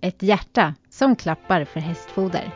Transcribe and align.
ett 0.00 0.22
hjärta 0.22 0.74
som 0.90 1.16
klappar 1.16 1.64
för 1.64 1.80
hästfoder. 1.80 2.50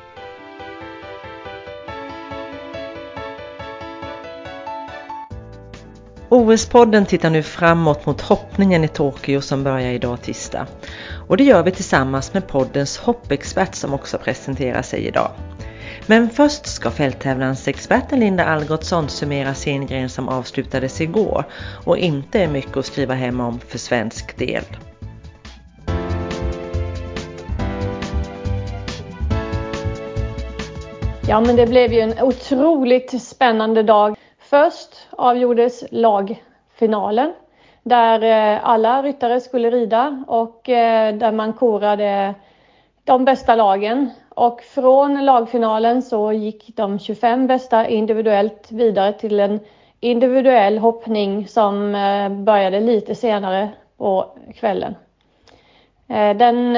OS-podden 6.29 7.07
tittar 7.07 7.31
nu 7.31 7.43
framåt 7.43 8.07
mot 8.07 8.21
hoppningen 8.21 8.85
i 8.85 8.89
Tokyo 8.89 9.41
som 9.41 9.65
börjar 9.65 9.91
idag 9.91 10.23
tisdag. 10.23 10.67
Och 11.29 11.37
det 11.37 11.45
gör 11.45 11.63
vi 11.63 11.71
tillsammans 11.71 12.35
med 12.35 12.49
poddens 12.49 12.99
hoppexpert 12.99 13.75
som 13.75 13.95
också 13.95 14.19
presenterar 14.19 14.83
sig 14.83 15.07
idag. 15.07 15.31
Men 16.07 16.31
först 16.31 16.67
ska 16.67 16.91
fälttävlansexperten 16.91 18.21
Linda 18.21 18.45
Algotsson 18.45 19.09
summera 19.09 19.55
sin 19.55 19.87
gren 19.87 20.09
som 20.09 20.29
avslutades 20.29 21.01
igår 21.01 21.45
och 21.85 21.99
inte 21.99 22.41
är 22.41 22.49
mycket 22.49 22.77
att 22.77 22.87
skriva 22.87 23.15
hem 23.15 23.41
om 23.41 23.61
för 23.69 23.79
svensk 23.79 24.37
del. 24.37 24.65
Ja, 31.29 31.41
men 31.41 31.57
det 31.57 31.67
blev 31.67 31.93
ju 31.93 32.01
en 32.01 32.23
otroligt 32.23 33.23
spännande 33.23 33.83
dag. 33.83 34.17
Först 34.39 35.09
avgjordes 35.11 35.85
lagfinalen 35.91 37.33
där 37.83 38.23
eh, 38.23 38.69
alla 38.69 39.03
ryttare 39.03 39.41
skulle 39.41 39.71
rida 39.71 40.25
och 40.27 40.69
eh, 40.69 41.15
där 41.15 41.33
man 41.33 41.53
korade 41.53 42.35
de 43.05 43.25
bästa 43.25 43.55
lagen. 43.55 44.11
Och 44.29 44.61
från 44.61 45.25
lagfinalen 45.25 46.03
så 46.03 46.33
gick 46.33 46.77
de 46.77 46.99
25 46.99 47.47
bästa 47.47 47.89
individuellt 47.89 48.73
vidare 48.73 49.13
till 49.13 49.41
en 49.41 49.61
individuell 50.01 50.79
hoppning 50.79 51.49
som 51.49 51.95
eh, 51.95 52.29
började 52.29 52.81
lite 52.81 53.15
senare 53.15 53.69
på 53.97 54.27
kvällen. 54.55 54.95
Den 56.37 56.73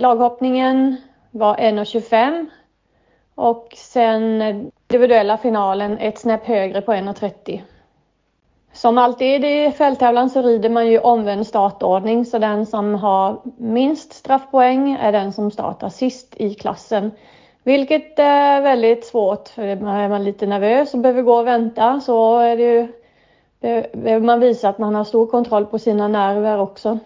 laghoppningen 0.00 0.96
var 1.30 1.56
1.25 1.56 2.46
och 3.34 3.68
sen 3.76 4.42
eh, 4.42 4.56
individuella 4.88 5.36
finalen 5.38 5.98
ett 5.98 6.18
snäpp 6.18 6.44
högre 6.44 6.80
på 6.80 6.92
1.30. 6.92 7.60
Som 8.72 8.98
alltid 8.98 9.44
i 9.44 9.70
fälttävlan 9.70 10.30
så 10.30 10.42
rider 10.42 10.68
man 10.68 10.86
ju 10.86 10.98
omvänd 10.98 11.46
startordning 11.46 12.24
så 12.24 12.38
den 12.38 12.66
som 12.66 12.94
har 12.94 13.40
minst 13.56 14.12
straffpoäng 14.12 14.92
är 14.92 15.12
den 15.12 15.32
som 15.32 15.50
startar 15.50 15.88
sist 15.88 16.34
i 16.36 16.54
klassen. 16.54 17.10
Vilket 17.62 18.18
är 18.18 18.60
väldigt 18.60 19.06
svårt 19.06 19.48
för 19.48 19.62
är 19.62 20.08
man 20.08 20.24
lite 20.24 20.46
nervös 20.46 20.94
och 20.94 21.00
behöver 21.00 21.22
gå 21.22 21.34
och 21.34 21.46
vänta 21.46 22.00
så 22.00 22.38
är 22.38 22.56
det 22.56 22.62
ju, 22.62 22.88
behöver 23.92 24.26
man 24.26 24.40
visa 24.40 24.68
att 24.68 24.78
man 24.78 24.94
har 24.94 25.04
stor 25.04 25.26
kontroll 25.26 25.66
på 25.66 25.78
sina 25.78 26.08
nerver 26.08 26.58
också. 26.58 26.98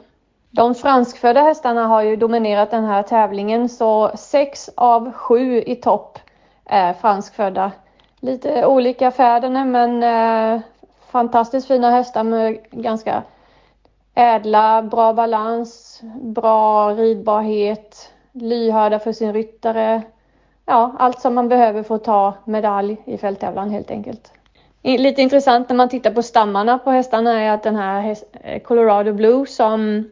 De 0.57 0.75
franskfödda 0.75 1.41
hästarna 1.41 1.87
har 1.87 2.03
ju 2.03 2.17
dominerat 2.17 2.71
den 2.71 2.85
här 2.85 3.03
tävlingen 3.03 3.69
så 3.69 4.11
sex 4.15 4.71
av 4.75 5.13
sju 5.13 5.63
i 5.63 5.77
topp 5.77 6.19
är 6.65 6.93
franskfödda. 6.93 7.73
Lite 8.21 8.67
olika 8.67 9.11
fäderna 9.11 9.65
men 9.65 10.03
eh, 10.03 10.61
fantastiskt 11.11 11.69
fina 11.69 11.91
hästar 11.91 12.23
med 12.23 12.59
ganska 12.71 13.23
ädla, 14.15 14.83
bra 14.83 15.13
balans, 15.13 16.01
bra 16.21 16.91
ridbarhet, 16.91 18.13
lyhörda 18.33 18.99
för 18.99 19.13
sin 19.13 19.33
ryttare. 19.33 20.03
Ja, 20.67 20.97
allt 20.99 21.21
som 21.21 21.35
man 21.35 21.49
behöver 21.49 21.83
för 21.83 21.95
att 21.95 22.05
ta 22.05 22.35
medalj 22.45 22.97
i 23.05 23.19
fälttävlan 23.19 23.71
helt 23.71 23.91
enkelt. 23.91 24.33
Lite 24.83 25.23
intressant 25.23 25.69
när 25.69 25.77
man 25.77 25.89
tittar 25.89 26.11
på 26.11 26.23
stammarna 26.23 26.79
på 26.79 26.91
hästarna 26.91 27.41
är 27.41 27.51
att 27.51 27.63
den 27.63 27.77
här 27.77 28.17
eh, 28.33 28.61
Colorado 28.63 29.13
Blue 29.13 29.47
som 29.47 30.11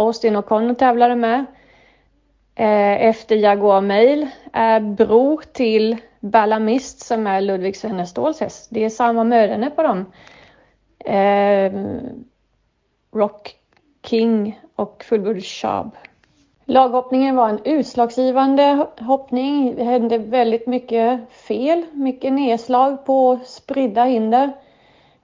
Austin 0.00 0.36
och 0.36 0.46
Connor 0.46 0.74
tävlade 0.74 1.16
med 1.16 1.38
eh, 2.54 3.06
efter 3.06 3.36
Jaguar 3.36 3.80
Mail 3.80 4.22
eh, 4.22 4.28
är 4.52 4.80
bror 4.80 5.42
till 5.52 5.96
Ballamist 6.20 7.00
som 7.00 7.26
är 7.26 7.40
Ludvig 7.40 7.76
Sveneståls 7.76 8.40
häst. 8.40 8.68
Det 8.70 8.84
är 8.84 8.90
samma 8.90 9.24
möderne 9.24 9.70
på 9.70 9.82
dem. 9.82 10.12
Eh, 11.04 11.72
Rock 13.14 13.54
King 14.04 14.60
och 14.76 15.04
Fullbord 15.04 15.42
Shab. 15.42 15.90
Laghoppningen 16.64 17.36
var 17.36 17.48
en 17.48 17.60
utslagsgivande 17.64 18.86
hoppning. 18.98 19.76
Det 19.76 19.84
hände 19.84 20.18
väldigt 20.18 20.66
mycket 20.66 21.32
fel, 21.32 21.84
mycket 21.92 22.32
nedslag 22.32 23.06
på 23.06 23.38
spridda 23.44 24.04
hinder. 24.04 24.52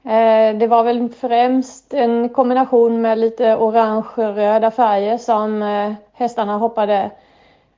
Eh, 0.06 0.56
det 0.56 0.66
var 0.66 0.84
väl 0.84 1.08
främst 1.08 1.94
en 1.94 2.28
kombination 2.28 3.00
med 3.00 3.18
lite 3.18 3.56
orange-röda 3.56 4.70
färger 4.70 5.18
som 5.18 5.62
eh, 5.62 5.92
hästarna 6.12 6.56
hoppade 6.56 7.10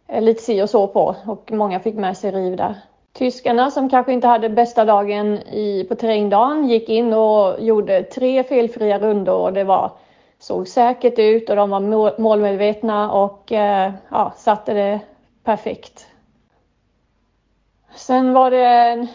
eh, 0.07 0.23
lite 0.23 0.43
si 0.43 0.63
och 0.63 0.71
så 0.71 0.87
på 0.87 1.17
och 1.27 1.53
många 1.53 1.81
fick 1.81 1.95
med 1.95 2.17
sig 2.17 2.31
riv 2.31 2.57
där. 2.57 2.75
Tyskarna 3.13 3.71
som 3.71 3.91
kanske 3.91 4.13
inte 4.13 4.27
hade 4.27 4.49
bästa 4.49 4.85
dagen 4.85 5.39
i, 5.39 5.87
på 5.89 5.95
terrängdagen 5.95 6.69
gick 6.69 6.89
in 6.89 7.13
och 7.13 7.63
gjorde 7.63 8.03
tre 8.03 8.45
felfria 8.45 8.99
rundor 8.99 9.41
och 9.41 9.53
det 9.53 9.65
var, 9.65 9.91
såg 10.39 10.69
säkert 10.69 11.19
ut 11.19 11.51
och 11.51 11.57
de 11.57 11.71
var 11.71 12.21
målmedvetna 12.21 13.13
och 13.13 13.53
ja, 14.11 14.33
satte 14.37 14.75
det 14.75 15.01
perfekt. 15.45 16.07
Sen 17.95 18.33
var 18.33 18.51
det 18.51 19.07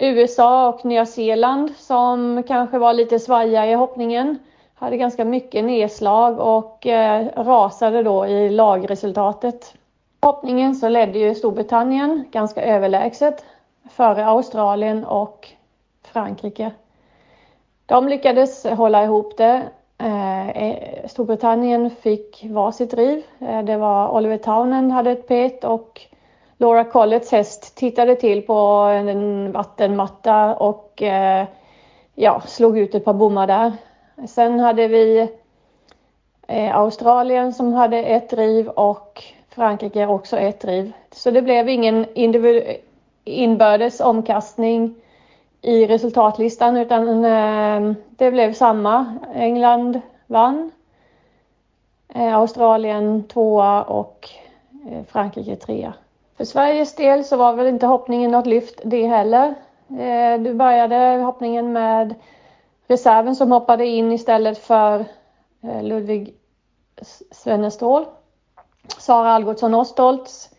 USA 0.00 0.68
och 0.68 0.84
Nya 0.84 1.06
Zeeland 1.06 1.70
som 1.76 2.42
kanske 2.48 2.78
var 2.78 2.92
lite 2.92 3.18
svajiga 3.18 3.66
i 3.66 3.74
hoppningen. 3.74 4.38
Hade 4.74 4.96
ganska 4.96 5.24
mycket 5.24 5.64
nedslag 5.64 6.38
och 6.38 6.86
eh, 6.86 7.26
rasade 7.36 8.02
då 8.02 8.26
i 8.26 8.50
lagresultatet. 8.50 9.74
Hoppningen 10.20 10.74
så 10.74 10.88
ledde 10.88 11.18
ju 11.18 11.34
Storbritannien 11.34 12.24
ganska 12.30 12.62
överlägset 12.62 13.44
före 13.90 14.26
Australien 14.26 15.04
och 15.04 15.48
Frankrike. 16.02 16.70
De 17.86 18.08
lyckades 18.08 18.64
hålla 18.64 19.04
ihop 19.04 19.36
det. 19.36 19.62
Eh, 19.98 20.48
eh 20.48 21.06
Storbritannien 21.06 21.90
fick 21.90 22.46
var 22.50 22.72
sitt 22.72 22.94
Eh, 23.38 23.62
det 23.62 23.76
var 23.76 24.08
Oliver 24.08 24.38
Townend 24.38 24.92
hade 24.92 25.10
ett 25.10 25.28
pet 25.28 25.64
och 25.64 26.00
Laura 26.60 26.84
Collets 26.84 27.32
häst 27.32 27.76
tittade 27.76 28.16
till 28.16 28.42
på 28.42 28.54
en 28.92 29.52
vattenmatta 29.52 30.54
och 30.54 31.02
eh, 31.02 31.46
ja, 32.14 32.40
slog 32.46 32.78
ut 32.78 32.94
ett 32.94 33.04
par 33.04 33.12
bommar 33.12 33.46
där. 33.46 33.72
Sen 34.26 34.60
hade 34.60 34.88
vi 34.88 35.28
eh, 36.46 36.76
Australien 36.76 37.52
som 37.52 37.72
hade 37.72 37.98
ett 37.98 38.30
driv 38.30 38.68
och 38.68 39.22
Frankrike 39.48 40.06
också 40.06 40.38
ett 40.38 40.60
driv. 40.60 40.92
Så 41.10 41.30
det 41.30 41.42
blev 41.42 41.68
ingen 41.68 42.06
inbördes 43.24 44.00
omkastning 44.00 44.94
i 45.62 45.86
resultatlistan 45.86 46.76
utan 46.76 47.24
eh, 47.24 47.96
det 48.08 48.30
blev 48.30 48.52
samma. 48.52 49.18
England 49.34 50.00
vann. 50.26 50.70
Eh, 52.14 52.36
Australien 52.36 53.24
tvåa 53.24 53.82
och 53.82 54.28
eh, 54.90 55.04
Frankrike 55.08 55.56
trea. 55.56 55.94
För 56.40 56.44
Sveriges 56.44 56.94
del 56.94 57.24
så 57.24 57.36
var 57.36 57.52
väl 57.52 57.66
inte 57.66 57.86
hoppningen 57.86 58.30
något 58.30 58.46
lyft 58.46 58.80
det 58.84 59.06
heller. 59.06 59.54
Eh, 59.88 60.40
du 60.40 60.54
började 60.54 61.22
hoppningen 61.22 61.72
med 61.72 62.14
reserven 62.86 63.36
som 63.36 63.52
hoppade 63.52 63.86
in 63.86 64.12
istället 64.12 64.58
för 64.58 65.04
eh, 65.62 65.82
Ludvig 65.82 66.34
Svennestål. 67.30 68.06
Sara 68.98 69.30
Algotsson 69.30 69.74
Ostolts 69.74 70.50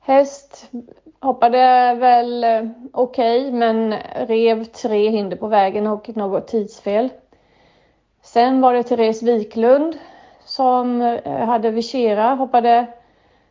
häst 0.00 0.70
hoppade 1.20 1.94
väl 1.94 2.44
eh, 2.44 2.64
okej 2.92 3.40
okay, 3.40 3.52
men 3.52 3.94
rev 4.26 4.64
tre 4.64 5.10
hinder 5.10 5.36
på 5.36 5.46
vägen 5.46 5.86
och 5.86 6.16
något 6.16 6.48
tidsfel. 6.48 7.08
Sen 8.22 8.60
var 8.60 8.74
det 8.74 8.82
Therese 8.82 9.22
Wiklund 9.22 9.98
som 10.44 11.18
hade 11.24 11.70
Vichera, 11.70 12.34
hoppade 12.34 12.86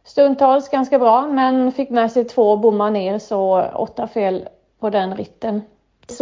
stundtals 0.06 0.70
ganska 0.70 1.00
bra 1.00 1.28
men 1.28 1.72
fick 1.72 1.90
med 1.90 2.12
sig 2.12 2.26
två 2.26 2.58
bommar 2.58 2.92
ner 2.92 3.20
så 3.20 3.66
åtta 3.74 4.08
fel 4.08 4.48
på 4.80 4.90
den 4.90 5.16
ritten. 5.16 5.62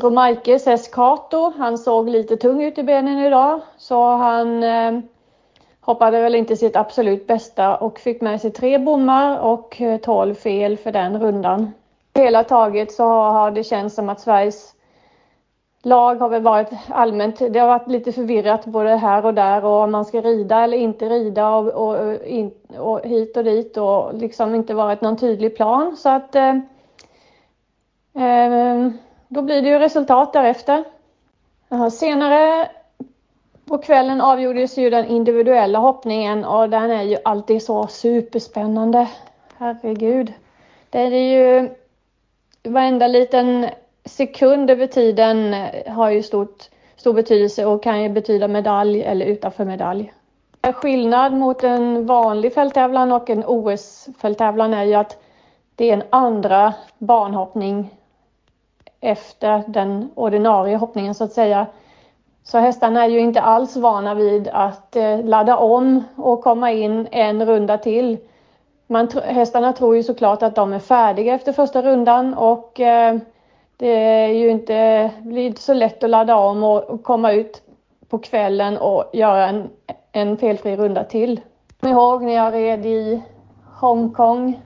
Romaikes 0.02 0.68
S. 0.68 0.88
Kato, 0.88 1.54
han 1.58 1.78
såg 1.78 2.10
lite 2.10 2.38
tung 2.38 2.64
ut 2.64 2.78
i 2.78 2.84
benen 2.84 3.20
idag 3.20 3.62
så 3.78 4.16
han 4.16 4.64
eh, 4.64 5.00
hoppade 5.82 6.22
väl 6.22 6.36
inte 6.36 6.58
sitt 6.58 6.76
absolut 6.76 7.28
bästa 7.28 7.78
och 7.78 8.00
fick 8.00 8.22
med 8.22 8.42
sig 8.42 8.52
tre 8.52 8.78
bommar 8.78 9.40
och 9.40 9.82
eh, 9.82 9.98
12 9.98 10.36
fel 10.36 10.78
för 10.78 10.92
den 10.92 11.20
rundan. 11.20 11.72
Hela 12.16 12.44
taget 12.44 12.92
så 12.92 13.04
har 13.04 13.52
det 13.52 13.64
känts 13.64 13.96
som 13.96 14.10
att 14.10 14.22
Sveriges 14.22 14.73
lag 15.86 16.16
har 16.16 16.30
väl 16.30 16.42
varit 16.42 16.70
allmänt, 16.90 17.40
det 17.40 17.60
har 17.60 17.68
varit 17.68 17.88
lite 17.88 18.12
förvirrat 18.12 18.66
både 18.66 18.96
här 18.96 19.26
och 19.26 19.34
där 19.34 19.66
och 19.66 19.84
om 19.84 19.92
man 19.92 20.06
ska 20.06 20.22
rida 20.22 20.64
eller 20.64 20.78
inte 20.78 21.10
rida 21.10 21.50
och, 21.50 21.68
och, 21.68 22.18
och 22.78 23.02
hit 23.06 23.38
och 23.38 23.44
dit 23.44 23.78
och 23.78 24.14
liksom 24.14 24.56
inte 24.56 24.74
varit 24.74 25.02
någon 25.02 25.18
tydlig 25.18 25.56
plan 25.56 25.98
så 25.98 26.10
att 26.10 26.36
eh, 26.36 26.56
eh, 28.16 28.90
då 29.28 29.42
blir 29.42 29.62
det 29.62 29.70
ju 29.70 29.80
resultat 29.80 30.34
därefter. 30.34 30.84
Senare 31.92 32.70
på 33.66 33.78
kvällen 33.78 34.22
avgjordes 34.22 34.78
ju 34.78 34.90
den 34.90 35.06
individuella 35.06 35.80
hoppningen 35.80 36.46
och 36.46 36.70
den 36.70 36.92
är 36.92 37.04
ju 37.04 37.18
alltid 37.24 37.64
så 37.64 37.88
superspännande. 37.88 39.08
Herregud. 39.58 40.34
Det 40.90 41.00
är 41.00 41.10
ju 41.10 41.70
varenda 42.64 43.08
liten 43.08 43.70
sekund 44.06 44.70
över 44.70 44.88
tiden 44.88 45.54
eh, 45.54 45.94
har 45.94 46.10
ju 46.10 46.24
stort, 46.24 46.70
stor 46.96 47.14
betydelse 47.14 47.66
och 47.66 47.84
kan 47.84 48.04
ju 48.04 48.10
betyda 48.10 48.48
medalj 48.48 49.04
eller 49.04 49.26
utanför 49.26 49.66
medalj. 49.66 50.14
Skillnad 50.74 51.34
mot 51.34 51.64
en 51.64 52.06
vanlig 52.06 52.54
fälttävlan 52.54 53.12
och 53.12 53.30
en 53.30 53.46
OS-fälttävlan 53.46 54.74
är 54.74 54.84
ju 54.84 54.94
att 54.94 55.18
det 55.76 55.90
är 55.90 55.94
en 55.94 56.04
andra 56.10 56.74
banhoppning 56.98 57.90
efter 59.02 59.64
den 59.68 60.10
ordinarie 60.16 60.78
hoppningen 60.78 61.16
så 61.16 61.24
att 61.24 61.34
säga. 61.34 61.68
Så 62.44 62.58
hästarna 62.58 63.04
är 63.04 63.10
ju 63.10 63.20
inte 63.20 63.42
alls 63.42 63.76
vana 63.76 64.14
vid 64.14 64.48
att 64.48 64.96
eh, 64.96 65.24
ladda 65.24 65.58
om 65.58 66.04
och 66.16 66.44
komma 66.44 66.72
in 66.72 67.08
en 67.12 67.46
runda 67.46 67.78
till. 67.78 68.18
Man, 68.88 69.08
hästarna 69.24 69.74
tror 69.74 69.96
ju 69.96 70.04
såklart 70.04 70.44
att 70.44 70.56
de 70.56 70.74
är 70.74 70.80
färdiga 70.80 71.34
efter 71.34 71.52
första 71.52 71.82
rundan 71.82 72.34
och 72.34 72.80
eh, 72.80 73.18
det 73.78 73.88
är 73.88 74.28
ju 74.28 74.50
inte 74.50 75.12
blir 75.24 75.54
så 75.58 75.74
lätt 75.74 76.04
att 76.04 76.10
ladda 76.10 76.36
om 76.36 76.64
och, 76.64 76.84
och 76.84 77.04
komma 77.04 77.32
ut 77.32 77.62
på 78.10 78.20
kvällen 78.20 78.78
och 78.78 79.10
göra 79.14 79.48
en, 79.48 79.70
en 80.12 80.38
felfri 80.38 80.76
runda 80.76 81.04
till. 81.04 81.42
Jag 81.82 81.92
ihåg 81.92 82.24
när 82.24 82.34
jag 82.34 82.54
red 82.54 82.86
i 82.86 83.22
Hongkong 83.80 84.62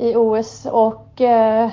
i 0.00 0.16
OS 0.16 0.66
och 0.66 1.20
eh, 1.20 1.70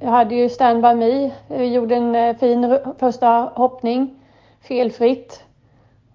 jag 0.00 0.10
hade 0.10 0.34
ju 0.34 0.48
Stand 0.48 0.82
By 0.82 0.94
Me. 0.94 1.30
Vi 1.48 1.74
gjorde 1.74 1.94
en 1.94 2.14
eh, 2.14 2.36
fin 2.36 2.78
första 2.98 3.52
hoppning 3.54 4.14
felfritt. 4.60 5.42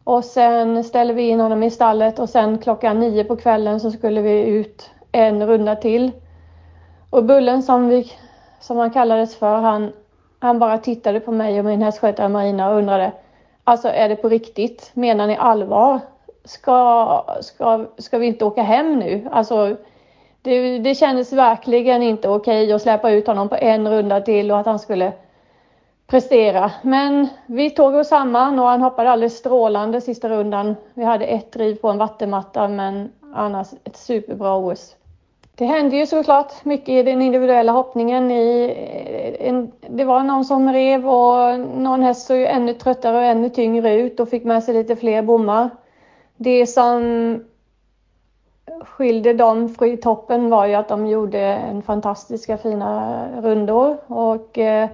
Och 0.04 0.26
sen 0.26 0.84
ställde 0.84 1.14
vi 1.14 1.30
in 1.30 1.40
honom 1.40 1.64
i 1.64 1.72
stallet 1.72 2.20
och 2.20 2.30
sen 2.30 2.58
klockan 2.58 3.00
nio 3.00 3.24
på 3.24 3.36
kvällen 3.36 3.80
så 3.80 3.92
skulle 3.92 4.22
vi 4.22 4.42
ut 4.42 4.92
en 5.12 5.48
runda 5.48 5.76
till. 5.76 6.12
Och 7.10 7.26
Bullen 7.26 7.64
som, 7.64 7.88
vi, 7.88 8.12
som 8.62 8.78
han 8.78 8.92
kallades 8.92 9.36
för, 9.36 9.56
han, 9.56 9.94
han 10.40 10.60
bara 10.60 10.78
tittade 10.78 11.20
på 11.20 11.32
mig 11.32 11.60
och 11.60 11.66
min 11.66 11.82
hästskötare 11.82 12.30
Marina 12.30 12.70
och 12.70 12.78
undrade 12.78 13.12
Alltså 13.64 13.88
är 13.88 14.10
det 14.10 14.16
på 14.16 14.30
riktigt? 14.30 14.92
Menar 14.94 15.28
ni 15.28 15.38
allvar? 15.38 16.00
Ska, 16.44 17.38
ska, 17.42 17.86
ska 17.98 18.18
vi 18.18 18.28
inte 18.28 18.46
åka 18.46 18.62
hem 18.62 19.00
nu? 19.00 19.28
Alltså 19.32 19.76
det, 20.42 20.80
det 20.80 20.96
kändes 20.96 21.34
verkligen 21.34 22.04
inte 22.04 22.30
okej 22.30 22.64
okay 22.64 22.74
att 22.74 22.82
släppa 22.82 23.12
ut 23.12 23.28
honom 23.28 23.50
på 23.50 23.56
en 23.56 23.88
runda 23.90 24.22
till 24.22 24.52
och 24.52 24.60
att 24.60 24.66
han 24.66 24.80
skulle 24.80 25.14
prestera. 26.08 26.72
Men 26.82 27.28
vi 27.46 27.70
tog 27.70 27.96
oss 27.96 28.08
samman 28.08 28.60
och 28.60 28.66
han 28.66 28.82
hoppade 28.82 29.10
alldeles 29.10 29.38
strålande 29.38 30.02
sista 30.02 30.30
rundan. 30.30 30.76
Vi 30.94 31.04
hade 31.04 31.26
ett 31.26 31.52
driv 31.52 31.76
på 31.76 31.90
en 31.90 31.98
vattenmatta 31.98 32.68
men 32.68 33.12
annars 33.34 33.68
ett 33.84 33.98
superbra 33.98 34.56
OS. 34.56 34.96
Det 35.62 35.68
hände 35.68 35.96
ju 35.96 36.06
såklart 36.06 36.66
mycket 36.66 36.90
i 36.90 37.04
den 37.04 37.22
individuella 37.22 37.72
hoppningen. 37.72 38.32
I, 38.32 38.66
eh, 38.66 39.48
en, 39.48 39.72
det 39.90 40.04
var 40.04 40.24
någon 40.24 40.46
som 40.46 40.74
rev 40.74 41.10
och 41.10 41.60
någon 41.60 42.04
häst 42.04 42.28
såg 42.28 42.38
ju 42.38 42.46
ännu 42.46 42.74
tröttare 42.74 43.18
och 43.18 43.24
ännu 43.24 43.50
tyngre 43.50 43.94
ut 43.94 44.20
och 44.20 44.30
fick 44.30 44.44
med 44.44 44.64
sig 44.64 44.74
lite 44.74 44.96
fler 44.96 45.22
bommar. 45.22 45.70
Det 46.38 46.68
som 46.68 47.44
skilde 48.82 49.34
dem 49.34 49.70
från 49.70 49.98
toppen 49.98 50.50
var 50.50 50.66
ju 50.66 50.74
att 50.74 50.88
de 50.88 51.08
gjorde 51.08 51.40
en 51.40 51.82
fantastiska 51.82 52.58
fina 52.58 53.26
rundor 53.42 53.98
och 54.08 54.58
eh, 54.58 54.90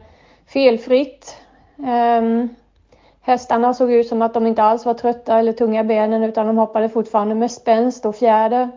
felfritt. 0.47 1.37
Um, 1.77 2.55
hästarna 3.21 3.73
såg 3.73 3.91
ut 3.91 4.07
som 4.07 4.21
att 4.21 4.33
de 4.33 4.47
inte 4.47 4.63
alls 4.63 4.85
var 4.85 4.93
trötta 4.93 5.39
eller 5.39 5.53
tunga 5.53 5.81
i 5.81 5.83
benen 5.83 6.23
utan 6.23 6.47
de 6.47 6.57
hoppade 6.57 6.89
fortfarande 6.89 7.35
med 7.35 7.51
spänst 7.51 8.05
och 8.05 8.15
fjäder. 8.15 8.69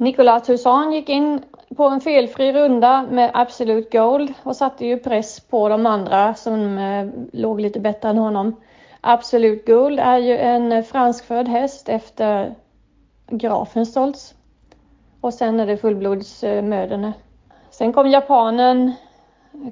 Nicolas 0.00 0.42
Toussaint 0.42 0.94
gick 0.94 1.08
in 1.08 1.44
på 1.76 1.84
en 1.84 2.00
felfri 2.00 2.52
runda 2.52 3.06
med 3.10 3.30
Absolute 3.34 3.98
Gold 3.98 4.32
och 4.42 4.56
satte 4.56 4.86
ju 4.86 4.98
press 4.98 5.40
på 5.40 5.68
de 5.68 5.86
andra 5.86 6.34
som 6.34 6.78
eh, 6.78 7.08
låg 7.32 7.60
lite 7.60 7.80
bättre 7.80 8.08
än 8.08 8.18
honom. 8.18 8.56
Absolute 9.00 9.72
Gold 9.72 10.00
är 10.00 10.18
ju 10.18 10.36
en 10.38 10.84
franskfödd 10.84 11.48
häst 11.48 11.88
efter 11.88 12.54
Grafenstolz. 13.26 14.34
Och 15.20 15.34
sen 15.34 15.60
är 15.60 15.66
det 15.66 15.76
fullblodsmöderne. 15.76 17.12
Sen 17.70 17.92
kom 17.92 18.10
japanen 18.10 18.92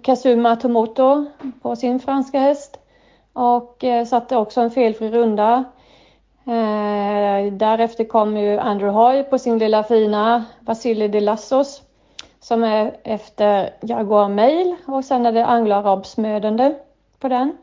Kazuma 0.02 0.56
Tomoto 0.56 1.26
på 1.62 1.76
sin 1.76 2.00
franska 2.00 2.38
häst 2.40 2.78
och 3.32 3.84
eh, 3.84 4.04
satte 4.04 4.36
också 4.36 4.60
en 4.60 4.70
felfri 4.70 5.10
runda. 5.10 5.64
Eh, 6.48 7.52
därefter 7.52 8.04
kom 8.04 8.36
ju 8.36 8.58
Andrew 8.58 8.98
Hoy 8.98 9.22
på 9.22 9.38
sin 9.38 9.58
lilla 9.58 9.82
fina 9.82 10.44
Vasily 10.60 11.08
de 11.08 11.20
Lassos 11.20 11.82
som 12.40 12.64
är 12.64 12.96
efter 13.04 13.70
Jaguar 13.80 14.28
Mail 14.28 14.76
och 14.86 15.04
sen 15.04 15.26
är 15.26 15.32
det 15.32 15.46
Anglo-Arabsmödande 15.46 16.74
på 17.18 17.28
den. 17.28 17.56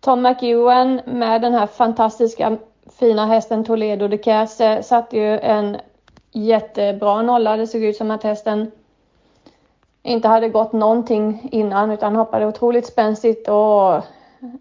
Tom 0.00 0.22
McEwen 0.22 1.00
med 1.04 1.42
den 1.42 1.54
här 1.54 1.66
fantastiska 1.66 2.56
fina 2.98 3.26
hästen 3.26 3.64
Toledo 3.64 4.08
de 4.08 4.18
Casse 4.18 4.82
satte 4.82 5.16
ju 5.16 5.38
en 5.38 5.76
jättebra 6.32 7.22
nolla. 7.22 7.56
Det 7.56 7.66
såg 7.66 7.82
ut 7.82 7.96
som 7.96 8.10
att 8.10 8.22
hästen 8.22 8.70
inte 10.02 10.28
hade 10.28 10.48
gått 10.48 10.72
någonting 10.72 11.48
innan 11.52 11.90
utan 11.90 12.16
hoppade 12.16 12.46
otroligt 12.46 12.86
spänstigt 12.86 13.48
och 13.48 14.04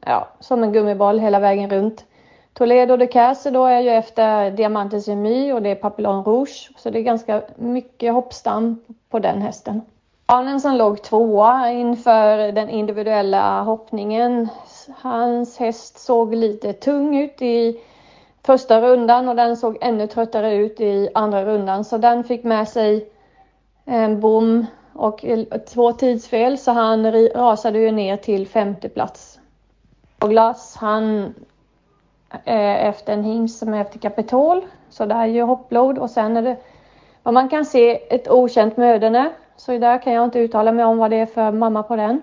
ja, 0.05 0.27
som 0.39 0.63
en 0.63 0.73
gummiboll 0.73 1.19
hela 1.19 1.39
vägen 1.39 1.69
runt. 1.69 2.05
Toledo 2.53 2.97
de 2.97 3.07
Case 3.07 3.51
då 3.51 3.65
är 3.65 3.79
ju 3.79 3.89
efter 3.89 4.51
Diamantes 4.51 5.07
Emy 5.07 5.51
och 5.53 5.61
det 5.61 5.69
är 5.69 5.75
Papillon 5.75 6.23
Rouge 6.23 6.71
så 6.77 6.89
det 6.89 6.99
är 6.99 7.03
ganska 7.03 7.41
mycket 7.55 8.13
hoppstam 8.13 8.79
på 9.09 9.19
den 9.19 9.41
hästen. 9.41 9.81
Barnen 10.27 10.61
som 10.61 10.75
låg 10.75 11.01
tvåa 11.01 11.71
inför 11.71 12.51
den 12.51 12.69
individuella 12.69 13.61
hoppningen. 13.61 14.47
Hans 14.95 15.57
häst 15.57 15.99
såg 15.99 16.35
lite 16.35 16.73
tung 16.73 17.17
ut 17.17 17.41
i 17.41 17.79
första 18.43 18.81
rundan 18.81 19.29
och 19.29 19.35
den 19.35 19.57
såg 19.57 19.77
ännu 19.81 20.07
tröttare 20.07 20.55
ut 20.55 20.79
i 20.81 21.09
andra 21.13 21.45
rundan 21.45 21.85
så 21.85 21.97
den 21.97 22.23
fick 22.23 22.43
med 22.43 22.67
sig 22.67 23.09
en 23.85 24.19
bom 24.19 24.65
och 24.93 25.25
två 25.73 25.93
tidsfel 25.93 26.57
så 26.57 26.71
han 26.71 27.11
rasade 27.11 27.79
ju 27.79 27.91
ner 27.91 28.17
till 28.17 28.47
femte 28.47 28.89
plats. 28.89 29.39
Och 30.19 30.29
Glass 30.29 30.75
han 30.75 31.33
Eh, 32.31 32.85
efter 32.85 33.13
en 33.13 33.23
hingst 33.23 33.59
som 33.59 33.73
är 33.73 33.81
efter 33.81 33.99
Kapitol 33.99 34.65
så 34.89 35.05
det 35.05 35.15
är 35.15 35.25
ju 35.25 35.41
hoppblod 35.41 35.97
och 35.97 36.09
sen 36.09 36.37
är 36.37 36.41
det 36.41 36.57
vad 37.23 37.33
man 37.33 37.49
kan 37.49 37.65
se 37.65 38.15
ett 38.15 38.29
okänt 38.29 38.77
mödene. 38.77 39.31
Så 39.55 39.77
där 39.77 40.01
kan 40.01 40.13
jag 40.13 40.25
inte 40.25 40.39
uttala 40.39 40.71
mig 40.71 40.85
om 40.85 40.97
vad 40.97 41.11
det 41.11 41.15
är 41.15 41.25
för 41.25 41.51
mamma 41.51 41.83
på 41.83 41.95
den. 41.95 42.21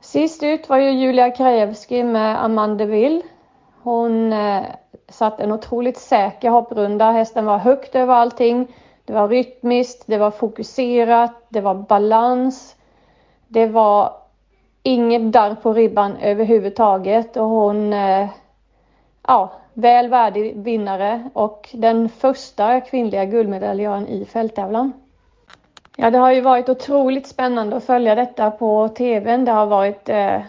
Sist 0.00 0.42
ut 0.42 0.68
var 0.68 0.76
ju 0.76 0.90
Julia 0.90 1.30
Krajewski 1.30 2.02
med 2.02 2.44
Amanda 2.44 2.84
Will. 2.84 3.22
Hon 3.82 4.32
eh, 4.32 4.62
satt 5.08 5.40
en 5.40 5.52
otroligt 5.52 5.98
säker 5.98 6.50
hopprunda. 6.50 7.10
Hästen 7.10 7.44
var 7.44 7.58
högt 7.58 7.94
över 7.94 8.14
allting. 8.14 8.74
Det 9.04 9.12
var 9.12 9.28
rytmiskt, 9.28 10.04
det 10.06 10.18
var 10.18 10.30
fokuserat, 10.30 11.32
det 11.48 11.60
var 11.60 11.74
balans. 11.74 12.76
Det 13.48 13.66
var 13.66 14.12
inget 14.82 15.32
darr 15.32 15.54
på 15.54 15.72
ribban 15.72 16.16
överhuvudtaget 16.16 17.36
och 17.36 17.48
hon, 17.48 17.92
eh, 17.92 18.28
ja, 19.26 19.52
väl 19.74 20.08
värdig 20.08 20.56
vinnare 20.56 21.30
och 21.32 21.70
den 21.72 22.08
första 22.08 22.80
kvinnliga 22.80 23.24
guldmedaljören 23.24 24.08
i 24.08 24.24
fälttävlan. 24.24 24.92
Ja, 25.96 26.10
det 26.10 26.18
har 26.18 26.32
ju 26.32 26.40
varit 26.40 26.68
otroligt 26.68 27.26
spännande 27.26 27.76
att 27.76 27.84
följa 27.84 28.14
detta 28.14 28.50
på 28.50 28.88
TVn. 28.88 29.44
Det 29.44 29.52
har 29.52 29.66
varit 29.66 30.08
eh, 30.08 30.40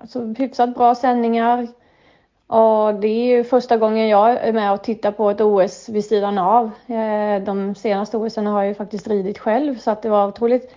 alltså, 0.00 0.34
hyfsat 0.38 0.74
bra 0.74 0.94
sändningar. 0.94 1.68
Och 2.46 2.94
det 2.94 3.08
är 3.08 3.36
ju 3.36 3.44
första 3.44 3.76
gången 3.76 4.08
jag 4.08 4.30
är 4.30 4.52
med 4.52 4.72
och 4.72 4.82
tittar 4.82 5.12
på 5.12 5.30
ett 5.30 5.40
OS 5.40 5.88
vid 5.88 6.04
sidan 6.04 6.38
av. 6.38 6.70
Eh, 6.86 7.42
de 7.42 7.74
senaste 7.74 8.16
OSen 8.16 8.46
har 8.46 8.60
jag 8.60 8.68
ju 8.68 8.74
faktiskt 8.74 9.08
ridit 9.08 9.38
själv 9.38 9.78
så 9.78 9.90
att 9.90 10.02
det 10.02 10.08
var 10.08 10.28
otroligt 10.28 10.74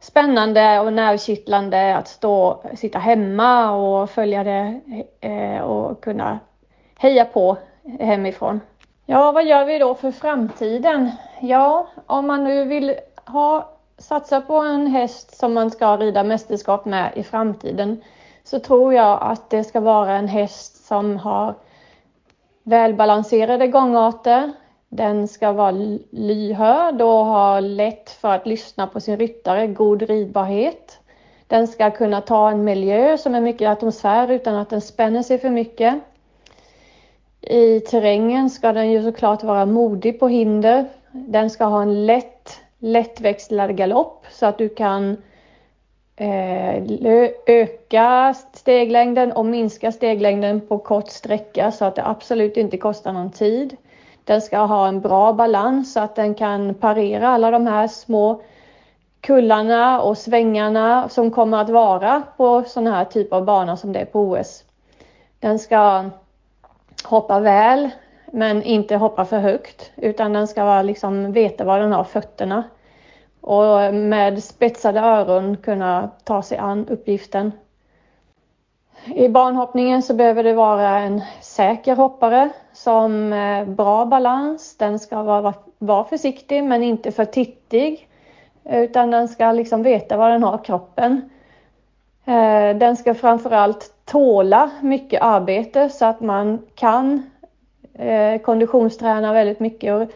spännande 0.00 0.80
och 0.80 0.92
nervkittlande 0.92 1.96
att 1.96 2.08
stå, 2.08 2.62
sitta 2.74 2.98
hemma 2.98 3.70
och 3.70 4.10
följa 4.10 4.44
det 4.44 4.80
eh, 5.20 5.60
och 5.60 6.00
kunna 6.00 6.38
heja 7.00 7.24
på 7.24 7.56
hemifrån. 8.00 8.60
Ja, 9.06 9.32
vad 9.32 9.44
gör 9.44 9.64
vi 9.64 9.78
då 9.78 9.94
för 9.94 10.10
framtiden? 10.10 11.10
Ja, 11.40 11.86
om 12.06 12.26
man 12.26 12.44
nu 12.44 12.64
vill 12.64 12.94
ha, 13.26 13.70
satsa 13.98 14.40
på 14.40 14.54
en 14.54 14.86
häst 14.86 15.36
som 15.36 15.54
man 15.54 15.70
ska 15.70 15.96
rida 15.96 16.24
mästerskap 16.24 16.84
med 16.84 17.12
i 17.14 17.22
framtiden 17.22 18.02
så 18.44 18.58
tror 18.58 18.94
jag 18.94 19.18
att 19.22 19.50
det 19.50 19.64
ska 19.64 19.80
vara 19.80 20.12
en 20.12 20.28
häst 20.28 20.86
som 20.86 21.16
har 21.16 21.54
välbalanserade 22.62 23.66
gångarter. 23.66 24.52
Den 24.88 25.28
ska 25.28 25.52
vara 25.52 25.70
lyhörd 26.10 27.02
och 27.02 27.24
ha 27.24 27.60
lätt 27.60 28.10
för 28.10 28.28
att 28.34 28.46
lyssna 28.46 28.86
på 28.86 29.00
sin 29.00 29.16
ryttare, 29.16 29.66
god 29.66 30.02
ridbarhet. 30.02 30.98
Den 31.46 31.68
ska 31.68 31.90
kunna 31.90 32.20
ta 32.20 32.50
en 32.50 32.64
miljö 32.64 33.18
som 33.18 33.34
är 33.34 33.40
mycket 33.40 33.68
atmosfär 33.68 34.30
utan 34.30 34.54
att 34.54 34.70
den 34.70 34.80
spänner 34.80 35.22
sig 35.22 35.38
för 35.38 35.50
mycket. 35.50 36.00
I 37.42 37.80
terrängen 37.80 38.50
ska 38.50 38.72
den 38.72 38.90
ju 38.90 39.02
såklart 39.02 39.42
vara 39.42 39.66
modig 39.66 40.20
på 40.20 40.28
hinder. 40.28 40.88
Den 41.12 41.50
ska 41.50 41.64
ha 41.64 41.82
en 41.82 42.06
lätt, 42.06 42.60
lättväxlad 42.78 43.76
galopp 43.76 44.26
så 44.30 44.46
att 44.46 44.58
du 44.58 44.68
kan 44.68 45.16
eh, 46.16 46.84
öka 47.46 48.34
steglängden 48.52 49.32
och 49.32 49.46
minska 49.46 49.92
steglängden 49.92 50.60
på 50.60 50.78
kort 50.78 51.08
sträcka 51.08 51.72
så 51.72 51.84
att 51.84 51.96
det 51.96 52.06
absolut 52.06 52.56
inte 52.56 52.76
kostar 52.76 53.12
någon 53.12 53.30
tid. 53.30 53.76
Den 54.24 54.42
ska 54.42 54.58
ha 54.58 54.88
en 54.88 55.00
bra 55.00 55.32
balans 55.32 55.92
så 55.92 56.00
att 56.00 56.16
den 56.16 56.34
kan 56.34 56.74
parera 56.74 57.28
alla 57.28 57.50
de 57.50 57.66
här 57.66 57.88
små 57.88 58.42
kullarna 59.20 60.00
och 60.00 60.18
svängarna 60.18 61.08
som 61.08 61.30
kommer 61.30 61.58
att 61.58 61.70
vara 61.70 62.22
på 62.36 62.62
sådana 62.66 62.96
här 62.96 63.04
typer 63.04 63.36
av 63.36 63.44
banor 63.44 63.76
som 63.76 63.92
det 63.92 64.00
är 64.00 64.04
på 64.04 64.20
OS. 64.20 64.64
Den 65.38 65.58
ska 65.58 66.04
hoppa 67.04 67.40
väl 67.40 67.90
men 68.32 68.62
inte 68.62 68.96
hoppa 68.96 69.24
för 69.24 69.38
högt 69.38 69.90
utan 69.96 70.32
den 70.32 70.48
ska 70.48 70.82
liksom 70.82 71.32
veta 71.32 71.64
var 71.64 71.80
den 71.80 71.92
har 71.92 72.04
fötterna 72.04 72.64
och 73.40 73.94
med 73.94 74.44
spetsade 74.44 75.00
öron 75.00 75.56
kunna 75.56 76.10
ta 76.24 76.42
sig 76.42 76.58
an 76.58 76.88
uppgiften. 76.88 77.52
I 79.06 79.28
banhoppningen 79.28 80.02
så 80.02 80.14
behöver 80.14 80.44
det 80.44 80.54
vara 80.54 80.98
en 80.98 81.22
säker 81.40 81.96
hoppare 81.96 82.50
som 82.72 83.32
eh, 83.32 83.64
bra 83.64 84.04
balans. 84.04 84.76
Den 84.76 84.98
ska 84.98 85.22
vara, 85.22 85.54
vara 85.78 86.04
försiktig 86.04 86.64
men 86.64 86.82
inte 86.82 87.12
för 87.12 87.24
tittig 87.24 88.08
utan 88.64 89.10
den 89.10 89.28
ska 89.28 89.52
liksom 89.52 89.82
veta 89.82 90.16
var 90.16 90.30
den 90.30 90.42
har 90.42 90.64
kroppen. 90.64 91.30
Eh, 92.24 92.76
den 92.76 92.96
ska 92.96 93.14
framförallt 93.14 93.92
tåla 94.10 94.70
mycket 94.82 95.22
arbete 95.22 95.88
så 95.88 96.04
att 96.04 96.20
man 96.20 96.62
kan 96.74 97.30
eh, 97.94 98.40
konditionsträna 98.40 99.32
väldigt 99.32 99.60
mycket. 99.60 99.94
Och 99.94 100.08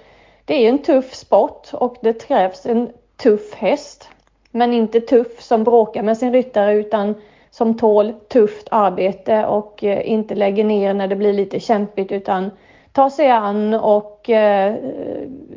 det 0.44 0.54
är 0.54 0.68
en 0.68 0.78
tuff 0.78 1.14
sport 1.14 1.68
och 1.72 1.96
det 2.00 2.26
krävs 2.26 2.66
en 2.66 2.90
tuff 3.16 3.54
häst. 3.54 4.08
Men 4.50 4.72
inte 4.72 5.00
tuff 5.00 5.42
som 5.42 5.64
bråkar 5.64 6.02
med 6.02 6.18
sin 6.18 6.32
ryttare 6.32 6.74
utan 6.74 7.14
som 7.50 7.76
tål 7.76 8.12
tufft 8.28 8.68
arbete 8.70 9.46
och 9.46 9.84
eh, 9.84 10.10
inte 10.10 10.34
lägger 10.34 10.64
ner 10.64 10.94
när 10.94 11.08
det 11.08 11.16
blir 11.16 11.32
lite 11.32 11.60
kämpigt 11.60 12.12
utan 12.12 12.50
tar 12.92 13.10
sig 13.10 13.30
an 13.30 13.74
och 13.74 14.30
eh, 14.30 14.74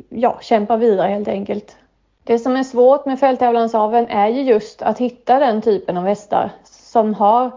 ja, 0.08 0.38
kämpar 0.40 0.76
vidare 0.76 1.08
helt 1.08 1.28
enkelt. 1.28 1.76
Det 2.24 2.38
som 2.38 2.56
är 2.56 2.62
svårt 2.62 3.06
med 3.06 3.20
fälttävlansaveln 3.20 4.06
är 4.08 4.28
ju 4.28 4.42
just 4.42 4.82
att 4.82 4.98
hitta 4.98 5.38
den 5.38 5.62
typen 5.62 5.96
av 5.96 6.04
hästar 6.04 6.50
som 6.64 7.14
har 7.14 7.50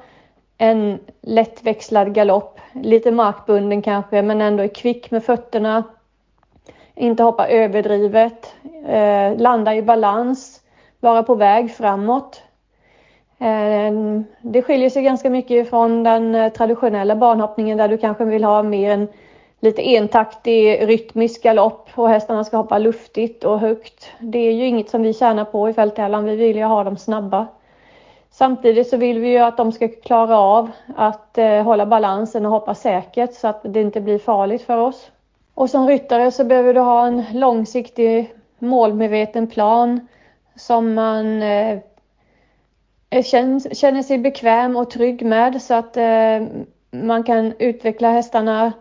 en 0.62 1.00
lättväxlad 1.22 2.14
galopp, 2.14 2.60
lite 2.74 3.12
markbunden 3.12 3.82
kanske 3.82 4.22
men 4.22 4.42
ändå 4.42 4.64
är 4.64 4.68
kvick 4.68 5.12
med 5.12 5.24
fötterna. 5.24 5.84
Inte 6.96 7.24
hoppa 7.24 7.48
överdrivet, 7.48 8.56
eh, 8.88 9.38
landa 9.38 9.76
i 9.76 9.82
balans, 9.82 10.62
vara 11.00 11.24
på 11.24 11.36
väg 11.36 11.72
framåt. 11.72 12.42
Eh, 13.40 13.92
det 14.42 14.62
skiljer 14.62 14.90
sig 14.90 15.04
ganska 15.04 15.30
mycket 15.30 15.70
från 15.70 16.04
den 16.04 16.36
eh, 16.36 16.52
traditionella 16.52 17.16
banhoppningen 17.16 17.78
där 17.78 17.88
du 17.88 17.98
kanske 17.98 18.26
vill 18.26 18.44
ha 18.44 18.64
mer 18.64 18.92
en 18.92 19.08
lite 19.60 19.82
entaktig 19.82 20.88
rytmisk 20.90 21.44
galopp 21.44 21.90
och 21.96 22.10
hästarna 22.10 22.44
ska 22.44 22.58
hoppa 22.58 22.78
luftigt 22.78 23.44
och 23.44 23.60
högt. 23.60 24.12
Det 24.20 24.40
är 24.40 24.54
ju 24.54 24.66
inget 24.66 24.90
som 24.90 25.04
vi 25.04 25.14
tjänar 25.14 25.46
på 25.46 25.70
i 25.70 25.74
fälttävlan. 25.74 26.26
Vi 26.26 26.36
vill 26.36 26.58
ju 26.58 26.64
ha 26.64 26.84
dem 26.84 26.98
snabba. 26.98 27.48
Samtidigt 28.34 28.90
så 28.90 28.98
vill 28.98 29.20
vi 29.20 29.30
ju 29.30 29.38
att 29.38 29.58
de 29.58 29.72
ska 29.72 29.88
klara 29.88 30.38
av 30.38 30.72
att 30.96 31.38
eh, 31.38 31.64
hålla 31.64 31.86
balansen 31.86 32.46
och 32.46 32.52
hoppa 32.52 32.76
säkert 32.76 33.34
så 33.34 33.48
att 33.48 33.62
det 33.64 33.82
inte 33.82 34.02
blir 34.02 34.20
farligt 34.20 34.62
för 34.62 34.78
oss. 34.78 35.12
Och 35.54 35.70
som 35.70 35.88
ryttare 35.88 36.32
så 36.32 36.44
behöver 36.44 36.74
du 36.74 36.80
ha 36.80 37.08
en 37.08 37.24
långsiktig 37.34 38.34
målmedveten 38.60 39.48
plan 39.48 40.08
som 40.56 40.94
man 40.94 41.42
eh, 41.42 41.78
eh 43.10 43.24
känner, 43.24 43.76
känner 43.76 44.04
sig 44.04 44.18
bekväm 44.18 44.76
och 44.76 44.90
trygg 44.90 45.26
med 45.26 45.62
så 45.62 45.74
att 45.74 45.98
eh, 45.98 46.42
man 46.92 47.24
kan 47.24 47.54
utveckla 47.60 48.12
hästarna 48.12 48.74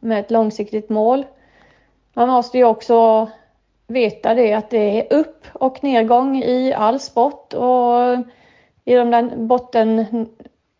med 0.00 0.20
ett 0.20 0.30
långsiktigt 0.30 0.88
mål. 0.88 1.26
Man 2.14 2.28
måste 2.28 2.58
ju 2.58 2.64
också 2.64 3.28
veta 3.86 4.34
det 4.34 4.52
att 4.52 4.70
det 4.70 5.00
är 5.00 5.18
upp 5.18 5.46
och 5.52 5.84
nedgång 5.84 6.42
i 6.42 6.72
all 6.72 7.00
sport 7.00 7.54
och 7.54 8.16
i 8.86 8.94
de 8.94 9.10
där 9.10 9.36
botten, 9.36 10.06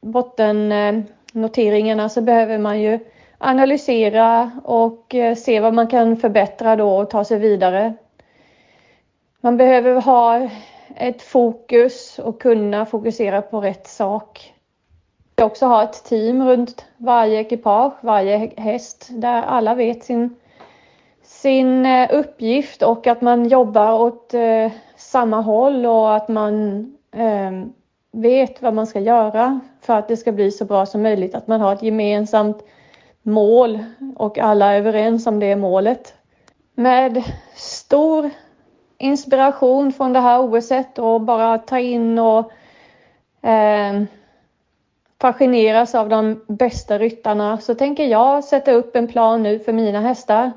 bottennoteringarna 0.01 2.03
eh, 2.03 2.09
så 2.09 2.21
behöver 2.21 2.59
man 2.59 2.81
ju 2.81 2.99
analysera 3.39 4.51
och 4.65 5.15
eh, 5.15 5.35
se 5.35 5.61
vad 5.61 5.75
man 5.75 5.87
kan 5.87 6.17
förbättra 6.17 6.77
då 6.77 6.97
och 6.97 7.11
ta 7.11 7.25
sig 7.25 7.39
vidare. 7.39 7.95
Man 9.41 9.57
behöver 9.57 10.01
ha 10.01 10.49
ett 10.97 11.23
fokus 11.23 12.19
och 12.19 12.41
kunna 12.41 12.87
fokusera 12.87 13.43
på 13.43 13.61
rätt 13.61 13.87
sak. 13.87 14.55
Vi 15.37 15.43
Också 15.43 15.67
ha 15.67 15.83
ett 15.83 16.05
team 16.05 16.49
runt 16.49 16.85
varje 16.97 17.41
ekipage, 17.41 17.93
varje 18.01 18.53
häst 18.57 19.09
där 19.11 19.43
alla 19.43 19.75
vet 19.75 20.05
sin, 20.05 20.37
sin 21.23 21.87
eh, 21.87 22.09
uppgift 22.13 22.83
och 22.83 23.07
att 23.07 23.23
man 23.23 23.49
jobbar 23.49 23.93
åt 23.93 24.35
eh, 24.35 24.73
samma 24.97 25.41
håll 25.41 25.87
och 25.87 26.17
att 26.17 26.29
man 26.29 26.85
eh, 27.13 27.51
vet 28.17 28.63
vad 28.63 28.75
man 28.75 28.87
ska 28.87 29.01
göra 29.01 29.61
för 29.81 29.99
att 29.99 30.09
det 30.09 30.17
ska 30.17 30.33
bli 30.33 30.51
så 30.51 30.65
bra 30.65 30.87
som 30.87 31.03
möjligt. 31.03 31.35
Att 31.35 31.47
man 31.47 31.61
har 31.61 31.73
ett 31.73 31.83
gemensamt 31.83 32.65
mål 33.23 33.85
och 34.17 34.39
alla 34.39 34.73
är 34.73 34.79
överens 34.79 35.27
om 35.27 35.41
det 35.41 35.57
målet. 35.57 36.15
Med 36.75 37.23
stor 37.55 38.31
inspiration 38.99 39.93
från 39.93 40.13
det 40.13 40.21
här 40.21 40.41
OSet 40.41 40.99
och 40.99 41.21
bara 41.21 41.59
ta 41.59 41.79
in 41.79 42.19
och 42.19 42.53
eh, 43.49 44.03
fascineras 45.21 45.95
av 45.95 46.09
de 46.09 46.45
bästa 46.49 46.99
ryttarna 46.99 47.59
så 47.59 47.75
tänker 47.75 48.05
jag 48.05 48.45
sätta 48.45 48.73
upp 48.73 48.97
en 48.97 49.09
plan 49.09 49.43
nu 49.43 49.59
för 49.59 49.73
mina 49.73 50.01
hästar 50.01 50.53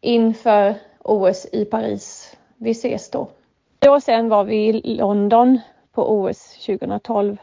inför 0.00 0.74
OS 1.02 1.46
i 1.52 1.64
Paris. 1.64 2.36
Vi 2.56 2.70
ses 2.70 3.10
då. 3.10 3.28
Och 3.88 4.02
sen 4.02 4.28
var 4.28 4.44
vi 4.44 4.68
i 4.68 4.94
London 4.94 5.60
på 5.96 6.12
OS 6.12 6.66
2012. 6.66 7.36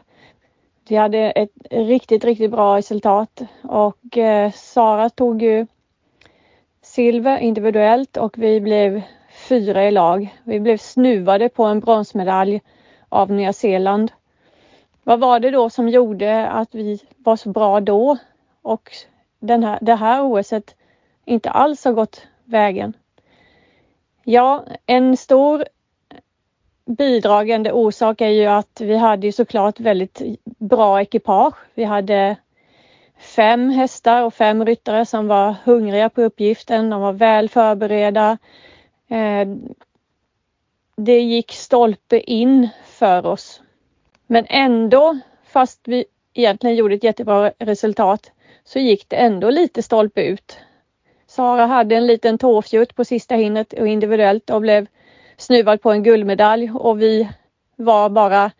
Vi 0.88 0.96
hade 0.96 1.18
ett 1.18 1.50
riktigt, 1.70 2.24
riktigt 2.24 2.50
bra 2.50 2.76
resultat 2.76 3.42
och 3.62 4.18
eh, 4.18 4.52
Sara 4.52 5.10
tog 5.10 5.42
ju 5.42 5.66
silver 6.82 7.38
individuellt 7.38 8.16
och 8.16 8.38
vi 8.38 8.60
blev 8.60 9.02
fyra 9.48 9.84
i 9.84 9.90
lag. 9.90 10.36
Vi 10.44 10.60
blev 10.60 10.76
snuvade 10.76 11.48
på 11.48 11.64
en 11.64 11.80
bronsmedalj 11.80 12.60
av 13.08 13.30
Nya 13.30 13.52
Zeeland. 13.52 14.12
Vad 15.04 15.20
var 15.20 15.40
det 15.40 15.50
då 15.50 15.70
som 15.70 15.88
gjorde 15.88 16.48
att 16.48 16.74
vi 16.74 17.00
var 17.16 17.36
så 17.36 17.48
bra 17.48 17.80
då 17.80 18.16
och 18.62 18.90
den 19.38 19.64
här, 19.64 19.78
det 19.82 19.94
här 19.94 20.22
OSet 20.22 20.76
inte 21.24 21.50
alls 21.50 21.84
har 21.84 21.92
gått 21.92 22.26
vägen? 22.44 22.92
Ja, 24.24 24.64
en 24.86 25.16
stor 25.16 25.64
bidragande 26.86 27.72
orsak 27.72 28.20
är 28.20 28.28
ju 28.28 28.46
att 28.46 28.80
vi 28.80 28.96
hade 28.96 29.26
ju 29.26 29.32
såklart 29.32 29.80
väldigt 29.80 30.22
bra 30.44 31.00
ekipage. 31.00 31.56
Vi 31.74 31.84
hade 31.84 32.36
fem 33.18 33.70
hästar 33.70 34.22
och 34.22 34.34
fem 34.34 34.64
ryttare 34.64 35.06
som 35.06 35.28
var 35.28 35.54
hungriga 35.64 36.08
på 36.08 36.22
uppgiften. 36.22 36.90
De 36.90 37.00
var 37.00 37.12
väl 37.12 37.48
förberedda. 37.48 38.38
Eh, 39.08 39.48
det 40.96 41.20
gick 41.20 41.52
stolpe 41.52 42.18
in 42.18 42.68
för 42.84 43.26
oss. 43.26 43.60
Men 44.26 44.46
ändå, 44.48 45.18
fast 45.44 45.80
vi 45.84 46.04
egentligen 46.34 46.76
gjorde 46.76 46.94
ett 46.94 47.04
jättebra 47.04 47.52
resultat, 47.58 48.30
så 48.64 48.78
gick 48.78 49.08
det 49.08 49.16
ändå 49.16 49.50
lite 49.50 49.82
stolpe 49.82 50.22
ut. 50.22 50.58
Sara 51.26 51.66
hade 51.66 51.96
en 51.96 52.06
liten 52.06 52.38
tåfjutt 52.38 52.94
på 52.94 53.04
sista 53.04 53.34
hindret 53.34 53.72
och 53.72 53.88
individuellt 53.88 54.50
och 54.50 54.60
blev 54.60 54.86
snuvad 55.36 55.82
på 55.82 55.92
en 55.92 56.02
guldmedalj 56.02 56.70
och 56.70 57.02
vi 57.02 57.28
var 57.76 58.08
bara 58.08 58.50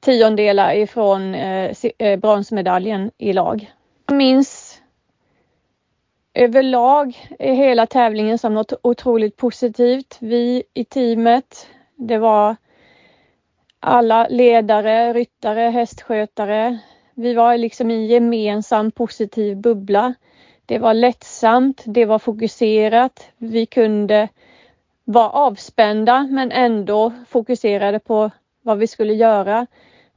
tiondelar 0.00 0.74
ifrån 0.74 1.34
eh, 1.34 1.76
eh, 1.98 2.18
bronsmedaljen 2.18 3.10
i 3.18 3.32
lag. 3.32 3.72
Jag 4.06 4.16
minns 4.16 4.80
överlag 6.34 7.16
hela 7.38 7.86
tävlingen 7.86 8.38
som 8.38 8.54
något 8.54 8.72
otroligt 8.82 9.36
positivt. 9.36 10.16
Vi 10.20 10.62
i 10.74 10.84
teamet, 10.84 11.66
det 11.96 12.18
var 12.18 12.56
alla 13.80 14.26
ledare, 14.28 15.12
ryttare, 15.12 15.60
hästskötare. 15.60 16.78
Vi 17.14 17.34
var 17.34 17.56
liksom 17.56 17.90
i 17.90 17.94
en 17.94 18.06
gemensam 18.06 18.90
positiv 18.90 19.56
bubbla. 19.56 20.14
Det 20.66 20.78
var 20.78 20.94
lättsamt, 20.94 21.82
det 21.86 22.04
var 22.04 22.18
fokuserat. 22.18 23.30
Vi 23.36 23.66
kunde 23.66 24.28
var 25.04 25.28
avspända 25.28 26.28
men 26.30 26.52
ändå 26.52 27.12
fokuserade 27.28 27.98
på 27.98 28.30
vad 28.62 28.78
vi 28.78 28.86
skulle 28.86 29.12
göra. 29.12 29.66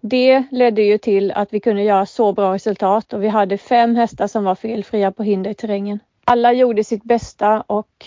Det 0.02 0.44
ledde 0.52 0.82
ju 0.82 0.98
till 0.98 1.32
att 1.32 1.54
vi 1.54 1.60
kunde 1.60 1.84
göra 1.84 2.06
så 2.06 2.34
bra 2.34 2.54
resultat 2.54 3.14
och 3.14 3.24
vi 3.24 3.28
hade 3.28 3.58
fem 3.58 3.96
hästar 3.96 4.28
som 4.28 4.44
var 4.44 4.56
felfria 4.56 5.12
på 5.12 5.24
hinder 5.24 5.52
i 5.52 5.54
terrängen. 5.54 6.00
Alla 6.26 6.54
gjorde 6.54 6.84
sitt 6.84 7.04
bästa 7.04 7.62
och 7.68 8.06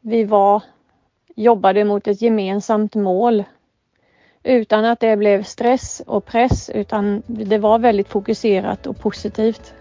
vi 0.00 0.24
var, 0.24 0.62
jobbade 1.34 1.84
mot 1.84 2.06
ett 2.06 2.22
gemensamt 2.22 2.94
mål 2.94 3.44
utan 4.42 4.84
att 4.84 5.00
det 5.00 5.16
blev 5.16 5.42
stress 5.42 6.02
och 6.06 6.24
press 6.24 6.70
utan 6.70 7.22
det 7.26 7.58
var 7.58 7.78
väldigt 7.78 8.08
fokuserat 8.08 8.86
och 8.86 8.98
positivt. 8.98 9.74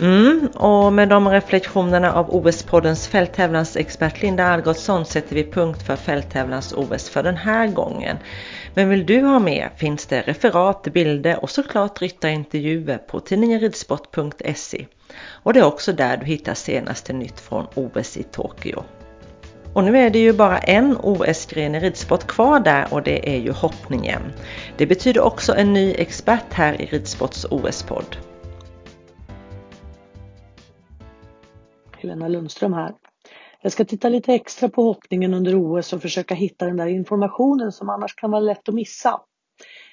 Mm, 0.00 0.48
och 0.54 0.92
med 0.92 1.08
de 1.08 1.28
reflektionerna 1.28 2.12
av 2.12 2.34
OS-poddens 2.34 3.08
fälttävlansexpert 3.08 4.22
Linda 4.22 4.44
Algotsson 4.44 5.04
sätter 5.04 5.34
vi 5.34 5.44
punkt 5.44 5.82
för 5.82 5.96
fälttävlans 5.96 6.72
OS 6.72 7.08
för 7.08 7.22
den 7.22 7.36
här 7.36 7.66
gången. 7.66 8.16
Men 8.74 8.88
vill 8.88 9.06
du 9.06 9.20
ha 9.20 9.38
mer 9.38 9.70
finns 9.76 10.06
det 10.06 10.20
referat, 10.20 10.82
bilder 10.82 11.42
och 11.42 11.50
såklart 11.50 12.02
ryttarintervjuer 12.02 12.98
på 12.98 13.20
tidningen 13.20 13.60
ridsport.se. 13.60 14.86
Och 15.26 15.52
det 15.52 15.60
är 15.60 15.64
också 15.64 15.92
där 15.92 16.16
du 16.16 16.26
hittar 16.26 16.54
senaste 16.54 17.12
nytt 17.12 17.40
från 17.40 17.66
OS 17.74 18.16
i 18.16 18.22
Tokyo. 18.22 18.82
Och 19.72 19.84
nu 19.84 19.98
är 19.98 20.10
det 20.10 20.18
ju 20.18 20.32
bara 20.32 20.58
en 20.58 20.96
OS-gren 21.02 21.74
i 21.74 21.80
ridsport 21.80 22.26
kvar 22.26 22.60
där 22.60 22.86
och 22.90 23.02
det 23.02 23.36
är 23.36 23.38
ju 23.38 23.52
hoppningen. 23.52 24.22
Det 24.76 24.86
betyder 24.86 25.20
också 25.20 25.54
en 25.54 25.72
ny 25.72 25.94
expert 25.94 26.52
här 26.52 26.82
i 26.82 26.86
Ridsports 26.86 27.46
OS-podd. 27.50 28.27
Helena 32.08 32.28
Lundström 32.28 32.72
här. 32.72 32.94
Jag 33.62 33.72
ska 33.72 33.84
titta 33.84 34.08
lite 34.08 34.34
extra 34.34 34.68
på 34.68 34.82
hoppningen 34.82 35.34
under 35.34 35.54
OS 35.54 35.92
och 35.92 36.02
försöka 36.02 36.34
hitta 36.34 36.66
den 36.66 36.76
där 36.76 36.86
informationen 36.86 37.72
som 37.72 37.88
annars 37.88 38.14
kan 38.14 38.30
vara 38.30 38.40
lätt 38.40 38.68
att 38.68 38.74
missa. 38.74 39.20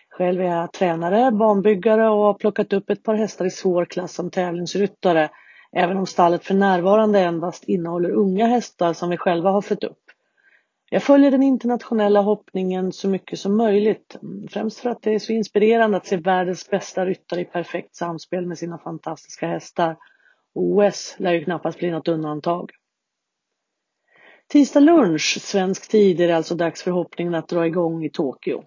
Själv 0.10 0.42
är 0.42 0.46
jag 0.46 0.74
tränare, 0.74 1.32
banbyggare 1.32 2.10
och 2.10 2.24
har 2.24 2.34
plockat 2.34 2.74
upp 2.74 2.90
ett 2.90 3.04
par 3.04 3.16
hästar 3.16 3.46
i 3.46 3.50
svår 3.50 3.86
klass 3.86 4.14
som 4.14 4.32
tävlingsryttare 4.32 5.30
även 5.76 5.98
om 5.98 6.06
stallet 6.06 6.46
för 6.46 6.54
närvarande 6.54 7.20
endast 7.20 7.64
innehåller 7.64 8.12
unga 8.12 8.48
hästar 8.48 8.94
som 8.94 9.10
vi 9.10 9.18
själva 9.18 9.50
har 9.50 9.62
fött 9.62 9.84
upp. 9.84 10.02
Jag 10.90 11.04
följer 11.04 11.32
den 11.32 11.44
internationella 11.44 12.22
hoppningen 12.22 12.92
så 12.92 13.10
mycket 13.10 13.40
som 13.40 13.58
möjligt, 13.58 14.16
främst 14.50 14.80
för 14.80 14.90
att 14.90 15.02
det 15.02 15.16
är 15.16 15.20
så 15.20 15.34
inspirerande 15.34 15.98
att 15.98 16.06
se 16.06 16.18
världens 16.18 16.70
bästa 16.70 17.06
ryttare 17.06 17.42
i 17.42 17.46
perfekt 17.46 17.96
samspel 17.96 18.46
med 18.46 18.58
sina 18.58 18.78
fantastiska 18.78 19.48
hästar. 19.48 19.98
OS 20.56 21.16
lär 21.20 21.34
ju 21.34 21.44
knappast 21.44 21.80
bli 21.80 21.92
något 21.92 22.08
undantag. 22.08 22.72
Tisdag 24.48 24.80
lunch 24.80 25.38
svensk 25.42 25.92
tid 25.92 26.22
är 26.22 26.28
det 26.28 26.36
alltså 26.36 26.56
dags 26.56 26.84
för 26.84 26.92
hoppningen 26.92 27.36
att 27.36 27.48
dra 27.48 27.68
igång 27.68 28.06
i 28.06 28.10
Tokyo. 28.10 28.64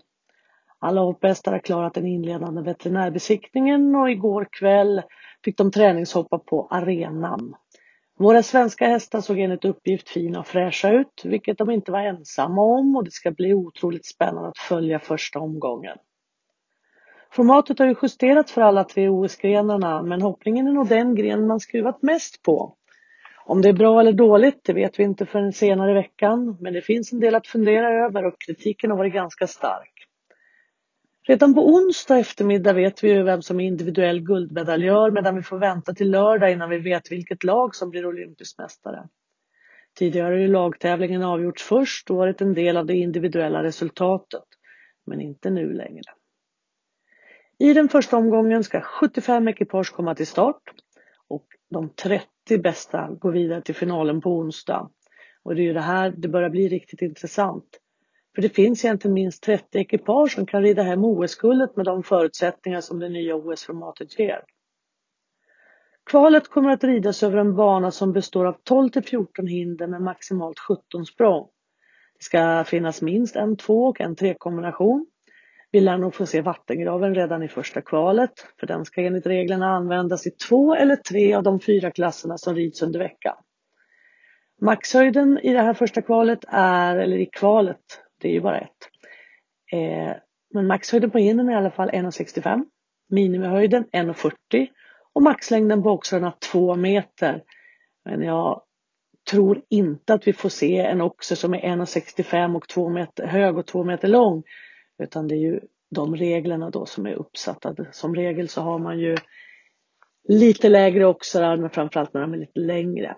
Alla 0.79 1.01
hopphästar 1.01 1.53
har 1.53 1.59
klarat 1.59 1.94
den 1.94 2.07
inledande 2.07 2.62
veterinärbesiktningen 2.62 3.94
och 3.94 4.11
igår 4.11 4.48
kväll 4.51 5.03
fick 5.44 5.59
de 5.59 5.70
träningshoppa 5.70 6.38
på 6.38 6.68
arenan. 6.70 7.55
Våra 8.18 8.42
svenska 8.42 8.87
hästar 8.88 9.20
såg 9.20 9.38
enligt 9.38 9.64
uppgift 9.64 10.09
fina 10.09 10.40
och 10.40 10.46
fräscha 10.46 10.90
ut, 10.92 11.22
vilket 11.24 11.59
de 11.59 11.70
inte 11.70 11.92
var 11.92 12.01
ensamma 12.01 12.62
om 12.62 12.96
och 12.96 13.05
det 13.05 13.11
ska 13.11 13.31
bli 13.31 13.55
otroligt 13.55 14.07
spännande 14.07 14.48
att 14.48 14.59
följa 14.59 14.98
första 14.98 15.38
omgången. 15.38 15.96
Formatet 17.31 17.79
har 17.79 17.87
ju 17.87 17.95
justerats 18.03 18.53
för 18.53 18.61
alla 18.61 18.85
tre 18.85 19.09
OS-grenarna, 19.09 20.03
men 20.03 20.23
hoppningen 20.23 20.67
är 20.67 20.73
nog 20.73 20.88
den 20.88 21.14
gren 21.14 21.47
man 21.47 21.61
skruvat 21.61 22.03
mest 22.03 22.43
på. 22.43 22.75
Om 23.45 23.62
det 23.62 23.69
är 23.69 23.73
bra 23.73 24.01
eller 24.01 24.12
dåligt, 24.12 24.61
det 24.64 24.73
vet 24.73 24.99
vi 24.99 25.03
inte 25.03 25.27
förrän 25.27 25.53
senare 25.53 25.91
i 25.91 25.95
veckan, 25.95 26.57
men 26.61 26.73
det 26.73 26.83
finns 26.83 27.12
en 27.12 27.21
del 27.21 27.35
att 27.35 27.47
fundera 27.47 28.05
över 28.05 28.27
och 28.27 28.41
kritiken 28.47 28.91
har 28.91 28.99
varit 28.99 29.12
ganska 29.12 29.47
stark. 29.47 29.93
Redan 31.29 31.55
på 31.55 31.67
onsdag 31.67 32.19
eftermiddag 32.19 32.73
vet 32.73 33.05
vi 33.05 33.12
ju 33.12 33.23
vem 33.23 33.43
som 33.43 33.61
är 33.61 33.64
individuell 33.64 34.21
guldmedaljör 34.21 35.11
medan 35.11 35.37
vi 35.37 35.43
får 35.43 35.59
vänta 35.59 35.95
till 35.95 36.11
lördag 36.11 36.53
innan 36.53 36.71
vi 36.71 36.79
vet 36.79 37.12
vilket 37.12 37.45
lag 37.45 37.75
som 37.75 37.91
blir 37.91 38.07
olympisk 38.07 38.59
mästare. 38.59 39.09
Tidigare 39.99 40.27
har 40.27 40.41
ju 40.41 40.49
lagtävlingen 40.49 41.23
avgjorts 41.23 41.62
först 41.62 42.11
och 42.11 42.17
varit 42.17 42.41
en 42.41 42.55
del 42.55 42.77
av 42.77 42.87
det 42.87 42.97
individuella 42.97 43.62
resultatet, 43.62 44.45
men 45.07 45.21
inte 45.21 45.51
nu 45.51 45.73
längre. 45.73 46.11
I 47.61 47.73
den 47.73 47.88
första 47.88 48.16
omgången 48.16 48.64
ska 48.64 48.81
75 48.81 49.49
ekipage 49.49 49.92
komma 49.92 50.14
till 50.14 50.27
start 50.27 50.62
och 51.29 51.47
de 51.71 51.90
30 51.94 52.59
bästa 52.59 53.09
går 53.21 53.33
vidare 53.33 53.62
till 53.62 53.75
finalen 53.75 54.21
på 54.21 54.31
onsdag. 54.31 54.90
Och 55.42 55.55
det 55.55 55.62
är 55.62 55.64
ju 55.64 55.73
det 55.73 55.81
här 55.81 56.14
det 56.16 56.29
börjar 56.29 56.51
bli 56.51 56.68
riktigt 56.68 57.03
intressant. 57.03 57.64
För 58.35 58.42
det 58.42 58.49
finns 58.49 58.85
egentligen 58.85 59.14
minst 59.14 59.42
30 59.42 59.79
ekipage 59.79 60.33
som 60.33 60.47
kan 60.47 60.62
rida 60.62 60.83
hem 60.83 61.05
OS-guldet 61.05 61.77
med 61.77 61.87
de 61.87 62.03
förutsättningar 62.03 62.81
som 62.81 62.99
det 62.99 63.09
nya 63.09 63.35
OS-formatet 63.35 64.18
ger. 64.18 64.42
Kvalet 66.11 66.49
kommer 66.49 66.71
att 66.71 66.85
ridas 66.85 67.23
över 67.23 67.38
en 67.38 67.57
bana 67.57 67.90
som 67.90 68.12
består 68.12 68.44
av 68.44 68.57
12 68.62 68.88
till 68.88 69.05
14 69.05 69.47
hinder 69.47 69.87
med 69.87 70.03
maximalt 70.03 70.59
17 70.59 71.07
språng. 71.07 71.49
Det 72.18 72.25
ska 72.25 72.64
finnas 72.64 73.03
minst 73.03 73.37
en 73.37 73.57
två 73.57 73.85
och 73.85 74.01
en 74.01 74.16
tre 74.16 74.35
kombination. 74.38 75.07
Vi 75.70 75.81
lär 75.81 75.98
nog 75.98 76.14
få 76.14 76.26
se 76.26 76.40
vattengraven 76.40 77.14
redan 77.14 77.42
i 77.42 77.48
första 77.48 77.81
kvalet, 77.81 78.31
för 78.61 78.66
den 78.66 78.85
ska 78.85 79.02
enligt 79.02 79.26
reglerna 79.26 79.66
användas 79.66 80.26
i 80.26 80.31
två 80.31 80.74
eller 80.74 80.96
tre 80.96 81.35
av 81.35 81.42
de 81.42 81.61
fyra 81.61 81.90
klasserna 81.90 82.38
som 82.38 82.54
rids 82.54 82.83
under 82.83 82.98
veckan. 82.98 83.37
Maxhöjden 84.61 85.38
i 85.38 85.52
det 85.52 85.62
här 85.62 85.74
första 85.74 86.02
kvalet 86.02 86.44
är, 86.48 86.96
eller 86.96 87.16
i 87.16 87.26
kvalet, 87.26 87.81
det 88.20 88.28
är 88.28 88.33
ju 88.33 88.40
bara 88.40 88.59
ett. 88.59 88.88
Eh, 89.72 90.16
men 90.54 90.66
maxhöjden 90.66 91.11
på 91.11 91.18
hinnen 91.18 91.48
är 91.48 91.52
i 91.52 91.57
alla 91.57 91.70
fall 91.70 91.90
1,65. 91.90 92.64
Minimihöjden 93.11 93.85
1,40 93.92 94.68
och 95.12 95.22
maxlängden 95.22 95.83
på 95.83 95.90
oxarna 95.90 96.33
2 96.52 96.74
meter. 96.74 97.42
Men 98.04 98.22
jag 98.22 98.62
tror 99.31 99.62
inte 99.68 100.14
att 100.14 100.28
vi 100.28 100.33
får 100.33 100.48
se 100.48 100.78
en 100.78 101.00
oxer 101.00 101.37
som 101.37 101.54
är 101.54 101.59
1,65 101.59 102.57
och 102.57 102.68
2 102.68 102.88
meter 102.88 103.26
hög 103.26 103.59
och 103.59 103.66
2 103.66 103.85
meter 103.85 104.09
lång. 104.09 104.42
Utan 104.99 105.29
det 105.29 105.35
är 105.35 105.39
ju 105.39 105.61
de 105.91 106.17
reglerna 106.17 106.71
då 106.71 106.87
som 106.87 107.07
är 107.07 107.15
uppsatta. 107.15 107.75
Som 107.93 108.15
regel 108.15 108.49
så 108.49 108.61
har 108.61 108.79
man 108.79 108.99
ju 108.99 109.17
lite 110.29 110.69
lägre 110.69 111.07
oxar 111.07 111.57
men 111.57 111.71
framförallt 111.71 112.15
när 112.15 112.21
de 112.21 112.33
är 112.35 112.39
lite 112.39 112.61
längre. 112.61 113.17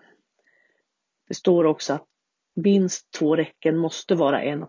Det 1.29 1.35
står 1.35 1.65
också 1.65 1.93
att 1.93 2.07
minst 2.55 3.11
två 3.13 3.37
räcken 3.37 3.77
måste 3.77 4.15
vara 4.15 4.43
1,60. 4.43 4.67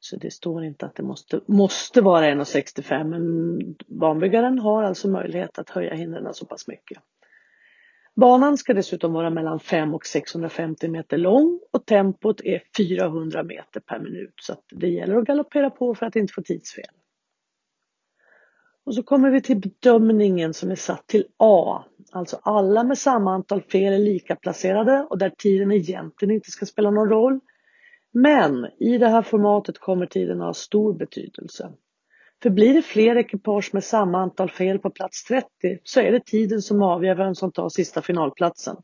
Så 0.00 0.16
det 0.16 0.30
står 0.30 0.64
inte 0.64 0.86
att 0.86 0.94
det 0.94 1.02
måste, 1.02 1.40
måste 1.46 2.00
vara 2.00 2.26
1,65 2.26 3.04
men 3.04 3.58
banbyggaren 3.86 4.58
har 4.58 4.82
alltså 4.82 5.08
möjlighet 5.08 5.58
att 5.58 5.70
höja 5.70 5.94
hindren 5.94 6.34
så 6.34 6.46
pass 6.46 6.68
mycket. 6.68 6.98
Banan 8.20 8.56
ska 8.56 8.74
dessutom 8.74 9.12
vara 9.12 9.30
mellan 9.30 9.60
5 9.60 9.94
och 9.94 10.06
650 10.06 10.88
meter 10.88 11.18
lång 11.18 11.60
och 11.70 11.86
tempot 11.86 12.40
är 12.40 12.62
400 12.76 13.42
meter 13.42 13.80
per 13.80 13.98
minut 13.98 14.34
så 14.42 14.52
att 14.52 14.64
det 14.70 14.88
gäller 14.88 15.16
att 15.16 15.24
galoppera 15.24 15.70
på 15.70 15.94
för 15.94 16.06
att 16.06 16.16
inte 16.16 16.32
få 16.32 16.42
tidsfel. 16.42 16.84
Och 18.84 18.94
så 18.94 19.02
kommer 19.02 19.30
vi 19.30 19.40
till 19.40 19.60
bedömningen 19.60 20.54
som 20.54 20.70
är 20.70 20.74
satt 20.74 21.06
till 21.06 21.24
A. 21.36 21.84
Alltså 22.12 22.38
alla 22.42 22.84
med 22.84 22.98
samma 22.98 23.34
antal 23.34 23.62
fel 23.62 23.92
är 23.92 23.98
lika 23.98 24.36
placerade 24.36 25.06
och 25.10 25.18
där 25.18 25.30
tiden 25.30 25.72
egentligen 25.72 26.34
inte 26.34 26.50
ska 26.50 26.66
spela 26.66 26.90
någon 26.90 27.08
roll. 27.08 27.40
Men 28.12 28.66
i 28.78 28.98
det 28.98 29.08
här 29.08 29.22
formatet 29.22 29.78
kommer 29.78 30.06
tiden 30.06 30.40
ha 30.40 30.54
stor 30.54 30.92
betydelse. 30.92 31.72
För 32.42 32.50
blir 32.50 32.74
det 32.74 32.82
fler 32.82 33.16
ekipage 33.16 33.70
med 33.72 33.84
samma 33.84 34.18
antal 34.18 34.50
fel 34.50 34.78
på 34.78 34.90
plats 34.90 35.24
30 35.24 35.46
så 35.82 36.00
är 36.00 36.12
det 36.12 36.24
tiden 36.24 36.62
som 36.62 36.82
avgör 36.82 37.14
vem 37.14 37.34
som 37.34 37.52
tar 37.52 37.68
sista 37.68 38.02
finalplatsen. 38.02 38.76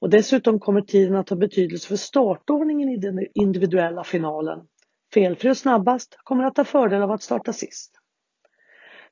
Och 0.00 0.10
dessutom 0.10 0.60
kommer 0.60 0.80
tiden 0.80 1.16
att 1.16 1.28
ha 1.28 1.36
betydelse 1.36 1.88
för 1.88 1.96
startordningen 1.96 2.88
i 2.88 2.96
den 2.96 3.26
individuella 3.34 4.04
finalen. 4.04 4.58
Felfri 5.14 5.50
och 5.50 5.56
snabbast 5.56 6.18
kommer 6.24 6.44
att 6.44 6.56
ha 6.56 6.64
fördel 6.64 7.02
av 7.02 7.10
att 7.10 7.22
starta 7.22 7.52
sist. 7.52 7.92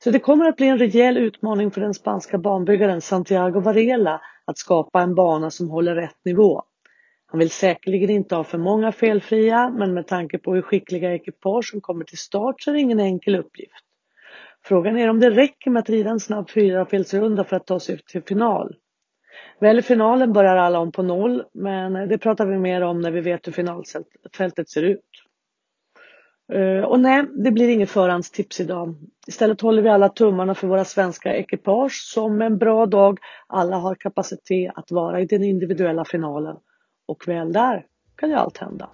Så 0.04 0.10
det 0.10 0.18
kommer 0.18 0.48
att 0.48 0.56
bli 0.56 0.68
en 0.68 0.78
rejäl 0.78 1.16
utmaning 1.16 1.70
för 1.70 1.80
den 1.80 1.94
spanska 1.94 2.38
banbyggaren 2.38 3.00
Santiago 3.00 3.60
Varela 3.60 4.20
att 4.44 4.58
skapa 4.58 5.02
en 5.02 5.14
bana 5.14 5.50
som 5.50 5.70
håller 5.70 5.94
rätt 5.94 6.24
nivå. 6.24 6.62
Han 7.34 7.38
vill 7.38 7.50
säkerligen 7.50 8.10
inte 8.10 8.34
ha 8.34 8.44
för 8.44 8.58
många 8.58 8.92
felfria 8.92 9.70
men 9.70 9.94
med 9.94 10.06
tanke 10.06 10.38
på 10.38 10.54
hur 10.54 10.62
skickliga 10.62 11.14
ekipage 11.14 11.70
som 11.70 11.80
kommer 11.80 12.04
till 12.04 12.18
start 12.18 12.62
så 12.62 12.70
är 12.70 12.74
det 12.74 12.80
ingen 12.80 13.00
enkel 13.00 13.36
uppgift. 13.36 13.84
Frågan 14.64 14.98
är 14.98 15.10
om 15.10 15.20
det 15.20 15.30
räcker 15.30 15.70
med 15.70 15.80
att 15.80 15.90
rida 15.90 16.10
en 16.10 16.20
snabb 16.20 16.50
fyrafelsrunda 16.50 17.44
för 17.44 17.56
att 17.56 17.66
ta 17.66 17.80
sig 17.80 17.98
till 17.98 18.22
final. 18.22 18.74
Väl 19.60 19.78
i 19.78 19.82
finalen 19.82 20.32
börjar 20.32 20.56
alla 20.56 20.78
om 20.78 20.92
på 20.92 21.02
noll 21.02 21.44
men 21.54 22.08
det 22.08 22.18
pratar 22.18 22.46
vi 22.46 22.58
mer 22.58 22.80
om 22.80 23.00
när 23.00 23.10
vi 23.10 23.20
vet 23.20 23.46
hur 23.46 23.52
finalfältet 23.52 24.68
ser 24.68 24.82
ut. 24.82 25.10
Eh, 26.52 26.84
och 26.84 27.00
nej, 27.00 27.24
det 27.44 27.50
blir 27.50 27.68
inget 27.68 27.90
förhandstips 27.90 28.60
idag. 28.60 28.94
Istället 29.26 29.60
håller 29.60 29.82
vi 29.82 29.88
alla 29.88 30.08
tummarna 30.08 30.54
för 30.54 30.66
våra 30.66 30.84
svenska 30.84 31.34
ekipage 31.34 32.02
som 32.14 32.42
en 32.42 32.58
bra 32.58 32.86
dag 32.86 33.18
alla 33.46 33.76
har 33.76 33.94
kapacitet 33.94 34.72
att 34.74 34.90
vara 34.90 35.20
i 35.20 35.26
den 35.26 35.42
individuella 35.42 36.04
finalen. 36.04 36.56
Och 37.06 37.28
väl 37.28 37.52
där 37.52 37.86
kan 38.16 38.30
ju 38.30 38.36
allt 38.36 38.58
hända. 38.58 38.90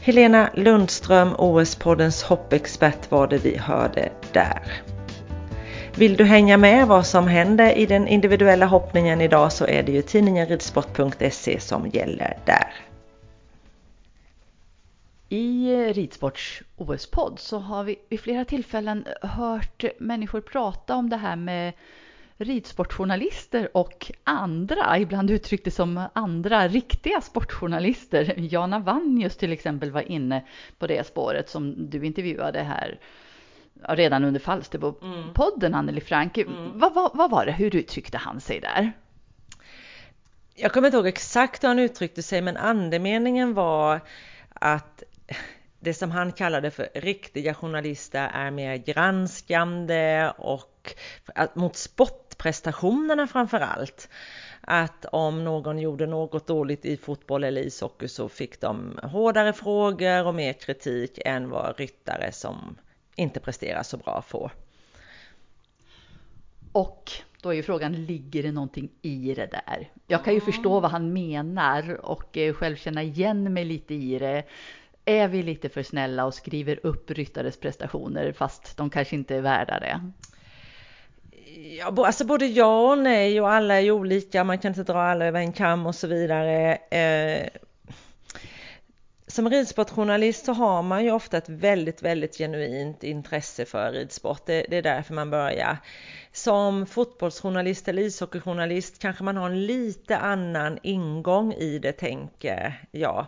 Helena 0.00 0.50
Lundström, 0.54 1.34
OS-poddens 1.38 2.24
hoppexpert 2.24 3.10
var 3.10 3.26
det 3.26 3.38
vi 3.38 3.56
hörde 3.56 4.12
där. 4.32 4.82
Vill 5.98 6.16
du 6.16 6.24
hänga 6.24 6.56
med 6.56 6.86
vad 6.86 7.06
som 7.06 7.26
händer 7.28 7.78
i 7.78 7.86
den 7.86 8.08
individuella 8.08 8.66
hoppningen 8.66 9.20
idag 9.20 9.52
så 9.52 9.66
är 9.66 9.82
det 9.82 9.92
ju 9.92 10.02
tidningen 10.02 10.46
ridsport.se 10.46 11.60
som 11.60 11.88
gäller 11.88 12.38
där. 12.44 12.74
I 15.28 15.74
Ridsports 15.92 16.62
OS-podd 16.76 17.38
så 17.38 17.58
har 17.58 17.84
vi 17.84 17.96
vid 18.08 18.20
flera 18.20 18.44
tillfällen 18.44 19.06
hört 19.22 19.84
människor 19.98 20.40
prata 20.40 20.96
om 20.96 21.10
det 21.10 21.16
här 21.16 21.36
med 21.36 21.72
ridsportjournalister 22.38 23.76
och 23.76 24.12
andra, 24.24 24.98
ibland 24.98 25.30
uttryckte 25.30 25.70
som 25.70 26.08
andra 26.12 26.68
riktiga 26.68 27.20
sportjournalister. 27.20 28.34
Jana 28.36 28.78
Vannius 28.78 29.36
till 29.36 29.52
exempel 29.52 29.90
var 29.90 30.00
inne 30.00 30.44
på 30.78 30.86
det 30.86 31.06
spåret 31.06 31.48
som 31.48 31.90
du 31.90 32.06
intervjuade 32.06 32.62
här 32.62 32.98
redan 33.88 34.24
under 34.24 34.40
Falsterbo-podden, 34.40 35.66
mm. 35.66 35.78
Anneli 35.78 36.00
Frank. 36.00 36.38
Mm. 36.38 36.78
Vad, 36.78 36.94
vad, 36.94 37.10
vad 37.14 37.30
var 37.30 37.46
det, 37.46 37.52
hur 37.52 37.76
uttryckte 37.76 38.18
han 38.18 38.40
sig 38.40 38.60
där? 38.60 38.92
Jag 40.54 40.72
kommer 40.72 40.88
inte 40.88 40.96
ihåg 40.96 41.06
exakt 41.06 41.64
hur 41.64 41.68
han 41.68 41.78
uttryckte 41.78 42.22
sig, 42.22 42.42
men 42.42 42.56
andemeningen 42.56 43.54
var 43.54 44.00
att 44.48 45.02
det 45.80 45.94
som 45.94 46.10
han 46.10 46.32
kallade 46.32 46.70
för 46.70 46.88
riktiga 46.94 47.54
journalister 47.54 48.30
är 48.34 48.50
mer 48.50 48.76
granskande 48.76 50.30
och 50.38 50.94
mot 51.54 51.76
sportprestationerna 52.38 53.26
framför 53.26 53.60
allt. 53.60 54.08
Att 54.60 55.04
om 55.12 55.44
någon 55.44 55.78
gjorde 55.78 56.06
något 56.06 56.46
dåligt 56.46 56.84
i 56.84 56.96
fotboll 56.96 57.44
eller 57.44 57.62
ishockey 57.62 58.08
så 58.08 58.28
fick 58.28 58.60
de 58.60 58.98
hårdare 59.02 59.52
frågor 59.52 60.26
och 60.26 60.34
mer 60.34 60.52
kritik 60.52 61.18
än 61.24 61.50
vad 61.50 61.78
ryttare 61.78 62.32
som 62.32 62.76
inte 63.16 63.40
presterar 63.40 63.82
så 63.82 63.96
bra 63.96 64.22
får. 64.22 64.50
Och 66.72 67.12
då 67.42 67.50
är 67.50 67.54
ju 67.54 67.62
frågan, 67.62 68.04
ligger 68.06 68.42
det 68.42 68.52
någonting 68.52 68.90
i 69.02 69.34
det 69.34 69.46
där? 69.46 69.90
Jag 70.06 70.24
kan 70.24 70.32
ju 70.32 70.40
mm. 70.40 70.52
förstå 70.52 70.80
vad 70.80 70.90
han 70.90 71.12
menar 71.12 72.00
och 72.04 72.36
eh, 72.36 72.54
själv 72.54 72.76
känna 72.76 73.02
igen 73.02 73.52
mig 73.52 73.64
lite 73.64 73.94
i 73.94 74.18
det 74.18 74.44
är 75.04 75.28
vi 75.28 75.42
lite 75.42 75.68
för 75.68 75.82
snälla 75.82 76.24
och 76.24 76.34
skriver 76.34 76.80
upp 76.82 77.10
ryttares 77.10 77.56
prestationer 77.60 78.32
fast 78.32 78.76
de 78.76 78.90
kanske 78.90 79.16
inte 79.16 79.36
är 79.36 79.40
värda 79.40 79.80
det? 79.80 80.00
Ja, 81.60 82.06
alltså 82.06 82.24
både 82.24 82.46
ja 82.46 82.90
och 82.90 82.98
nej 82.98 83.40
och 83.40 83.50
alla 83.50 83.80
är 83.80 83.90
olika, 83.90 84.44
man 84.44 84.58
kan 84.58 84.68
inte 84.68 84.92
dra 84.92 85.02
alla 85.02 85.24
över 85.24 85.40
en 85.40 85.52
kam 85.52 85.86
och 85.86 85.94
så 85.94 86.06
vidare. 86.06 86.74
Eh, 86.74 87.48
som 89.26 89.50
ridsportjournalist 89.50 90.44
så 90.44 90.52
har 90.52 90.82
man 90.82 91.04
ju 91.04 91.10
ofta 91.10 91.36
ett 91.36 91.48
väldigt, 91.48 92.02
väldigt 92.02 92.36
genuint 92.36 93.04
intresse 93.04 93.64
för 93.64 93.92
ridsport. 93.92 94.46
Det, 94.46 94.66
det 94.70 94.76
är 94.76 94.82
därför 94.82 95.14
man 95.14 95.30
börjar. 95.30 95.76
Som 96.32 96.86
fotbollsjournalist 96.86 97.88
eller 97.88 98.02
ishockeyjournalist 98.02 98.98
kanske 98.98 99.24
man 99.24 99.36
har 99.36 99.50
en 99.50 99.66
lite 99.66 100.16
annan 100.16 100.78
ingång 100.82 101.52
i 101.52 101.78
det, 101.78 101.92
tänker 101.92 102.86
jag. 102.90 103.26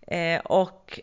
Eh, 0.00 0.40
och 0.40 1.00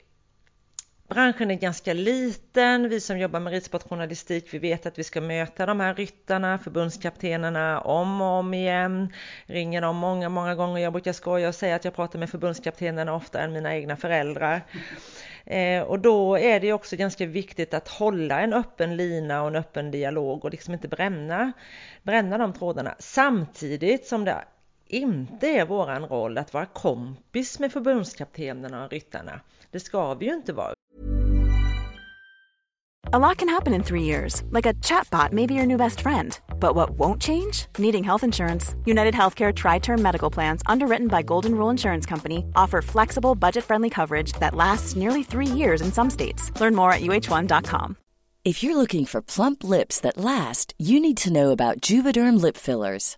branschen 1.07 1.51
är 1.51 1.55
ganska 1.55 1.93
liten. 1.93 2.89
Vi 2.89 2.99
som 2.99 3.19
jobbar 3.19 3.39
med 3.39 3.53
ridsportjournalistik, 3.53 4.53
vi 4.53 4.59
vet 4.59 4.85
att 4.85 4.99
vi 4.99 5.03
ska 5.03 5.21
möta 5.21 5.65
de 5.65 5.79
här 5.79 5.95
ryttarna, 5.95 6.57
förbundskaptenerna 6.57 7.81
om 7.81 8.21
och 8.21 8.27
om 8.27 8.53
igen. 8.53 9.13
Ringer 9.45 9.81
dem 9.81 9.95
många, 9.95 10.29
många 10.29 10.55
gånger. 10.55 10.81
Jag 10.81 10.93
brukar 10.93 11.13
skoja 11.13 11.47
och 11.47 11.55
säga 11.55 11.75
att 11.75 11.85
jag 11.85 11.95
pratar 11.95 12.19
med 12.19 12.29
förbundskaptenerna 12.29 13.13
oftare 13.13 13.43
än 13.43 13.53
mina 13.53 13.75
egna 13.75 13.95
föräldrar. 13.95 14.61
Eh, 15.45 15.81
och 15.81 15.99
då 15.99 16.37
är 16.37 16.59
det 16.59 16.73
också 16.73 16.95
ganska 16.95 17.25
viktigt 17.25 17.73
att 17.73 17.87
hålla 17.87 18.41
en 18.41 18.53
öppen 18.53 18.97
lina 18.97 19.41
och 19.41 19.47
en 19.47 19.55
öppen 19.55 19.91
dialog 19.91 20.45
och 20.45 20.51
liksom 20.51 20.73
inte 20.73 20.87
bränna, 20.87 21.51
bränna 22.03 22.37
de 22.37 22.53
trådarna. 22.53 22.95
Samtidigt 22.99 24.05
som 24.05 24.25
det 24.25 24.45
inte 24.87 25.47
är 25.47 25.65
våran 25.65 26.05
roll 26.05 26.37
att 26.37 26.53
vara 26.53 26.65
kompis 26.65 27.59
med 27.59 27.71
förbundskaptenerna 27.71 28.85
och 28.85 28.91
ryttarna. 28.91 29.41
Det 29.71 29.79
ska 29.79 30.13
vi 30.13 30.25
ju 30.25 30.33
inte 30.33 30.53
vara. 30.53 30.74
A 33.13 33.19
lot 33.19 33.37
can 33.37 33.47
happen 33.49 33.75
in 33.75 33.83
three 33.83 34.01
years, 34.01 34.41
like 34.49 34.65
a 34.65 34.73
chatbot 34.73 35.31
may 35.31 35.45
be 35.45 35.53
your 35.53 35.67
new 35.67 35.77
best 35.77 36.01
friend. 36.01 36.39
But 36.59 36.73
what 36.73 36.97
won't 36.97 37.21
change? 37.21 37.67
Needing 37.77 38.03
health 38.03 38.23
insurance. 38.23 38.73
United 38.83 39.13
Healthcare 39.13 39.53
Tri 39.53 39.77
Term 39.77 40.01
Medical 40.01 40.31
Plans, 40.31 40.63
underwritten 40.65 41.07
by 41.07 41.21
Golden 41.21 41.53
Rule 41.53 41.69
Insurance 41.69 42.07
Company, 42.07 42.43
offer 42.55 42.81
flexible, 42.81 43.35
budget 43.35 43.63
friendly 43.63 43.91
coverage 43.91 44.33
that 44.39 44.55
lasts 44.55 44.95
nearly 44.95 45.21
three 45.21 45.45
years 45.45 45.81
in 45.81 45.91
some 45.91 46.09
states. 46.09 46.51
Learn 46.59 46.73
more 46.73 46.91
at 46.91 47.01
uh1.com. 47.01 47.95
If 48.43 48.63
you're 48.63 48.75
looking 48.75 49.05
for 49.05 49.21
plump 49.21 49.63
lips 49.63 49.99
that 49.99 50.17
last, 50.17 50.73
you 50.79 50.99
need 50.99 51.17
to 51.17 51.33
know 51.33 51.51
about 51.51 51.81
Juvederm 51.81 52.41
Lip 52.41 52.57
Fillers. 52.57 53.17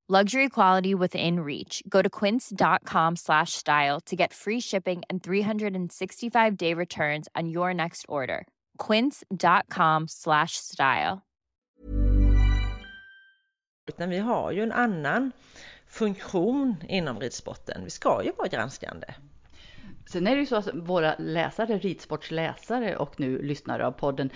Luxury 0.11 0.49
quality 0.49 0.93
within 0.93 1.39
reach. 1.39 1.81
Go 1.87 2.01
to 2.01 2.09
quince.com 2.09 3.15
slash 3.15 3.53
style 3.53 4.01
to 4.01 4.15
get 4.17 4.33
free 4.33 4.59
shipping 4.59 5.03
and 5.09 5.23
365 5.23 6.57
day 6.57 6.73
returns 6.73 7.29
on 7.33 7.47
your 7.47 7.73
next 7.73 8.05
order. 8.09 8.45
Quince.com 8.77 10.07
slash 10.09 10.57
style. 10.57 11.21
Utan 13.87 14.09
vi 14.09 14.17
har 14.17 14.51
ju 14.51 14.63
en 14.63 14.71
annan 14.71 15.31
funktion 15.87 16.75
inom 16.89 17.19
ridsporten. 17.19 17.83
Vi 17.83 17.89
ska 17.89 18.23
ju 18.23 18.31
vara 18.37 18.47
granskande. 18.47 19.07
Sen 20.11 20.27
är 20.27 20.35
det 20.35 20.39
ju 20.39 20.45
så 20.45 20.55
att 20.55 20.69
våra 20.73 21.15
läsare, 21.17 21.77
ridsportsläsare 21.77 22.95
och 22.95 23.19
nu 23.19 23.41
lyssnare 23.41 23.87
av 23.87 23.91
podden, 23.91 24.29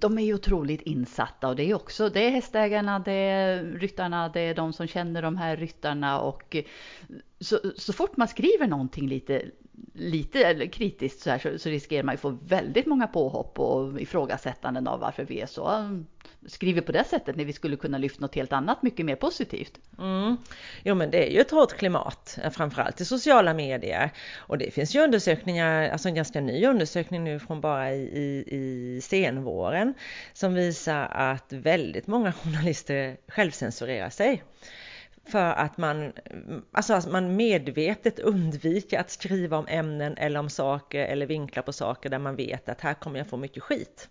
de 0.00 0.18
är 0.18 0.22
ju 0.22 0.34
otroligt 0.34 0.82
insatta 0.82 1.48
och 1.48 1.56
det 1.56 1.70
är 1.70 1.74
också, 1.74 2.08
det 2.08 2.20
är 2.20 2.30
hästägarna, 2.30 2.98
det 2.98 3.12
är 3.12 3.64
ryttarna, 3.64 4.28
det 4.28 4.40
är 4.40 4.54
de 4.54 4.72
som 4.72 4.86
känner 4.86 5.22
de 5.22 5.36
här 5.36 5.56
ryttarna 5.56 6.20
och 6.20 6.56
så, 7.40 7.58
så 7.76 7.92
fort 7.92 8.16
man 8.16 8.28
skriver 8.28 8.66
någonting 8.66 9.08
lite, 9.08 9.42
lite 9.94 10.68
kritiskt 10.68 11.20
så 11.20 11.30
här 11.30 11.38
så, 11.38 11.58
så 11.58 11.68
riskerar 11.68 12.02
man 12.02 12.14
ju 12.14 12.18
få 12.18 12.30
väldigt 12.30 12.86
många 12.86 13.06
påhopp 13.06 13.58
och 13.58 14.00
ifrågasättanden 14.00 14.86
av 14.86 15.00
varför 15.00 15.24
vi 15.24 15.40
är 15.40 15.46
så 15.46 15.88
skriver 16.46 16.80
på 16.80 16.92
det 16.92 17.04
sättet 17.04 17.36
när 17.36 17.44
vi 17.44 17.52
skulle 17.52 17.76
kunna 17.76 17.98
lyfta 17.98 18.20
något 18.20 18.34
helt 18.34 18.52
annat 18.52 18.82
mycket 18.82 19.06
mer 19.06 19.16
positivt. 19.16 19.78
Mm. 19.98 20.36
Jo 20.84 20.94
men 20.94 21.10
det 21.10 21.28
är 21.28 21.30
ju 21.30 21.40
ett 21.40 21.50
hårt 21.50 21.72
klimat, 21.72 22.38
eh, 22.42 22.50
framförallt 22.50 23.00
i 23.00 23.04
sociala 23.04 23.54
medier. 23.54 24.10
Och 24.36 24.58
det 24.58 24.70
finns 24.70 24.94
ju 24.94 25.00
undersökningar, 25.00 25.88
alltså 25.88 26.08
en 26.08 26.14
ganska 26.14 26.40
ny 26.40 26.66
undersökning 26.66 27.24
nu 27.24 27.38
från 27.38 27.60
bara 27.60 27.92
i, 27.92 28.02
i, 28.02 28.44
i 28.56 29.00
senvåren 29.00 29.94
som 30.32 30.54
visar 30.54 31.06
att 31.12 31.52
väldigt 31.52 32.06
många 32.06 32.32
journalister 32.44 33.16
självcensurerar 33.28 34.10
sig 34.10 34.42
för 35.28 35.52
att 35.52 35.78
man, 35.78 36.12
alltså 36.72 36.94
att 36.94 37.10
man 37.12 37.36
medvetet 37.36 38.18
undviker 38.18 38.98
att 39.00 39.10
skriva 39.10 39.58
om 39.58 39.66
ämnen 39.68 40.16
eller 40.16 40.40
om 40.40 40.50
saker 40.50 41.04
eller 41.04 41.26
vinklar 41.26 41.62
på 41.62 41.72
saker 41.72 42.10
där 42.10 42.18
man 42.18 42.36
vet 42.36 42.68
att 42.68 42.80
här 42.80 42.94
kommer 42.94 43.18
jag 43.18 43.26
få 43.26 43.36
mycket 43.36 43.62
skit. 43.62 44.08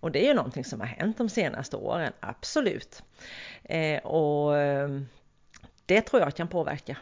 Och 0.00 0.10
det 0.10 0.24
är 0.24 0.28
ju 0.28 0.34
någonting 0.34 0.64
som 0.64 0.80
har 0.80 0.86
hänt 0.86 1.18
de 1.18 1.28
senaste 1.28 1.76
åren, 1.76 2.12
absolut. 2.20 3.02
Eh, 3.62 3.98
och 3.98 4.58
eh, 4.58 4.88
det 5.86 6.00
tror 6.00 6.22
jag 6.22 6.34
kan 6.34 6.48
påverka. 6.48 6.96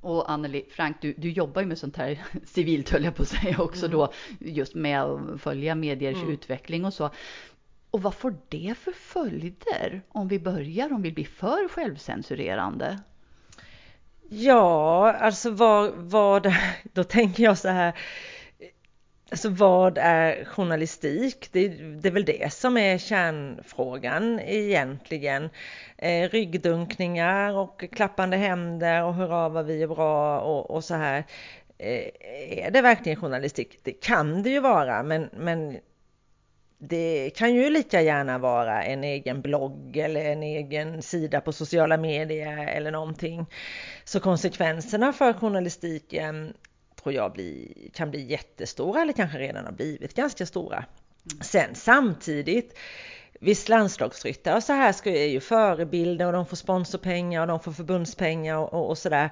Och 0.00 0.30
Anneli 0.30 0.64
Frank, 0.70 0.96
du, 1.00 1.14
du 1.16 1.30
jobbar 1.30 1.62
ju 1.62 1.68
med 1.68 1.78
sånt 1.78 1.96
här 1.96 2.18
civilt 2.46 2.90
höll 2.90 3.04
jag 3.04 3.16
på 3.16 3.22
att 3.22 3.28
säga 3.28 3.62
också 3.62 3.86
mm. 3.86 3.98
då, 3.98 4.12
just 4.38 4.74
med 4.74 5.02
att 5.02 5.40
följa 5.40 5.74
mediers 5.74 6.16
mm. 6.16 6.30
utveckling 6.30 6.84
och 6.84 6.94
så. 6.94 7.10
Och 7.92 8.02
vad 8.02 8.14
får 8.14 8.34
det 8.48 8.74
för 8.78 8.92
följder 8.92 10.02
om 10.08 10.28
vi 10.28 10.38
börjar, 10.38 10.92
om 10.92 11.02
vi 11.02 11.12
blir 11.12 11.24
för 11.24 11.68
självcensurerande? 11.68 12.98
Ja, 14.28 15.12
alltså 15.12 15.50
vad, 15.50 15.92
vad, 15.94 16.54
då 16.92 17.04
tänker 17.04 17.42
jag 17.42 17.58
så 17.58 17.68
här, 17.68 17.94
Alltså 19.30 19.48
vad 19.48 19.98
är 19.98 20.44
journalistik? 20.44 21.48
Det, 21.52 21.68
det, 21.68 22.08
är 22.08 22.12
väl 22.12 22.24
det 22.24 22.52
som 22.52 22.76
är 22.76 22.98
kärnfrågan 22.98 24.40
egentligen. 24.40 25.50
Eh, 25.98 26.28
ryggdunkningar 26.28 27.56
och 27.56 27.84
klappande 27.92 28.36
händer 28.36 29.04
och 29.04 29.14
hurra 29.14 29.48
vad 29.48 29.66
vi 29.66 29.82
är 29.82 29.86
bra 29.86 30.40
och, 30.40 30.70
och 30.70 30.84
så 30.84 30.94
här. 30.94 31.24
Eh, 31.78 32.08
är 32.66 32.70
det 32.70 32.82
verkligen 32.82 33.20
journalistik? 33.20 33.78
Det 33.82 33.92
kan 33.92 34.42
det 34.42 34.50
ju 34.50 34.60
vara 34.60 35.02
men, 35.02 35.30
men 35.32 35.76
det 36.88 37.30
kan 37.30 37.54
ju 37.54 37.70
lika 37.70 38.02
gärna 38.02 38.38
vara 38.38 38.82
en 38.82 39.04
egen 39.04 39.42
blogg 39.42 39.96
eller 39.96 40.24
en 40.24 40.42
egen 40.42 41.02
sida 41.02 41.40
på 41.40 41.52
sociala 41.52 41.96
medier 41.96 42.66
eller 42.66 42.90
någonting. 42.90 43.46
Så 44.04 44.20
konsekvenserna 44.20 45.12
för 45.12 45.32
journalistiken 45.32 46.54
tror 47.02 47.14
jag 47.14 47.32
bli, 47.32 47.74
kan 47.94 48.10
bli 48.10 48.22
jättestora 48.22 49.02
eller 49.02 49.12
kanske 49.12 49.38
redan 49.38 49.64
har 49.64 49.72
blivit 49.72 50.14
ganska 50.14 50.46
stora. 50.46 50.84
Sen 51.40 51.74
samtidigt 51.74 52.78
Visst 53.40 53.68
landslagsryttare 53.68 54.56
och 54.56 54.62
så 54.62 54.72
här 54.72 54.92
ska, 54.92 55.10
ju 55.10 55.40
förebilder 55.40 56.26
och 56.26 56.32
de 56.32 56.46
får 56.46 56.56
sponsorpengar 56.56 57.40
och 57.40 57.46
de 57.46 57.60
får 57.60 57.72
förbundspengar 57.72 58.56
och, 58.56 58.74
och, 58.74 58.90
och 58.90 58.98
sådär. 58.98 59.30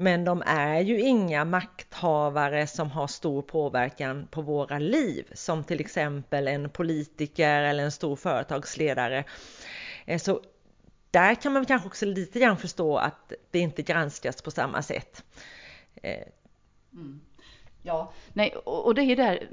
Men 0.00 0.24
de 0.24 0.42
är 0.46 0.80
ju 0.80 1.00
inga 1.00 1.44
makthavare 1.44 2.66
som 2.66 2.90
har 2.90 3.06
stor 3.06 3.42
påverkan 3.42 4.26
på 4.30 4.42
våra 4.42 4.78
liv 4.78 5.30
som 5.32 5.64
till 5.64 5.80
exempel 5.80 6.48
en 6.48 6.70
politiker 6.70 7.62
eller 7.62 7.84
en 7.84 7.92
stor 7.92 8.16
företagsledare. 8.16 9.24
Eh, 10.04 10.18
så 10.18 10.40
där 11.10 11.34
kan 11.34 11.52
man 11.52 11.66
kanske 11.66 11.88
också 11.88 12.06
lite 12.06 12.40
grann 12.40 12.56
förstå 12.56 12.96
att 12.96 13.32
det 13.50 13.58
inte 13.58 13.82
granskas 13.82 14.42
på 14.42 14.50
samma 14.50 14.82
sätt. 14.82 15.24
Eh, 16.02 16.26
mm. 16.92 17.20
Ja, 17.82 18.12
nej, 18.32 18.50
och 18.64 18.94
det 18.94 19.02
är 19.02 19.04
ju 19.04 19.14
där, 19.14 19.48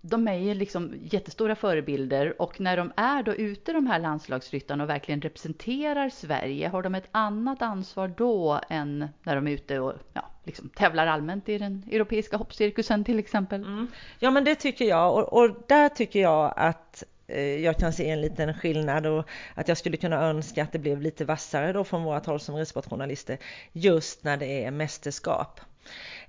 de 0.00 0.28
är 0.28 0.34
ju 0.34 0.54
liksom 0.54 0.94
jättestora 1.02 1.54
förebilder 1.54 2.42
och 2.42 2.60
när 2.60 2.76
de 2.76 2.92
är 2.96 3.22
då 3.22 3.34
ute 3.34 3.72
de 3.72 3.86
här 3.86 3.98
landslagsryttarna 3.98 4.84
och 4.84 4.90
verkligen 4.90 5.20
representerar 5.20 6.08
Sverige, 6.08 6.68
har 6.68 6.82
de 6.82 6.94
ett 6.94 7.08
annat 7.12 7.62
ansvar 7.62 8.08
då 8.16 8.60
än 8.68 9.08
när 9.22 9.34
de 9.34 9.46
är 9.46 9.52
ute 9.52 9.80
och 9.80 9.92
ja, 10.12 10.30
liksom 10.44 10.68
tävlar 10.68 11.06
allmänt 11.06 11.48
i 11.48 11.58
den 11.58 11.84
europeiska 11.90 12.36
hoppcirkusen 12.36 13.04
till 13.04 13.18
exempel? 13.18 13.62
Mm. 13.62 13.86
Ja, 14.18 14.30
men 14.30 14.44
det 14.44 14.54
tycker 14.54 14.84
jag 14.84 15.14
och, 15.14 15.32
och 15.32 15.50
där 15.66 15.88
tycker 15.88 16.20
jag 16.20 16.52
att 16.56 17.04
eh, 17.26 17.40
jag 17.40 17.76
kan 17.76 17.92
se 17.92 18.10
en 18.10 18.20
liten 18.20 18.54
skillnad 18.54 19.06
och 19.06 19.28
att 19.54 19.68
jag 19.68 19.78
skulle 19.78 19.96
kunna 19.96 20.16
önska 20.16 20.62
att 20.62 20.72
det 20.72 20.78
blev 20.78 21.02
lite 21.02 21.24
vassare 21.24 21.72
då 21.72 21.84
från 21.84 22.04
vårt 22.04 22.26
håll 22.26 22.40
som 22.40 22.56
ridsportjournalister 22.56 23.38
just 23.72 24.24
när 24.24 24.36
det 24.36 24.64
är 24.64 24.70
mästerskap. 24.70 25.60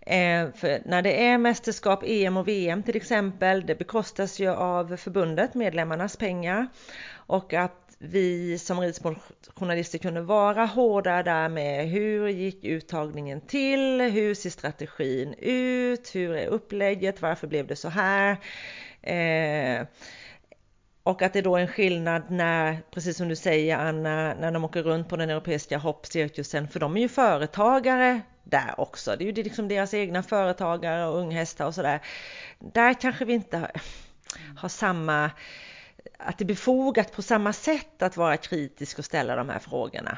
Eh, 0.10 0.52
för 0.56 0.82
när 0.86 1.02
det 1.02 1.26
är 1.26 1.38
mästerskap, 1.38 2.04
EM 2.06 2.38
och 2.38 2.48
VM 2.48 2.84
till 2.84 2.96
exempel, 2.96 3.66
det 3.66 3.76
bekostas 3.76 4.40
ju 4.40 4.50
av 4.50 4.98
förbundet, 4.98 5.54
medlemmarnas 5.54 6.18
pengar 6.18 6.68
och 7.14 7.54
att 7.54 7.96
vi 7.98 8.58
som 8.58 8.80
ridsportjournalister 8.80 9.98
kunde 9.98 10.22
vara 10.22 10.66
hårda 10.66 11.24
där 11.24 11.50
med 11.50 11.90
hur 11.90 12.28
gick 12.28 12.66
uttagningen 12.66 13.42
till, 13.42 14.02
hur 14.02 14.36
ser 14.36 14.50
strategin 14.50 15.34
ut, 15.38 16.16
hur 16.16 16.36
är 16.36 16.48
upplägget, 16.48 17.22
varför 17.22 17.48
blev 17.48 17.68
det 17.68 17.76
så 17.76 17.90
här? 17.90 18.38
Eh, 19.02 19.88
och 21.04 21.22
att 21.22 21.34
det 21.34 21.42
då 21.42 21.56
är 21.56 21.62
en 21.62 21.68
skillnad 21.68 22.24
när, 22.30 22.78
precis 22.92 23.18
som 23.18 23.28
du 23.28 23.36
säger 23.36 23.78
Anna, 23.78 24.34
när 24.34 24.52
de 24.52 24.66
åker 24.66 24.84
runt 24.84 25.10
på 25.10 25.16
den 25.16 25.30
europeiska 25.30 25.78
hoppcirkusen, 25.78 26.68
för 26.68 26.80
de 26.80 26.98
är 26.98 27.02
ju 27.02 27.10
företagare 27.10 28.22
där 28.50 28.74
också. 28.78 29.16
Det 29.16 29.24
är 29.24 29.26
ju 29.26 29.44
liksom 29.44 29.68
deras 29.68 29.94
egna 29.94 30.24
företagare 30.24 31.08
och 31.08 31.18
unghästar 31.18 31.66
och 31.66 31.76
sådär. 31.76 32.00
Där 32.60 32.94
kanske 32.94 33.26
vi 33.26 33.34
inte 33.34 33.72
har 34.58 34.70
samma 34.70 35.32
att 36.20 36.38
det 36.38 36.44
är 36.44 36.48
befogat 36.48 37.12
på 37.12 37.22
samma 37.22 37.54
sätt 37.54 38.02
att 38.02 38.18
vara 38.18 38.38
kritisk 38.38 39.00
och 39.00 39.06
ställa 39.06 39.36
de 39.36 39.50
här 39.50 39.60
frågorna. 39.60 40.18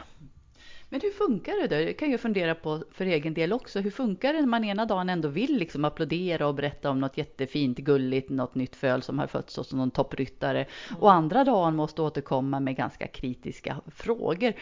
Men 0.90 1.02
hur 1.02 1.12
funkar 1.12 1.54
det 1.62 1.68
då? 1.68 1.86
Det 1.86 1.94
kan 1.94 2.12
jag 2.12 2.20
fundera 2.20 2.56
på 2.56 2.84
för 2.92 3.06
egen 3.06 3.34
del 3.34 3.54
också. 3.54 3.80
Hur 3.80 3.92
funkar 3.92 4.34
det 4.34 4.40
när 4.40 4.48
man 4.48 4.64
ena 4.64 4.86
dagen 4.86 5.10
ändå 5.10 5.30
vill 5.30 5.58
liksom 5.58 5.86
applådera 5.86 6.48
och 6.48 6.56
berätta 6.56 6.90
om 6.90 7.00
något 7.00 7.18
jättefint, 7.18 7.78
gulligt, 7.78 8.30
något 8.30 8.56
nytt 8.56 8.76
föl 8.76 9.02
som 9.02 9.20
har 9.20 9.28
fötts 9.28 9.58
hos 9.58 9.74
någon 9.74 9.92
toppryttare 9.92 10.66
och 11.00 11.12
andra 11.12 11.44
dagen 11.44 11.76
måste 11.76 12.02
återkomma 12.02 12.60
med 12.60 12.76
ganska 12.76 13.08
kritiska 13.08 13.82
frågor. 13.88 14.54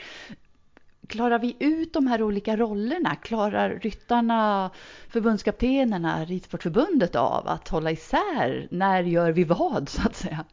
Klarar 1.10 1.40
vi 1.40 1.56
ut 1.60 1.94
de 1.94 2.08
här 2.08 2.24
olika 2.24 2.58
rollerna? 2.58 3.16
Klarar 3.16 3.70
ryttarna, 3.70 4.70
förbundskaptenerna, 5.10 6.26
Ridsportförbundet 6.26 7.16
av 7.16 7.48
att 7.48 7.68
hålla 7.68 7.92
isär? 7.92 8.68
När 8.72 9.04
gör 9.04 9.32
vi 9.32 9.44
vad 9.44 9.90
så 9.90 10.02
att 10.02 10.16
säga? 10.16 10.46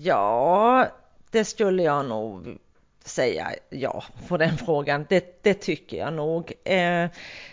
Ja, 0.00 0.86
det 1.30 1.44
skulle 1.44 1.82
jag 1.82 2.06
nog 2.06 2.58
säga 3.04 3.48
ja 3.70 4.04
på 4.28 4.36
den 4.36 4.56
frågan. 4.56 5.06
Det, 5.08 5.42
det 5.42 5.54
tycker 5.54 5.96
jag 5.96 6.12
nog. 6.12 6.52
Eh, 6.64 7.08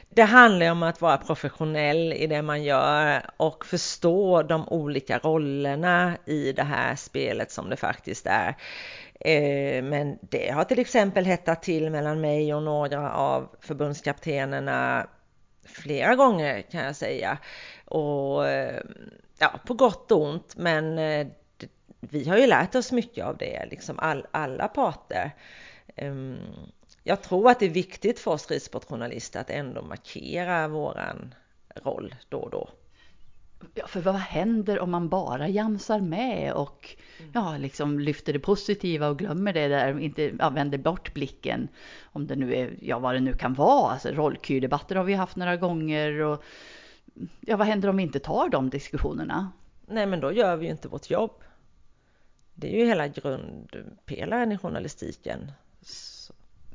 det 0.10 0.24
handlar 0.24 0.72
om 0.72 0.84
att 0.84 1.02
vara 1.02 1.18
professionell 1.18 2.14
i 2.14 2.28
det 2.28 2.42
man 2.42 2.64
gör 2.64 3.22
och 3.38 3.66
förstå 3.66 4.44
de 4.44 4.70
olika 4.70 5.20
rollerna 5.20 6.18
i 6.26 6.52
det 6.52 6.64
här 6.64 6.96
spelet 6.96 7.52
som 7.52 7.70
det 7.70 7.78
faktiskt 7.78 8.26
är. 8.28 8.56
Eh, 9.26 9.84
men 9.84 10.20
det 10.22 10.52
har 10.52 10.64
till 10.64 10.80
exempel 10.80 11.26
hettat 11.26 11.64
till 11.64 11.90
mellan 11.90 12.22
mig 12.22 12.54
och 12.54 12.64
några 12.64 13.12
av 13.14 13.56
förbundskaptenerna 13.60 15.08
flera 15.66 16.16
gånger 16.16 16.62
kan 16.62 16.84
jag 16.84 16.96
säga. 16.96 17.38
Och 17.86 18.48
eh, 18.48 18.82
ja, 19.40 19.60
på 19.66 19.74
gott 19.74 20.12
och 20.12 20.22
ont, 20.22 20.56
men 20.58 20.98
eh, 20.98 21.28
vi 22.00 22.30
har 22.30 22.38
ju 22.38 22.48
lärt 22.48 22.76
oss 22.76 22.92
mycket 22.92 23.26
av 23.26 23.38
det, 23.38 23.68
liksom 23.72 24.00
all, 24.00 24.28
alla 24.32 24.68
parter. 24.68 25.32
Ehm, 25.96 26.38
jag 27.04 27.22
tror 27.22 27.50
att 27.50 27.60
det 27.60 27.66
är 27.66 27.70
viktigt 27.70 28.20
för 28.20 28.32
oss 28.32 28.52
ridsportjournalister 28.52 29.40
att 29.40 29.50
ändå 29.50 29.82
markera 29.82 30.68
våran 30.68 31.36
roll 31.76 32.16
då 32.30 32.38
och 32.38 32.50
då. 32.50 32.70
Ja, 33.74 33.88
för 33.88 34.02
vad 34.02 34.16
händer 34.16 34.80
om 34.80 34.92
man 34.92 35.10
bara 35.10 35.48
jamsar 35.48 36.00
med 36.00 36.54
och 36.54 36.96
ja, 37.34 37.58
liksom 37.58 38.00
lyfter 38.00 38.34
det 38.34 38.40
positiva 38.40 39.10
och 39.10 39.20
glömmer 39.20 39.54
det 39.54 39.68
där, 39.68 40.00
inte 40.00 40.32
ja, 40.40 40.50
vänder 40.50 40.78
bort 40.78 41.14
blicken. 41.14 41.68
Om 42.02 42.28
det 42.28 42.36
nu 42.36 42.56
är, 42.56 42.78
ja 42.82 43.00
vad 43.00 43.16
det 43.16 43.20
nu 43.20 43.34
kan 43.34 43.54
vara, 43.54 43.92
alltså 43.92 44.10
rollkyrdebatter 44.10 44.96
har 44.96 45.04
vi 45.04 45.14
haft 45.14 45.36
några 45.36 45.58
gånger 45.58 46.20
och 46.20 46.44
ja, 47.40 47.58
vad 47.58 47.68
händer 47.68 47.90
om 47.90 47.98
vi 47.98 48.04
inte 48.04 48.20
tar 48.20 48.50
de 48.50 48.70
diskussionerna? 48.70 49.52
Nej, 49.88 50.06
men 50.06 50.20
då 50.20 50.32
gör 50.32 50.56
vi 50.56 50.66
ju 50.66 50.72
inte 50.72 50.88
vårt 50.88 51.10
jobb. 51.10 51.44
Det 52.54 52.76
är 52.76 52.80
ju 52.80 52.86
hela 52.86 53.08
grundpelaren 53.08 54.52
i 54.52 54.58
journalistiken. 54.58 55.52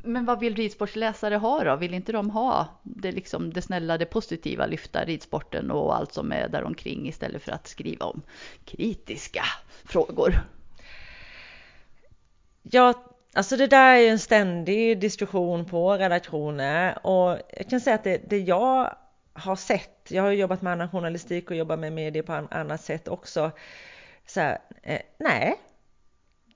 Men 0.03 0.25
vad 0.25 0.41
vill 0.41 0.55
ridsportsläsare 0.55 1.37
ha 1.37 1.65
då? 1.65 1.77
Vill 1.77 1.95
inte 1.95 2.13
de 2.13 2.31
ha 2.31 2.67
det, 2.83 3.13
liksom, 3.13 3.53
det 3.53 3.63
snälla, 3.63 3.99
det 3.99 4.07
positiva, 4.07 4.67
lyfta 4.67 5.05
ridsporten 5.05 5.71
och 5.71 5.97
allt 5.97 6.13
som 6.13 6.33
är 6.33 6.49
däromkring 6.49 7.09
istället 7.09 7.43
för 7.43 7.53
att 7.53 7.67
skriva 7.67 8.07
om 8.07 8.23
kritiska 8.65 9.43
frågor? 9.85 10.35
Ja, 12.63 12.95
alltså 13.35 13.57
det 13.57 13.67
där 13.67 13.95
är 13.95 14.01
ju 14.01 14.09
en 14.09 14.19
ständig 14.19 15.01
diskussion 15.01 15.65
på 15.65 15.93
redaktioner 15.93 17.07
och 17.07 17.39
jag 17.57 17.71
kan 17.71 17.81
säga 17.81 17.95
att 17.95 18.05
det, 18.05 18.31
det 18.31 18.39
jag 18.39 18.97
har 19.33 19.57
sett, 19.57 20.07
jag 20.09 20.23
har 20.23 20.31
jobbat 20.31 20.63
med 20.63 20.73
annan 20.73 20.91
journalistik 20.91 21.51
och 21.51 21.57
jobbat 21.57 21.79
med 21.79 21.93
media 21.93 22.23
på 22.23 22.33
annat 22.51 22.81
sätt 22.81 23.09
också, 23.09 23.51
så 24.27 24.41
här, 24.41 24.59
eh, 24.83 25.01
nej, 25.19 25.57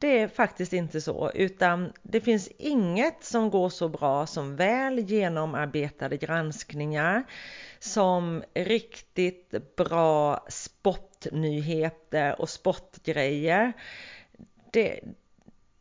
det 0.03 0.21
är 0.21 0.29
faktiskt 0.29 0.73
inte 0.73 1.01
så, 1.01 1.31
utan 1.35 1.93
det 2.03 2.21
finns 2.21 2.49
inget 2.59 3.25
som 3.25 3.51
går 3.51 3.69
så 3.69 3.89
bra 3.89 4.27
som 4.27 4.57
väl 4.57 4.99
genomarbetade 4.99 6.17
granskningar, 6.17 7.25
som 7.79 8.43
riktigt 8.55 9.77
bra 9.77 10.45
sportnyheter 10.49 12.41
och 12.41 12.51
sportgrejer. 12.51 13.73
Det, 14.71 15.01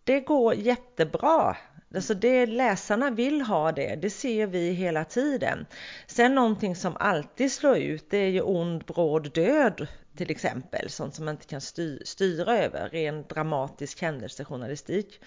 det 0.03 0.19
går 0.19 0.55
jättebra. 0.55 1.57
Alltså 1.95 2.13
det 2.13 2.45
läsarna 2.45 3.09
vill 3.09 3.41
ha 3.41 3.71
det, 3.71 3.95
det 3.95 4.09
ser 4.09 4.47
vi 4.47 4.71
hela 4.71 5.05
tiden. 5.05 5.65
Sen 6.07 6.35
någonting 6.35 6.75
som 6.75 6.97
alltid 6.99 7.51
slår 7.51 7.77
ut, 7.77 8.09
det 8.09 8.17
är 8.17 8.29
ju 8.29 8.41
ond, 8.41 8.83
bråd 8.85 9.33
död 9.33 9.87
till 10.15 10.31
exempel, 10.31 10.89
sånt 10.89 11.15
som 11.15 11.25
man 11.25 11.35
inte 11.35 11.47
kan 11.47 11.61
styra 12.05 12.57
över, 12.57 12.89
ren 12.89 13.25
dramatisk 13.27 14.01
händelsejournalistik. 14.01 15.21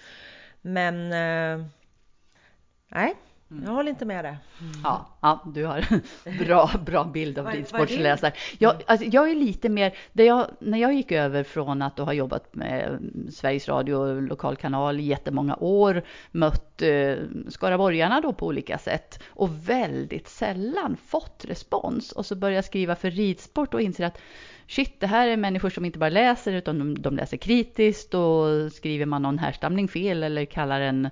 Men 0.61 0.95
eh, 1.11 1.65
nej, 2.87 3.15
jag 3.47 3.57
mm. 3.57 3.75
håller 3.75 3.89
inte 3.89 4.05
med 4.05 4.25
det. 4.25 4.37
Mm. 4.61 4.71
Ja, 4.83 5.17
ja, 5.21 5.43
du 5.53 5.65
har 5.65 5.85
bra, 6.45 6.69
bra 6.85 7.03
bild 7.03 7.39
av 7.39 7.47
ridsportsläsare. 7.47 8.33
Jag, 8.57 8.83
alltså, 8.87 9.05
jag 9.05 9.31
är 9.31 9.35
lite 9.35 9.69
mer, 9.69 9.97
det 10.13 10.25
jag, 10.25 10.47
när 10.59 10.77
jag 10.77 10.93
gick 10.93 11.11
över 11.11 11.43
från 11.43 11.81
att 11.81 11.97
ha 11.97 12.13
jobbat 12.13 12.55
med 12.55 12.99
Sveriges 13.33 13.67
Radio 13.67 14.21
lokalkanal 14.21 14.99
i 14.99 15.03
jättemånga 15.03 15.55
år, 15.55 16.03
mött 16.31 16.81
eh, 16.81 17.15
skaraborgarna 17.49 18.21
då 18.21 18.33
på 18.33 18.47
olika 18.47 18.77
sätt 18.77 19.23
och 19.27 19.69
väldigt 19.69 20.27
sällan 20.27 20.97
fått 20.97 21.45
respons 21.47 22.11
och 22.11 22.25
så 22.25 22.35
började 22.35 22.55
jag 22.55 22.65
skriva 22.65 22.95
för 22.95 23.11
ridsport 23.11 23.73
och 23.73 23.81
inser 23.81 24.05
att 24.05 24.17
shit, 24.67 24.99
det 24.99 25.07
här 25.07 25.27
är 25.27 25.37
människor 25.37 25.69
som 25.69 25.85
inte 25.85 25.99
bara 25.99 26.09
läser 26.09 26.53
utan 26.53 26.79
de, 26.79 27.01
de 27.01 27.15
läser 27.15 27.37
kritiskt 27.37 28.13
och 28.13 28.71
skriver 28.71 29.05
man 29.05 29.21
någon 29.21 29.39
härstamning 29.39 29.87
fel 29.87 30.23
eller 30.23 30.45
kallar 30.45 30.81
en, 30.81 31.09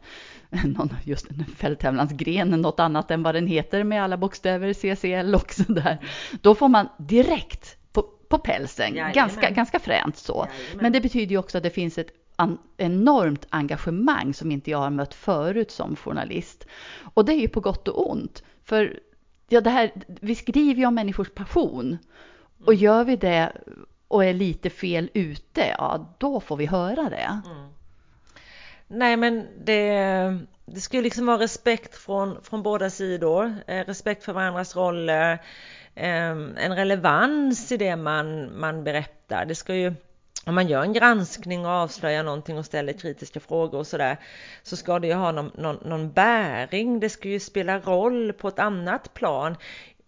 någon, 0.65 0.89
just 1.03 1.29
en 1.29 1.45
fälttävlansgren 1.45 2.49
något 2.49 2.79
annat 2.79 3.11
än 3.11 3.23
vad 3.23 3.35
den 3.35 3.47
heter 3.47 3.83
med 3.83 4.03
alla 4.03 4.17
bokstäver 4.17 4.73
CCL 4.73 5.35
och 5.35 5.53
sådär. 5.65 5.97
Då 6.41 6.55
får 6.55 6.67
man 6.67 6.89
direkt 6.97 7.77
på, 7.91 8.01
på 8.29 8.37
pälsen, 8.37 8.95
ganska, 9.13 9.49
ganska 9.49 9.79
fränt 9.79 10.17
så. 10.17 10.47
Jajamän. 10.49 10.83
Men 10.83 10.91
det 10.91 11.01
betyder 11.01 11.31
ju 11.31 11.37
också 11.37 11.57
att 11.57 11.63
det 11.63 11.69
finns 11.69 11.97
ett 11.97 12.09
an, 12.35 12.57
enormt 12.77 13.47
engagemang 13.49 14.33
som 14.33 14.51
inte 14.51 14.71
jag 14.71 14.77
har 14.77 14.89
mött 14.89 15.13
förut 15.13 15.71
som 15.71 15.95
journalist. 15.95 16.67
Och 17.13 17.25
det 17.25 17.33
är 17.33 17.39
ju 17.39 17.47
på 17.47 17.59
gott 17.59 17.87
och 17.87 18.11
ont. 18.11 18.43
För 18.63 18.99
ja, 19.49 19.61
det 19.61 19.69
här, 19.69 19.91
vi 20.21 20.35
skriver 20.35 20.79
ju 20.79 20.85
om 20.85 20.95
människors 20.95 21.29
passion 21.29 21.97
och 22.65 22.73
gör 22.73 23.03
vi 23.03 23.15
det 23.15 23.51
och 24.07 24.25
är 24.25 24.33
lite 24.33 24.69
fel 24.69 25.09
ute, 25.13 25.75
ja 25.77 26.15
då 26.17 26.39
får 26.39 26.57
vi 26.57 26.65
höra 26.65 27.09
det. 27.09 27.41
Mm. 27.45 27.69
Nej 28.87 29.17
men 29.17 29.47
det, 29.65 30.39
det 30.65 30.81
ska 30.81 30.97
ju 30.97 31.03
liksom 31.03 31.25
vara 31.25 31.39
respekt 31.39 31.95
från, 31.95 32.43
från 32.43 32.63
båda 32.63 32.89
sidor, 32.89 33.55
eh, 33.67 33.85
respekt 33.85 34.23
för 34.23 34.33
varandras 34.33 34.75
roller, 34.75 35.33
eh, 35.95 36.29
en 36.31 36.75
relevans 36.75 37.71
i 37.71 37.77
det 37.77 37.95
man, 37.95 38.59
man 38.59 38.83
berättar. 38.83 39.45
Det 39.45 39.55
ska 39.55 39.75
ju, 39.75 39.93
om 40.45 40.55
man 40.55 40.67
gör 40.67 40.81
en 40.81 40.93
granskning 40.93 41.65
och 41.65 41.71
avslöjar 41.71 42.23
någonting 42.23 42.57
och 42.57 42.65
ställer 42.65 42.93
kritiska 42.93 43.39
frågor 43.39 43.79
och 43.79 43.87
sådär, 43.87 44.17
så 44.63 44.75
ska 44.75 44.99
det 44.99 45.07
ju 45.07 45.13
ha 45.13 45.31
någon, 45.31 45.51
någon, 45.55 45.79
någon 45.85 46.11
bäring, 46.11 46.99
det 46.99 47.09
ska 47.09 47.29
ju 47.29 47.39
spela 47.39 47.79
roll 47.79 48.33
på 48.33 48.47
ett 48.47 48.59
annat 48.59 49.13
plan. 49.13 49.55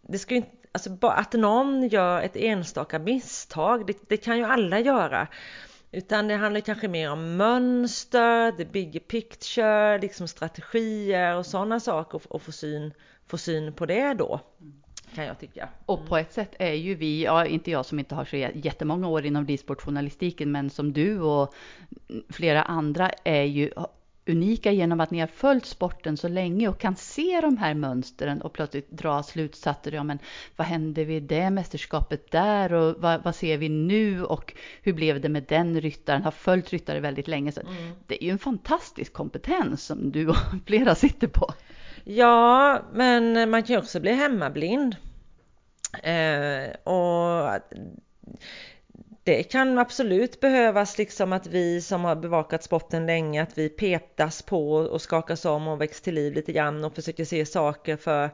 Det 0.02 0.20
ska 0.20 0.34
ju 0.34 0.38
inte 0.38 0.65
alltså 0.76 0.98
att 1.02 1.34
någon 1.34 1.88
gör 1.88 2.22
ett 2.22 2.36
enstaka 2.36 3.00
misstag, 3.00 3.88
det, 3.88 3.98
det, 4.10 4.18
kan 4.18 4.38
ju 4.38 4.44
alla 4.44 4.80
göra. 4.80 5.28
Utan 5.92 6.28
det 6.28 6.36
handlar 6.36 6.62
kanske 6.62 6.88
mer 6.88 7.12
om 7.12 7.38
mönster, 7.38 8.52
the 8.52 8.66
bigger 8.66 9.00
picture, 9.00 9.98
liksom 9.98 10.28
strategier 10.28 11.36
och 11.36 11.46
sådana 11.46 11.80
saker 11.80 12.16
och, 12.16 12.36
och 12.36 12.42
få, 12.42 12.52
syn, 12.52 12.94
få 13.28 13.38
syn 13.38 13.74
på 13.74 13.86
det 13.86 14.14
då. 14.14 14.40
kan 15.14 15.26
jag 15.26 15.40
tycka. 15.40 15.70
Och 15.86 16.08
på 16.08 16.18
ett 16.18 16.34
sätt 16.34 16.56
är 16.60 16.74
ju 16.74 16.96
vi, 16.96 17.24
ja 17.24 17.46
inte 17.46 17.72
jag 17.72 17.86
som 17.86 18.00
inte 18.00 18.16
har 18.16 18.26
så 18.26 18.36
jättemånga 18.36 19.08
år 19.08 19.26
inom 19.26 19.48
ridsportjournalistiken, 19.48 20.52
men 20.52 20.70
som 20.70 20.94
du 20.94 21.22
och 21.22 21.54
flera 22.30 22.64
andra 22.64 23.10
är 23.24 23.44
ju 23.44 23.72
unika 24.28 24.72
genom 24.72 25.00
att 25.00 25.12
ni 25.12 25.20
har 25.20 25.28
följt 25.28 25.66
sporten 25.66 26.18
så 26.18 26.28
länge 26.28 26.68
och 26.68 26.80
kan 26.80 26.96
se 26.96 27.42
de 27.42 27.58
här 27.58 27.74
mönstren 27.74 28.42
och 28.42 28.54
plötsligt 28.54 28.92
dra 28.92 29.24
slutsatser. 29.24 29.92
Ja, 29.92 30.04
men 30.04 30.20
vad 30.56 30.68
hände 30.68 31.04
vid 31.04 31.24
det 31.24 31.50
mästerskapet 31.50 32.32
där 32.32 32.74
och 32.74 32.96
vad, 33.02 33.24
vad 33.24 33.36
ser 33.36 33.58
vi 33.58 33.70
nu 33.70 34.24
och 34.24 34.54
hur 34.82 34.94
blev 34.94 35.22
det 35.22 35.30
med 35.30 35.46
den 35.48 35.82
ryttaren? 35.82 36.24
Har 36.24 36.32
följt 36.32 36.70
ryttare 36.70 37.00
väldigt 37.00 37.28
länge. 37.28 37.52
Så 37.52 37.62
mm. 37.62 37.92
Det 38.08 38.24
är 38.24 38.26
ju 38.26 38.32
en 38.32 38.40
fantastisk 38.40 39.14
kompetens 39.14 39.86
som 39.86 40.12
du 40.12 40.28
och 40.28 40.38
flera 40.66 40.96
sitter 40.96 41.28
på. 41.28 41.54
Ja, 42.04 42.82
men 42.94 43.50
man 43.50 43.64
kan 43.64 43.74
ju 43.74 43.80
också 43.80 44.00
bli 44.00 44.12
hemmablind. 44.12 44.96
Eh, 46.04 46.94
och 46.94 47.62
det 49.26 49.44
kan 49.44 49.80
absolut 49.80 50.40
behövas 50.40 50.98
liksom 50.98 51.34
att 51.34 51.48
vi 51.48 51.82
som 51.82 52.04
har 52.04 52.16
bevakat 52.16 52.64
sporten 52.64 53.06
länge, 53.06 53.44
att 53.44 53.58
vi 53.58 53.70
petas 53.70 54.42
på 54.42 54.72
och 54.72 55.02
skakas 55.02 55.46
om 55.46 55.68
och 55.68 55.82
väcks 55.82 56.02
till 56.02 56.16
liv 56.16 56.34
lite 56.34 56.52
grann 56.52 56.84
och 56.84 56.96
försöker 56.96 57.26
se 57.26 57.46
saker 57.46 57.98
för 57.98 58.30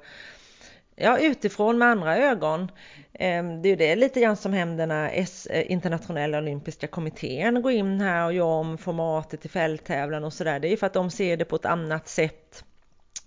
ja, 0.96 1.18
utifrån 1.20 1.78
med 1.78 1.88
andra 1.88 2.18
ögon. 2.18 2.72
Ehm, 3.14 3.62
det 3.62 3.68
är 3.68 3.70
ju 3.70 3.76
det 3.76 3.96
lite 3.96 4.22
grann 4.22 4.38
som 4.38 4.54
händer 4.54 4.88
när 4.88 5.26
eh, 5.50 5.72
internationella 5.72 6.38
olympiska 6.38 6.88
kommittén 6.88 7.62
går 7.62 7.72
in 7.72 8.02
här 8.02 8.26
och 8.26 8.34
gör 8.34 8.46
om 8.46 8.78
formatet 8.78 9.42
till 9.42 9.50
fälttävlan 9.50 10.24
och 10.24 10.34
sådär. 10.34 10.60
Det 10.60 10.68
är 10.68 10.72
ju 10.72 10.78
för 10.78 10.88
att 10.88 10.94
de 10.94 11.10
ser 11.10 11.38
det 11.38 11.46
på 11.46 11.56
ett 11.56 11.66
annat 11.66 12.08
sätt. 12.08 12.64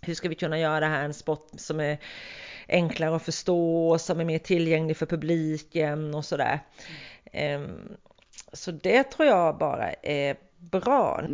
Hur 0.01 0.15
ska 0.15 0.29
vi 0.29 0.35
kunna 0.35 0.59
göra 0.59 0.81
det 0.81 0.87
här 0.87 1.05
en 1.05 1.15
sport 1.15 1.49
som 1.57 1.81
är 1.81 1.99
enklare 2.69 3.17
att 3.17 3.23
förstå, 3.25 3.99
som 3.99 4.21
är 4.21 4.25
mer 4.25 4.39
tillgänglig 4.39 4.97
för 4.97 5.07
publiken 5.07 6.15
och 6.15 6.25
sådär. 6.25 6.61
Ehm, 7.33 7.97
så 8.53 8.71
det 8.71 9.03
tror 9.03 9.29
jag 9.29 9.59
bara 9.59 9.93
är 9.93 10.37
bra. 10.59 11.25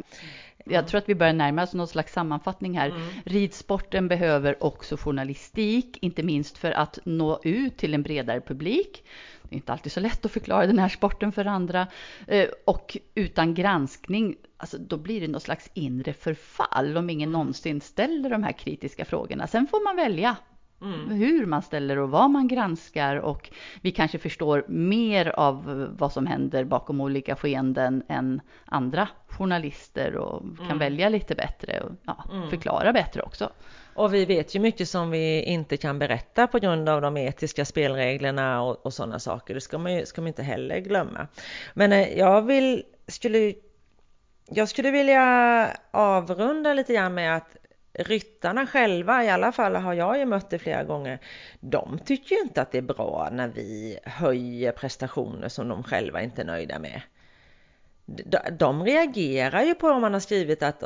Jag 0.64 0.88
tror 0.88 0.98
att 0.98 1.08
vi 1.08 1.14
börjar 1.14 1.32
närma 1.32 1.62
oss 1.62 1.74
någon 1.74 1.88
slags 1.88 2.12
sammanfattning 2.12 2.78
här. 2.78 2.88
Mm. 2.88 3.08
Ridsporten 3.24 4.08
behöver 4.08 4.64
också 4.64 4.96
journalistik, 4.96 5.98
inte 6.00 6.22
minst 6.22 6.58
för 6.58 6.72
att 6.72 6.98
nå 7.04 7.40
ut 7.42 7.76
till 7.76 7.94
en 7.94 8.02
bredare 8.02 8.40
publik. 8.40 9.04
Det 9.42 9.54
är 9.54 9.56
inte 9.56 9.72
alltid 9.72 9.92
så 9.92 10.00
lätt 10.00 10.24
att 10.24 10.32
förklara 10.32 10.66
den 10.66 10.78
här 10.78 10.88
sporten 10.88 11.32
för 11.32 11.44
andra. 11.44 11.86
Eh, 12.26 12.48
och 12.64 12.96
utan 13.14 13.54
granskning, 13.54 14.36
alltså 14.56 14.78
då 14.78 14.96
blir 14.96 15.20
det 15.20 15.28
något 15.28 15.42
slags 15.42 15.70
inre 15.74 16.12
förfall 16.12 16.96
om 16.96 17.10
ingen 17.10 17.32
någonsin 17.32 17.80
ställer 17.80 18.30
de 18.30 18.42
här 18.42 18.52
kritiska 18.52 19.04
frågorna. 19.04 19.46
Sen 19.46 19.66
får 19.66 19.84
man 19.84 19.96
välja 19.96 20.36
Mm. 20.82 21.10
Hur 21.10 21.46
man 21.46 21.62
ställer 21.62 21.98
och 21.98 22.10
vad 22.10 22.30
man 22.30 22.48
granskar 22.48 23.16
och 23.16 23.50
vi 23.80 23.92
kanske 23.92 24.18
förstår 24.18 24.64
mer 24.68 25.28
av 25.28 25.88
vad 25.98 26.12
som 26.12 26.26
händer 26.26 26.64
bakom 26.64 27.00
olika 27.00 27.36
skeenden 27.36 28.02
än 28.08 28.40
andra 28.64 29.08
journalister 29.28 30.16
och 30.16 30.42
kan 30.56 30.66
mm. 30.66 30.78
välja 30.78 31.08
lite 31.08 31.34
bättre 31.34 31.80
och 31.80 31.90
ja, 32.02 32.24
mm. 32.32 32.50
förklara 32.50 32.92
bättre 32.92 33.22
också. 33.22 33.50
Och 33.94 34.14
vi 34.14 34.24
vet 34.24 34.54
ju 34.54 34.60
mycket 34.60 34.88
som 34.88 35.10
vi 35.10 35.42
inte 35.42 35.76
kan 35.76 35.98
berätta 35.98 36.46
på 36.46 36.58
grund 36.58 36.88
av 36.88 37.00
de 37.00 37.16
etiska 37.16 37.64
spelreglerna 37.64 38.62
och, 38.62 38.86
och 38.86 38.94
sådana 38.94 39.18
saker. 39.18 39.54
Det 39.54 39.60
ska 39.60 39.78
man 39.78 39.94
ju 39.94 40.06
ska 40.06 40.20
man 40.20 40.28
inte 40.28 40.42
heller 40.42 40.78
glömma. 40.78 41.26
Men 41.74 41.92
eh, 41.92 42.18
jag 42.18 42.42
vill, 42.42 42.84
skulle, 43.06 43.54
jag 44.50 44.68
skulle 44.68 44.90
vilja 44.90 45.66
avrunda 45.90 46.74
lite 46.74 46.94
grann 46.94 47.14
med 47.14 47.36
att 47.36 47.56
ryttarna 48.02 48.66
själva, 48.66 49.24
i 49.24 49.28
alla 49.28 49.52
fall 49.52 49.76
har 49.76 49.94
jag 49.94 50.18
ju 50.18 50.24
mött 50.24 50.50
det 50.50 50.58
flera 50.58 50.84
gånger, 50.84 51.18
de 51.60 51.98
tycker 52.04 52.34
ju 52.34 52.42
inte 52.42 52.62
att 52.62 52.72
det 52.72 52.78
är 52.78 52.82
bra 52.82 53.28
när 53.32 53.48
vi 53.48 53.98
höjer 54.04 54.72
prestationer 54.72 55.48
som 55.48 55.68
de 55.68 55.82
själva 55.82 56.22
inte 56.22 56.42
är 56.42 56.46
nöjda 56.46 56.78
med. 56.78 57.02
De 58.52 58.84
reagerar 58.84 59.62
ju 59.62 59.74
på 59.74 59.88
om 59.88 60.00
man 60.00 60.12
har 60.12 60.20
skrivit 60.20 60.62
att 60.62 60.84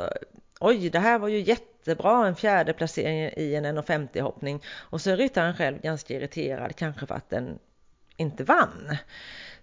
oj, 0.59 0.89
det 0.89 0.99
här 0.99 1.19
var 1.19 1.27
ju 1.27 1.39
jättebra, 1.39 2.27
en 2.27 2.35
fjärde 2.35 2.73
placering 2.73 3.19
i 3.37 3.55
en 3.55 3.65
1,50 3.65 4.21
hoppning 4.21 4.63
och 4.67 5.01
så 5.01 5.11
är 5.11 5.17
ryttaren 5.17 5.53
själv 5.53 5.81
ganska 5.81 6.13
irriterad 6.13 6.75
kanske 6.75 7.05
för 7.05 7.15
att 7.15 7.29
den 7.29 7.59
inte 8.17 8.43
vann. 8.43 8.97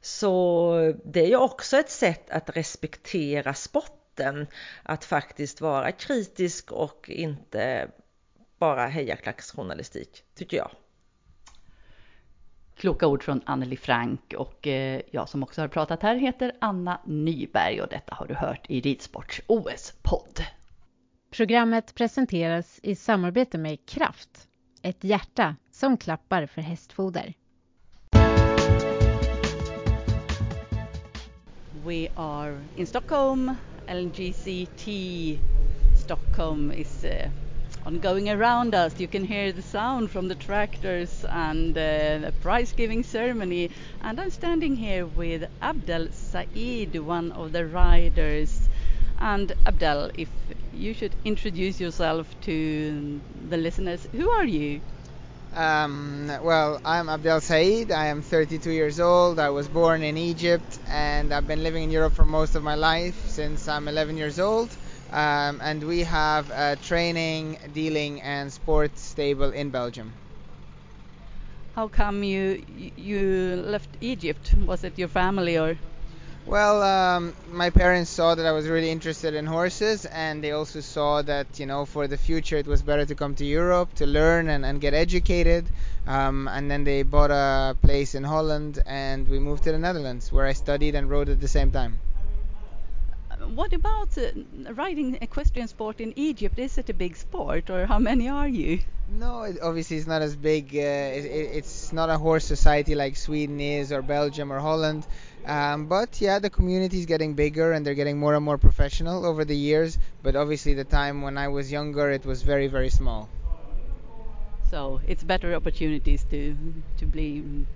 Så 0.00 0.94
det 1.04 1.20
är 1.20 1.28
ju 1.28 1.36
också 1.36 1.76
ett 1.76 1.90
sätt 1.90 2.30
att 2.30 2.56
respektera 2.56 3.54
sport 3.54 4.01
rätten 4.16 4.46
att 4.82 5.04
faktiskt 5.04 5.60
vara 5.60 5.92
kritisk 5.92 6.72
och 6.72 7.10
inte 7.10 7.88
bara 8.58 8.86
hejaklacksjournalistik, 8.86 10.24
tycker 10.34 10.56
jag. 10.56 10.70
Kloka 12.76 13.06
ord 13.06 13.22
från 13.22 13.40
Anneli 13.46 13.76
Frank 13.76 14.34
och 14.38 14.66
eh, 14.66 15.00
jag 15.10 15.28
som 15.28 15.42
också 15.42 15.60
har 15.60 15.68
pratat 15.68 16.02
här 16.02 16.16
heter 16.16 16.52
Anna 16.60 17.00
Nyberg 17.06 17.82
och 17.82 17.88
detta 17.88 18.14
har 18.14 18.26
du 18.26 18.34
hört 18.34 18.70
i 18.70 18.80
Ridsports 18.80 19.42
OS-podd. 19.46 20.40
Programmet 21.30 21.94
presenteras 21.94 22.80
i 22.82 22.94
samarbete 22.94 23.58
med 23.58 23.86
Kraft, 23.86 24.48
ett 24.82 25.04
hjärta 25.04 25.56
som 25.70 25.96
klappar 25.96 26.46
för 26.46 26.60
hästfoder. 26.60 27.34
We 31.84 32.08
are 32.16 32.64
in 32.76 32.86
Stockholm 32.86 33.54
LGCT 33.88 35.38
Stockholm 35.94 36.70
is 36.70 37.04
uh, 37.04 37.28
ongoing 37.84 38.28
around 38.28 38.74
us. 38.74 38.98
You 39.00 39.08
can 39.08 39.24
hear 39.24 39.52
the 39.52 39.62
sound 39.62 40.10
from 40.10 40.28
the 40.28 40.34
tractors 40.34 41.24
and 41.28 41.76
uh, 41.76 42.18
the 42.18 42.34
prize 42.40 42.72
giving 42.72 43.02
ceremony. 43.02 43.70
And 44.00 44.20
I'm 44.20 44.30
standing 44.30 44.76
here 44.76 45.06
with 45.06 45.48
Abdel 45.60 46.08
Said, 46.12 46.96
one 46.98 47.32
of 47.32 47.52
the 47.52 47.66
riders. 47.66 48.68
And 49.18 49.52
Abdel, 49.66 50.10
if 50.14 50.28
you 50.72 50.94
should 50.94 51.14
introduce 51.24 51.80
yourself 51.80 52.34
to 52.42 53.20
the 53.48 53.56
listeners, 53.56 54.08
who 54.12 54.30
are 54.30 54.44
you? 54.44 54.80
Um, 55.54 56.32
well, 56.42 56.80
I'm 56.82 57.10
Abdel 57.10 57.42
Said. 57.42 57.92
I 57.92 58.06
am 58.06 58.22
32 58.22 58.70
years 58.70 58.98
old. 58.98 59.38
I 59.38 59.50
was 59.50 59.68
born 59.68 60.02
in 60.02 60.16
Egypt 60.16 60.78
and 60.88 61.32
I've 61.32 61.46
been 61.46 61.62
living 61.62 61.84
in 61.84 61.90
Europe 61.90 62.14
for 62.14 62.24
most 62.24 62.54
of 62.54 62.62
my 62.62 62.74
life 62.74 63.28
since 63.28 63.68
I'm 63.68 63.86
11 63.86 64.16
years 64.16 64.40
old. 64.40 64.70
Um, 65.10 65.60
and 65.62 65.86
we 65.86 66.00
have 66.04 66.50
a 66.50 66.76
training, 66.76 67.58
dealing, 67.74 68.22
and 68.22 68.50
sports 68.50 69.02
stable 69.02 69.50
in 69.50 69.68
Belgium. 69.70 70.14
How 71.74 71.88
come 71.88 72.22
you 72.22 72.62
you 72.96 73.62
left 73.66 73.90
Egypt? 74.00 74.54
Was 74.66 74.84
it 74.84 74.98
your 74.98 75.08
family 75.08 75.58
or? 75.58 75.76
Well, 76.44 76.82
um, 76.82 77.34
my 77.48 77.70
parents 77.70 78.10
saw 78.10 78.34
that 78.34 78.44
I 78.44 78.50
was 78.50 78.66
really 78.66 78.90
interested 78.90 79.34
in 79.34 79.46
horses, 79.46 80.04
and 80.06 80.42
they 80.42 80.50
also 80.50 80.80
saw 80.80 81.22
that, 81.22 81.60
you 81.60 81.66
know, 81.66 81.86
for 81.86 82.08
the 82.08 82.18
future 82.18 82.56
it 82.56 82.66
was 82.66 82.82
better 82.82 83.06
to 83.06 83.14
come 83.14 83.36
to 83.36 83.44
Europe 83.44 83.94
to 83.94 84.06
learn 84.06 84.48
and, 84.48 84.66
and 84.66 84.80
get 84.80 84.92
educated. 84.92 85.68
Um, 86.06 86.48
and 86.48 86.68
then 86.68 86.82
they 86.82 87.04
bought 87.04 87.30
a 87.30 87.76
place 87.80 88.16
in 88.16 88.24
Holland, 88.24 88.82
and 88.84 89.28
we 89.28 89.38
moved 89.38 89.62
to 89.64 89.72
the 89.72 89.78
Netherlands, 89.78 90.32
where 90.32 90.46
I 90.46 90.52
studied 90.52 90.96
and 90.96 91.08
rode 91.08 91.28
at 91.28 91.40
the 91.40 91.48
same 91.48 91.70
time. 91.70 92.00
What 93.54 93.72
about 93.72 94.16
uh, 94.18 94.72
riding 94.74 95.18
equestrian 95.20 95.68
sport 95.68 96.00
in 96.00 96.12
Egypt? 96.16 96.58
Is 96.58 96.76
it 96.78 96.90
a 96.90 96.94
big 96.94 97.16
sport, 97.16 97.70
or 97.70 97.86
how 97.86 97.98
many 97.98 98.28
are 98.28 98.48
you? 98.48 98.80
No, 99.08 99.42
it, 99.42 99.58
obviously 99.60 99.96
it's 99.96 100.06
not 100.06 100.22
as 100.22 100.36
big. 100.36 100.74
Uh, 100.74 100.78
it, 100.78 101.24
it's 101.24 101.92
not 101.92 102.08
a 102.08 102.16
horse 102.16 102.44
society 102.44 102.94
like 102.94 103.16
Sweden 103.16 103.60
is, 103.60 103.92
or 103.92 104.00
Belgium, 104.00 104.52
or 104.52 104.58
Holland. 104.58 105.06
Um, 105.44 105.86
but 105.86 106.20
yeah, 106.20 106.38
the 106.38 106.50
community 106.50 106.98
is 107.00 107.06
getting 107.06 107.34
bigger 107.34 107.72
and 107.72 107.84
they're 107.84 107.94
getting 107.94 108.18
more 108.18 108.34
and 108.34 108.44
more 108.44 108.58
professional 108.58 109.26
over 109.26 109.44
the 109.44 109.56
years. 109.56 109.98
But 110.22 110.36
obviously, 110.36 110.74
the 110.74 110.84
time 110.84 111.22
when 111.22 111.36
I 111.36 111.48
was 111.48 111.72
younger, 111.72 112.10
it 112.10 112.24
was 112.24 112.42
very, 112.42 112.68
very 112.68 112.90
small. 112.90 113.28
So 114.70 115.00
it's 115.06 115.22
better 115.22 115.54
opportunities 115.54 116.24
to 116.30 116.56
to 116.98 117.06
be 117.06 117.66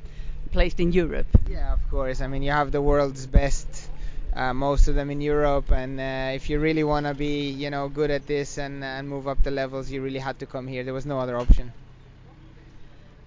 placed 0.52 0.80
in 0.80 0.92
Europe. 0.92 1.26
Yeah, 1.48 1.72
of 1.72 1.82
course. 1.90 2.20
I 2.20 2.26
mean, 2.28 2.42
you 2.42 2.52
have 2.52 2.70
the 2.72 2.82
world's 2.82 3.26
best. 3.26 3.90
Uh, 4.32 4.52
most 4.52 4.86
of 4.88 4.94
them 4.94 5.10
in 5.10 5.22
Europe, 5.22 5.72
and 5.72 5.98
uh, 5.98 6.34
if 6.34 6.50
you 6.50 6.58
really 6.58 6.84
want 6.84 7.06
to 7.06 7.14
be, 7.14 7.48
you 7.48 7.70
know, 7.70 7.88
good 7.88 8.10
at 8.10 8.26
this 8.26 8.58
and, 8.58 8.84
and 8.84 9.08
move 9.08 9.26
up 9.26 9.42
the 9.42 9.50
levels, 9.50 9.90
you 9.90 10.02
really 10.02 10.18
had 10.18 10.38
to 10.38 10.44
come 10.44 10.66
here. 10.66 10.84
There 10.84 10.92
was 10.92 11.06
no 11.06 11.18
other 11.18 11.38
option. 11.38 11.72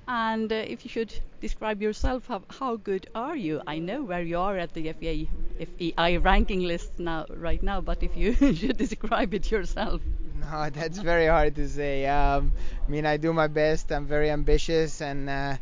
And 0.09 0.51
uh, 0.51 0.55
if 0.55 0.83
you 0.83 0.89
should 0.89 1.13
describe 1.39 1.83
yourself, 1.83 2.25
how, 2.25 2.41
how, 2.49 2.77
good 2.77 3.07
are 3.13 3.35
you? 3.35 3.61
I 3.67 3.77
know 3.77 4.01
where 4.01 4.23
you 4.23 4.39
are 4.39 4.57
at 4.57 4.73
the 4.73 4.91
FEI, 4.91 5.29
FEI 5.77 6.17
ranking 6.17 6.61
list 6.61 6.97
now, 6.97 7.27
right 7.29 7.61
now, 7.61 7.79
but 7.79 8.01
if 8.01 8.17
you 8.17 8.33
should 8.55 8.75
describe 8.75 9.35
it 9.35 9.51
yourself. 9.51 10.01
No, 10.41 10.67
that's 10.71 10.97
very 10.97 11.27
hard 11.27 11.55
to 11.57 11.69
say. 11.69 12.07
Um, 12.07 12.53
I 12.87 12.89
mean, 12.89 13.05
I 13.05 13.17
do 13.17 13.33
my 13.33 13.45
best. 13.45 13.91
I'm 13.91 14.07
very 14.07 14.31
ambitious 14.31 14.99
and 14.99 15.29
uh, 15.29 15.57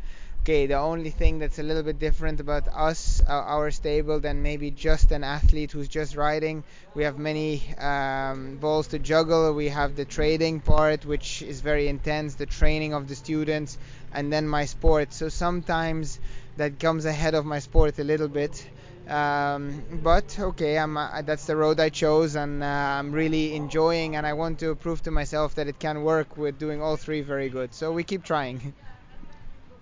okay, 0.48 0.64
the 0.64 0.78
only 0.78 1.10
thing 1.10 1.38
that's 1.38 1.58
a 1.58 1.62
little 1.62 1.82
bit 1.82 1.98
different 1.98 2.40
about 2.40 2.66
us, 2.68 3.20
uh, 3.28 3.32
our 3.32 3.70
stable, 3.70 4.18
than 4.18 4.40
maybe 4.40 4.70
just 4.70 5.12
an 5.12 5.22
athlete 5.22 5.72
who's 5.72 5.88
just 5.88 6.16
riding, 6.16 6.64
we 6.94 7.04
have 7.04 7.18
many 7.18 7.60
um, 7.76 8.56
balls 8.56 8.86
to 8.88 8.98
juggle. 8.98 9.52
We 9.52 9.68
have 9.68 9.94
the 9.94 10.06
trading 10.06 10.60
part, 10.60 11.04
which 11.04 11.42
is 11.42 11.60
very 11.60 11.86
intense, 11.86 12.36
the 12.36 12.46
training 12.46 12.94
of 12.94 13.08
the 13.08 13.14
students, 13.14 13.76
and 14.10 14.32
then 14.32 14.48
my 14.48 14.64
sport. 14.64 15.12
So 15.12 15.28
sometimes 15.28 16.18
that 16.56 16.80
comes 16.80 17.04
ahead 17.04 17.34
of 17.34 17.44
my 17.44 17.58
sport 17.58 17.98
a 17.98 18.04
little 18.04 18.28
bit. 18.28 18.66
Um, 19.06 19.84
but 20.02 20.34
okay, 20.38 20.78
uh, 20.78 21.22
that's 21.26 21.44
the 21.44 21.56
road 21.56 21.78
I 21.78 21.90
chose, 21.90 22.36
and 22.36 22.62
uh, 22.62 22.66
I'm 22.66 23.12
really 23.12 23.54
enjoying, 23.54 24.16
and 24.16 24.26
I 24.26 24.32
want 24.32 24.60
to 24.60 24.74
prove 24.76 25.02
to 25.02 25.10
myself 25.10 25.56
that 25.56 25.68
it 25.68 25.78
can 25.78 26.04
work 26.04 26.38
with 26.38 26.58
doing 26.58 26.80
all 26.80 26.96
three 26.96 27.20
very 27.20 27.50
good. 27.50 27.74
So 27.74 27.92
we 27.92 28.02
keep 28.02 28.24
trying. 28.24 28.72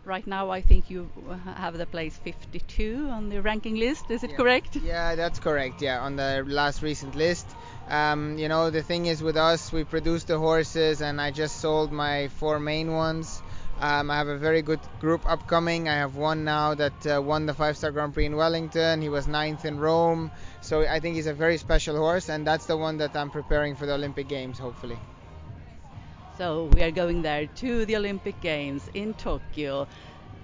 Right 0.06 0.24
now, 0.24 0.50
I 0.50 0.60
think 0.60 0.88
you 0.88 1.10
have 1.56 1.76
the 1.76 1.84
place 1.84 2.16
52 2.18 3.08
on 3.10 3.28
the 3.28 3.42
ranking 3.42 3.74
list. 3.74 4.08
Is 4.08 4.22
it 4.22 4.30
yeah. 4.30 4.36
correct? 4.36 4.76
Yeah, 4.76 5.16
that's 5.16 5.40
correct. 5.40 5.82
Yeah, 5.82 5.98
on 6.00 6.14
the 6.14 6.44
last 6.46 6.80
recent 6.80 7.16
list. 7.16 7.44
Um, 7.88 8.38
you 8.38 8.48
know, 8.48 8.70
the 8.70 8.84
thing 8.84 9.06
is 9.06 9.20
with 9.20 9.36
us, 9.36 9.72
we 9.72 9.82
produce 9.82 10.22
the 10.22 10.38
horses, 10.38 11.02
and 11.02 11.20
I 11.20 11.32
just 11.32 11.56
sold 11.56 11.90
my 11.90 12.28
four 12.28 12.60
main 12.60 12.92
ones. 12.92 13.42
Um, 13.80 14.08
I 14.08 14.18
have 14.18 14.28
a 14.28 14.38
very 14.38 14.62
good 14.62 14.78
group 15.00 15.28
upcoming. 15.28 15.88
I 15.88 15.94
have 15.94 16.14
one 16.14 16.44
now 16.44 16.74
that 16.74 17.04
uh, 17.04 17.20
won 17.20 17.46
the 17.46 17.54
five 17.54 17.76
star 17.76 17.90
Grand 17.90 18.14
Prix 18.14 18.26
in 18.26 18.36
Wellington. 18.36 19.02
He 19.02 19.08
was 19.08 19.26
ninth 19.26 19.64
in 19.64 19.80
Rome. 19.80 20.30
So 20.60 20.82
I 20.82 21.00
think 21.00 21.16
he's 21.16 21.26
a 21.26 21.34
very 21.34 21.58
special 21.58 21.96
horse, 21.96 22.28
and 22.28 22.46
that's 22.46 22.66
the 22.66 22.76
one 22.76 22.98
that 22.98 23.16
I'm 23.16 23.30
preparing 23.30 23.74
for 23.74 23.86
the 23.86 23.94
Olympic 23.94 24.28
Games, 24.28 24.56
hopefully. 24.56 24.98
So 26.36 26.70
we 26.74 26.82
are 26.82 26.90
going 26.90 27.22
there 27.22 27.46
to 27.46 27.86
the 27.86 27.96
Olympic 27.96 28.40
Games 28.40 28.88
in 28.94 29.14
Tokyo. 29.14 29.88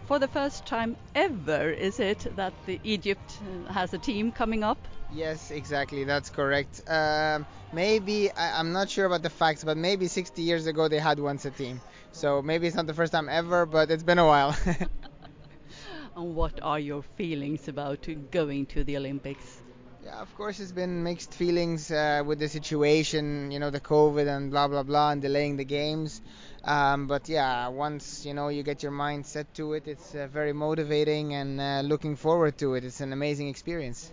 For 0.07 0.19
the 0.19 0.29
first 0.29 0.67
time 0.67 0.97
ever, 1.15 1.71
is 1.71 2.01
it 2.01 2.27
that 2.37 2.55
the 2.67 2.81
Egypt 2.83 3.41
has 3.71 3.93
a 3.95 3.99
team 3.99 4.33
coming 4.33 4.63
up? 4.65 4.89
Yes, 5.11 5.51
exactly. 5.51 6.05
That's 6.05 6.31
correct. 6.31 6.81
Um, 6.89 7.47
maybe 7.73 8.31
I, 8.33 8.59
I'm 8.59 8.73
not 8.73 8.91
sure 8.91 9.07
about 9.07 9.23
the 9.23 9.31
facts, 9.31 9.65
but 9.65 9.77
maybe 9.77 10.09
60 10.09 10.43
years 10.43 10.67
ago 10.67 10.89
they 10.89 10.99
had 10.99 11.21
once 11.21 11.45
a 11.45 11.51
team. 11.51 11.81
So 12.13 12.43
maybe 12.43 12.67
it's 12.67 12.77
not 12.77 12.87
the 12.87 12.95
first 12.95 13.13
time 13.13 13.29
ever, 13.29 13.67
but 13.67 13.91
it's 13.91 14.03
been 14.03 14.19
a 14.19 14.27
while. 14.27 14.57
and 16.17 16.35
what 16.35 16.59
are 16.63 16.79
your 16.79 17.03
feelings 17.03 17.69
about 17.69 18.07
going 18.31 18.67
to 18.67 18.85
the 18.85 18.97
Olympics? 18.97 19.62
Yeah, 20.03 20.21
of 20.21 20.35
course, 20.35 20.59
it's 20.61 20.73
been 20.73 21.03
mixed 21.03 21.35
feelings 21.35 21.91
uh, 21.91 22.23
with 22.27 22.39
the 22.41 22.49
situation, 22.49 23.51
you 23.51 23.59
know, 23.59 23.71
the 23.71 23.81
COVID 23.81 24.27
and 24.29 24.51
blah 24.51 24.69
blah 24.69 24.83
blah, 24.83 25.11
and 25.13 25.23
delaying 25.23 25.57
the 25.57 25.65
games. 25.65 26.21
Um, 26.65 27.07
but 27.07 27.29
yeah, 27.29 27.69
once 27.69 28.25
you 28.27 28.35
know 28.35 28.49
you 28.49 28.63
get 28.65 28.83
your 28.83 28.93
mind 28.93 29.27
set 29.27 29.55
to 29.55 29.73
it, 29.75 29.87
it's 29.89 30.15
uh, 30.15 30.27
very 30.29 30.53
motivating 30.53 31.35
and 31.35 31.61
uh, 31.61 31.81
looking 31.85 32.17
forward 32.17 32.59
to 32.59 32.75
it. 32.75 32.85
It's 32.85 33.01
an 33.01 33.13
amazing 33.13 33.49
experience. 33.49 34.13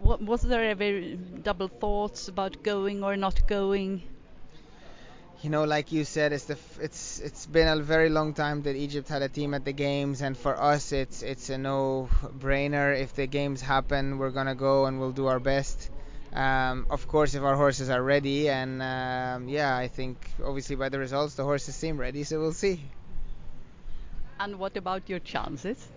Was 0.00 0.42
there 0.42 0.64
ever 0.64 1.16
double 1.16 1.68
thoughts 1.68 2.28
about 2.28 2.62
going 2.62 3.02
or 3.02 3.16
not 3.16 3.46
going? 3.46 4.02
You 5.42 5.50
know, 5.50 5.64
like 5.64 5.92
you 5.92 6.04
said, 6.04 6.32
it's 6.32 6.44
the 6.44 6.58
it's 6.80 7.20
it's 7.20 7.46
been 7.46 7.68
a 7.68 7.76
very 7.82 8.08
long 8.08 8.34
time 8.34 8.62
that 8.62 8.74
Egypt 8.74 9.08
had 9.08 9.22
a 9.22 9.28
team 9.28 9.54
at 9.54 9.64
the 9.64 9.72
games, 9.72 10.20
and 10.20 10.36
for 10.36 10.60
us, 10.60 10.92
it's 10.92 11.22
it's 11.22 11.48
a 11.50 11.58
no-brainer. 11.58 13.00
If 13.00 13.14
the 13.14 13.26
games 13.26 13.60
happen, 13.60 14.18
we're 14.18 14.30
gonna 14.30 14.56
go 14.56 14.86
and 14.86 14.98
we'll 14.98 15.12
do 15.12 15.26
our 15.26 15.38
best. 15.38 15.90
Um, 16.32 16.86
of 16.90 17.06
course, 17.08 17.34
if 17.34 17.42
our 17.42 17.56
horses 17.56 17.88
are 17.88 18.02
ready, 18.02 18.48
and 18.48 18.82
um, 18.82 19.48
yeah, 19.48 19.76
I 19.76 19.88
think 19.88 20.18
obviously 20.44 20.76
by 20.76 20.88
the 20.88 20.98
results, 20.98 21.34
the 21.34 21.44
horses 21.44 21.74
seem 21.76 21.98
ready, 21.98 22.24
so 22.24 22.40
we'll 22.40 22.52
see. 22.52 22.82
And 24.40 24.58
what 24.58 24.76
about 24.76 25.08
your 25.08 25.20
chances? 25.20 25.88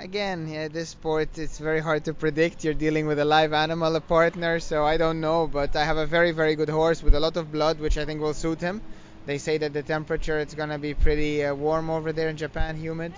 Again, 0.00 0.48
yeah, 0.48 0.68
this 0.68 0.88
sport 0.88 1.38
it's 1.38 1.58
very 1.58 1.80
hard 1.80 2.04
to 2.06 2.14
predict. 2.14 2.64
You're 2.64 2.74
dealing 2.74 3.06
with 3.06 3.18
a 3.18 3.24
live 3.24 3.52
animal, 3.52 3.94
a 3.94 4.00
partner, 4.00 4.58
so 4.58 4.84
I 4.84 4.96
don't 4.96 5.20
know. 5.20 5.46
But 5.46 5.76
I 5.76 5.84
have 5.84 5.98
a 5.98 6.06
very, 6.06 6.32
very 6.32 6.56
good 6.56 6.70
horse 6.70 7.02
with 7.02 7.14
a 7.14 7.20
lot 7.20 7.36
of 7.36 7.52
blood, 7.52 7.78
which 7.78 7.98
I 7.98 8.04
think 8.04 8.20
will 8.20 8.34
suit 8.34 8.60
him. 8.60 8.80
They 9.26 9.38
say 9.38 9.58
that 9.58 9.72
the 9.72 9.82
temperature 9.82 10.38
it's 10.38 10.54
gonna 10.54 10.78
be 10.78 10.94
pretty 10.94 11.44
uh, 11.44 11.54
warm 11.54 11.90
over 11.90 12.12
there 12.12 12.28
in 12.28 12.36
Japan, 12.36 12.76
humid. 12.76 13.12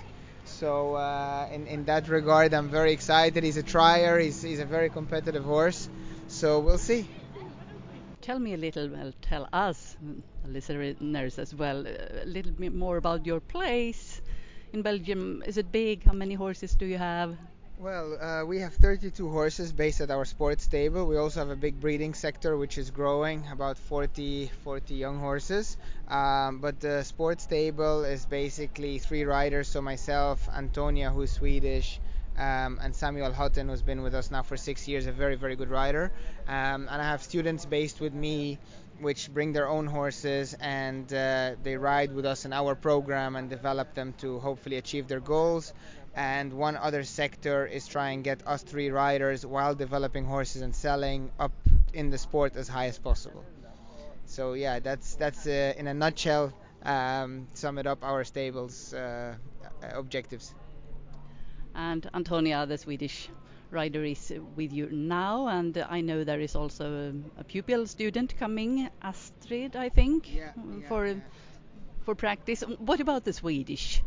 So 0.44 0.94
uh, 0.94 1.48
in 1.52 1.66
in 1.68 1.84
that 1.84 2.08
regard, 2.08 2.52
I'm 2.52 2.68
very 2.68 2.92
excited. 2.92 3.44
He's 3.44 3.56
a 3.56 3.62
trier. 3.62 4.18
He's 4.18 4.42
he's 4.42 4.60
a 4.60 4.66
very 4.66 4.90
competitive 4.90 5.44
horse. 5.44 5.88
So 6.28 6.58
we'll 6.58 6.78
see. 6.78 7.08
Tell 8.22 8.38
me 8.38 8.54
a 8.54 8.56
little, 8.56 8.88
well, 8.88 9.12
tell 9.20 9.48
us, 9.52 9.96
listeners 10.46 11.40
as 11.40 11.52
well, 11.52 11.84
a 11.84 12.24
little 12.24 12.52
bit 12.52 12.72
more 12.72 12.96
about 12.96 13.26
your 13.26 13.40
place 13.40 14.21
in 14.72 14.82
Belgium? 14.82 15.42
Is 15.46 15.56
it 15.56 15.70
big? 15.70 16.04
How 16.04 16.12
many 16.12 16.34
horses 16.34 16.74
do 16.74 16.86
you 16.86 16.98
have? 16.98 17.36
Well, 17.78 18.16
uh, 18.20 18.44
we 18.44 18.60
have 18.60 18.74
32 18.74 19.28
horses 19.28 19.72
based 19.72 20.00
at 20.00 20.10
our 20.10 20.24
sports 20.24 20.64
stable. 20.64 21.06
We 21.06 21.16
also 21.16 21.40
have 21.40 21.50
a 21.50 21.56
big 21.56 21.80
breeding 21.80 22.14
sector 22.14 22.56
which 22.56 22.78
is 22.78 22.90
growing, 22.90 23.44
about 23.50 23.76
40, 23.76 24.50
40 24.62 24.94
young 24.94 25.18
horses. 25.18 25.76
Um, 26.06 26.60
but 26.60 26.80
the 26.80 27.02
sports 27.02 27.44
stable 27.44 28.04
is 28.04 28.24
basically 28.24 28.98
three 28.98 29.24
riders, 29.24 29.68
so 29.68 29.82
myself, 29.82 30.48
Antonia, 30.54 31.10
who's 31.10 31.32
Swedish, 31.32 31.98
um, 32.36 32.78
and 32.82 32.94
Samuel 32.94 33.32
Hutton, 33.32 33.68
who's 33.68 33.82
been 33.82 34.02
with 34.02 34.14
us 34.14 34.30
now 34.30 34.42
for 34.42 34.56
six 34.56 34.86
years, 34.88 35.06
a 35.06 35.12
very, 35.12 35.34
very 35.34 35.56
good 35.56 35.70
rider. 35.70 36.12
Um, 36.46 36.88
and 36.88 37.02
I 37.02 37.04
have 37.04 37.22
students 37.22 37.66
based 37.66 38.00
with 38.00 38.14
me 38.14 38.58
which 39.00 39.32
bring 39.32 39.52
their 39.52 39.68
own 39.68 39.86
horses 39.86 40.54
and 40.60 41.12
uh, 41.12 41.52
they 41.62 41.76
ride 41.76 42.12
with 42.12 42.26
us 42.26 42.44
in 42.44 42.52
our 42.52 42.74
program 42.74 43.36
and 43.36 43.50
develop 43.50 43.94
them 43.94 44.14
to 44.18 44.38
hopefully 44.38 44.76
achieve 44.76 45.08
their 45.08 45.20
goals. 45.20 45.72
And 46.14 46.52
one 46.52 46.76
other 46.76 47.04
sector 47.04 47.66
is 47.66 47.86
try 47.86 48.10
and 48.10 48.22
get 48.22 48.46
us 48.46 48.62
three 48.62 48.90
riders 48.90 49.46
while 49.46 49.74
developing 49.74 50.24
horses 50.24 50.62
and 50.62 50.74
selling 50.74 51.30
up 51.38 51.52
in 51.94 52.10
the 52.10 52.18
sport 52.18 52.56
as 52.56 52.68
high 52.68 52.86
as 52.86 52.98
possible. 52.98 53.44
So 54.26 54.52
yeah, 54.52 54.78
that's 54.78 55.14
that's 55.16 55.46
uh, 55.46 55.74
in 55.76 55.86
a 55.86 55.94
nutshell 55.94 56.52
um, 56.84 57.48
sum 57.54 57.78
it 57.78 57.86
up 57.86 58.02
our 58.02 58.24
stables 58.24 58.92
uh, 58.92 59.34
objectives. 59.82 60.54
And 61.74 62.08
Antonia, 62.12 62.66
the 62.66 62.76
Swedish 62.76 63.28
rider 63.72 64.04
is 64.04 64.32
with 64.56 64.72
you 64.72 64.88
now, 64.90 65.48
and 65.48 65.76
I 65.88 66.00
know 66.00 66.24
there 66.24 66.40
is 66.40 66.54
also 66.54 67.12
a, 67.36 67.40
a 67.40 67.44
pupil 67.44 67.86
student 67.86 68.36
coming, 68.38 68.88
Astrid, 69.00 69.76
I 69.76 69.88
think, 69.88 70.34
yeah, 70.34 70.52
yeah, 70.56 70.88
for 70.88 71.06
yeah. 71.06 71.14
for 72.04 72.14
practice. 72.14 72.62
What 72.62 73.00
about 73.00 73.24
the 73.24 73.32
Swedish 73.32 74.02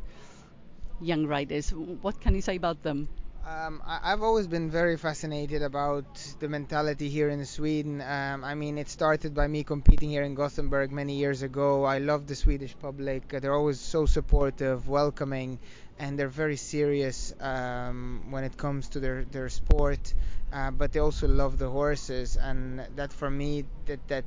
young 1.01 1.25
riders? 1.27 1.71
What 1.71 2.21
can 2.21 2.35
you 2.35 2.41
say 2.41 2.55
about 2.55 2.83
them? 2.83 3.09
Um, 3.47 3.83
I, 3.85 4.09
have 4.09 4.23
always 4.23 4.47
been 4.47 4.71
very 4.71 4.97
fascinated 4.97 5.61
about 5.61 6.05
the 6.39 6.49
mentality 6.49 7.09
here 7.09 7.29
in 7.29 7.45
Sweden. 7.45 8.01
Um, 8.01 8.43
I 8.43 8.55
mean, 8.55 8.79
it 8.79 8.89
started 8.89 9.35
by 9.35 9.45
me 9.45 9.63
competing 9.63 10.09
here 10.09 10.23
in 10.23 10.33
Gothenburg 10.33 10.91
many 10.91 11.19
years 11.19 11.43
ago. 11.43 11.83
I 11.83 11.99
love 11.99 12.25
the 12.25 12.33
Swedish 12.33 12.75
public. 12.79 13.27
They're 13.29 13.53
always 13.53 13.79
so 13.79 14.07
supportive, 14.07 14.89
welcoming, 14.89 15.59
and 15.99 16.17
they're 16.19 16.27
very 16.43 16.57
serious 16.57 17.33
um, 17.39 18.25
when 18.29 18.43
it 18.43 18.57
comes 18.57 18.89
to 18.89 18.99
their 18.99 19.25
their 19.25 19.49
sport. 19.49 20.13
Uh, 20.51 20.71
but 20.71 20.91
they 20.93 20.99
also 20.99 21.27
love 21.27 21.57
the 21.57 21.69
horses, 21.69 22.37
and 22.37 22.79
that 22.95 23.11
for 23.13 23.29
me, 23.29 23.65
that 23.85 24.07
that 24.07 24.25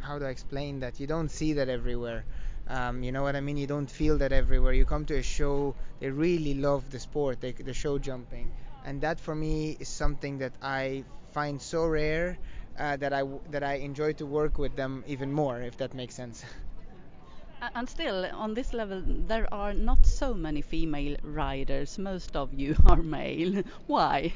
how 0.00 0.18
do 0.18 0.24
I 0.24 0.30
explain 0.30 0.80
that? 0.80 0.98
You 1.00 1.06
don't 1.06 1.30
see 1.30 1.54
that 1.54 1.68
everywhere. 1.68 2.24
Um, 2.68 3.02
you 3.02 3.12
know 3.12 3.22
what 3.22 3.36
I 3.36 3.40
mean? 3.40 3.56
You 3.56 3.66
don't 3.66 3.90
feel 3.90 4.18
that 4.18 4.32
everywhere. 4.32 4.72
You 4.72 4.84
come 4.84 5.04
to 5.06 5.16
a 5.16 5.22
show, 5.22 5.74
they 6.00 6.10
really 6.10 6.54
love 6.54 6.90
the 6.90 6.98
sport, 7.00 7.40
they, 7.40 7.52
the 7.52 7.72
show 7.74 7.98
jumping, 7.98 8.52
and 8.84 9.00
that 9.02 9.18
for 9.20 9.34
me 9.34 9.76
is 9.80 9.88
something 9.88 10.38
that 10.38 10.52
I 10.62 11.04
find 11.32 11.60
so 11.60 11.86
rare 11.86 12.38
uh, 12.78 12.96
that 12.96 13.12
I 13.12 13.22
that 13.50 13.62
I 13.62 13.74
enjoy 13.74 14.12
to 14.14 14.26
work 14.26 14.58
with 14.58 14.76
them 14.76 15.04
even 15.06 15.32
more, 15.32 15.60
if 15.62 15.76
that 15.78 15.94
makes 15.94 16.14
sense. 16.14 16.44
And 17.60 17.88
still, 17.88 18.26
on 18.32 18.54
this 18.54 18.72
level, 18.72 19.02
there 19.04 19.52
are 19.52 19.74
not 19.74 20.06
so 20.06 20.32
many 20.32 20.62
female 20.62 21.16
riders. 21.22 21.98
Most 21.98 22.36
of 22.36 22.54
you 22.54 22.76
are 22.86 23.02
male. 23.02 23.62
Why? 23.86 24.32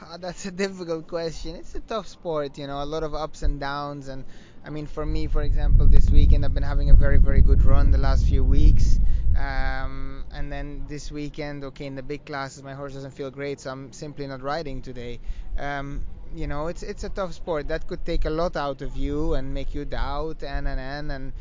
Uh, 0.00 0.16
that's 0.16 0.46
a 0.46 0.50
difficult 0.50 1.06
question. 1.06 1.56
It's 1.56 1.74
a 1.74 1.80
tough 1.80 2.08
sport, 2.08 2.58
you 2.58 2.66
know, 2.66 2.82
a 2.82 2.84
lot 2.84 3.02
of 3.04 3.14
ups 3.14 3.42
and 3.42 3.60
downs. 3.60 4.08
And 4.08 4.24
I 4.64 4.70
mean, 4.70 4.86
for 4.86 5.06
me, 5.06 5.26
for 5.28 5.42
example, 5.42 5.86
this 5.86 6.10
weekend 6.10 6.44
I've 6.44 6.54
been 6.54 6.62
having 6.62 6.90
a 6.90 6.94
very, 6.94 7.18
very 7.18 7.40
good 7.40 7.62
run 7.62 7.90
the 7.90 7.98
last 7.98 8.26
few 8.26 8.44
weeks. 8.44 8.98
Um, 9.36 10.24
and 10.32 10.52
then 10.52 10.84
this 10.88 11.10
weekend, 11.10 11.64
okay, 11.64 11.86
in 11.86 11.94
the 11.94 12.02
big 12.02 12.24
classes, 12.24 12.62
my 12.62 12.74
horse 12.74 12.94
doesn't 12.94 13.12
feel 13.12 13.30
great, 13.30 13.60
so 13.60 13.70
I'm 13.70 13.92
simply 13.92 14.26
not 14.26 14.42
riding 14.42 14.82
today. 14.82 15.20
Um, 15.58 16.02
you 16.34 16.46
know, 16.46 16.66
it's 16.66 16.82
it's 16.82 17.04
a 17.04 17.08
tough 17.08 17.34
sport. 17.34 17.68
That 17.68 17.86
could 17.86 18.04
take 18.04 18.24
a 18.24 18.30
lot 18.30 18.56
out 18.56 18.82
of 18.82 18.96
you 18.96 19.34
and 19.34 19.52
make 19.52 19.74
you 19.74 19.84
doubt 19.84 20.42
and 20.42 20.66
and 20.66 20.80
and 20.80 21.12
and 21.12 21.32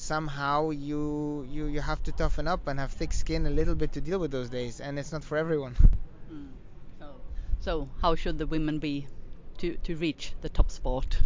somehow 0.00 0.70
you 0.70 1.46
you 1.50 1.66
you 1.66 1.80
have 1.80 2.02
to 2.02 2.12
toughen 2.12 2.48
up 2.48 2.66
and 2.66 2.78
have 2.80 2.92
thick 2.92 3.12
skin 3.12 3.46
a 3.46 3.50
little 3.50 3.74
bit 3.74 3.92
to 3.92 4.00
deal 4.00 4.18
with 4.18 4.30
those 4.30 4.48
days 4.50 4.80
and 4.80 4.98
it's 4.98 5.12
not 5.12 5.24
for 5.24 5.36
everyone. 5.36 5.76
Mm. 6.30 6.48
so, 6.98 7.06
so 7.60 7.88
how 8.02 8.14
should 8.14 8.36
the 8.36 8.46
women 8.46 8.78
be 8.78 9.06
to 9.56 9.76
to 9.84 9.96
reach 9.96 10.34
the 10.42 10.50
top 10.50 10.70
sport 10.70 11.22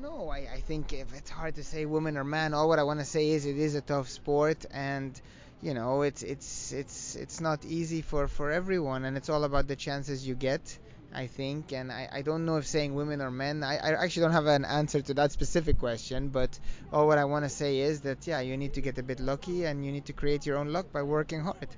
no 0.00 0.28
I, 0.28 0.38
I 0.54 0.60
think 0.60 0.92
if 0.92 1.12
it's 1.14 1.30
hard 1.30 1.56
to 1.56 1.64
say 1.64 1.84
woman 1.84 2.16
or 2.16 2.22
man 2.22 2.54
all 2.54 2.68
what 2.68 2.78
i 2.78 2.84
want 2.84 3.00
to 3.00 3.04
say 3.04 3.30
is 3.30 3.44
it 3.44 3.58
is 3.58 3.74
a 3.74 3.80
tough 3.80 4.08
sport 4.08 4.64
and 4.70 5.20
you 5.62 5.74
know 5.74 6.02
it's 6.02 6.22
it's 6.22 6.72
it's 6.72 7.16
it's 7.16 7.40
not 7.40 7.64
easy 7.64 8.02
for 8.02 8.28
for 8.28 8.52
everyone 8.52 9.04
and 9.04 9.16
it's 9.16 9.28
all 9.28 9.42
about 9.42 9.66
the 9.66 9.76
chances 9.76 10.26
you 10.26 10.36
get 10.36 10.78
I 11.12 11.26
think 11.26 11.72
and 11.72 11.90
I, 11.90 12.08
I 12.12 12.22
don't 12.22 12.44
know 12.44 12.56
if 12.56 12.66
saying 12.66 12.94
women 12.94 13.20
or 13.20 13.30
men 13.30 13.62
I, 13.64 13.76
I 13.76 14.04
actually 14.04 14.22
don't 14.22 14.32
have 14.32 14.46
an 14.46 14.64
answer 14.64 15.00
to 15.02 15.14
that 15.14 15.32
specific 15.32 15.78
question 15.78 16.28
but 16.28 16.58
all 16.92 17.06
what 17.06 17.18
I 17.18 17.24
want 17.24 17.44
to 17.44 17.48
say 17.48 17.80
is 17.80 18.00
that 18.02 18.26
yeah 18.26 18.40
you 18.40 18.56
need 18.56 18.74
to 18.74 18.80
get 18.80 18.98
a 18.98 19.02
bit 19.02 19.20
lucky 19.20 19.64
and 19.64 19.84
you 19.84 19.92
need 19.92 20.06
to 20.06 20.12
create 20.12 20.46
your 20.46 20.58
own 20.58 20.72
luck 20.72 20.92
by 20.92 21.02
working 21.02 21.40
hard 21.40 21.68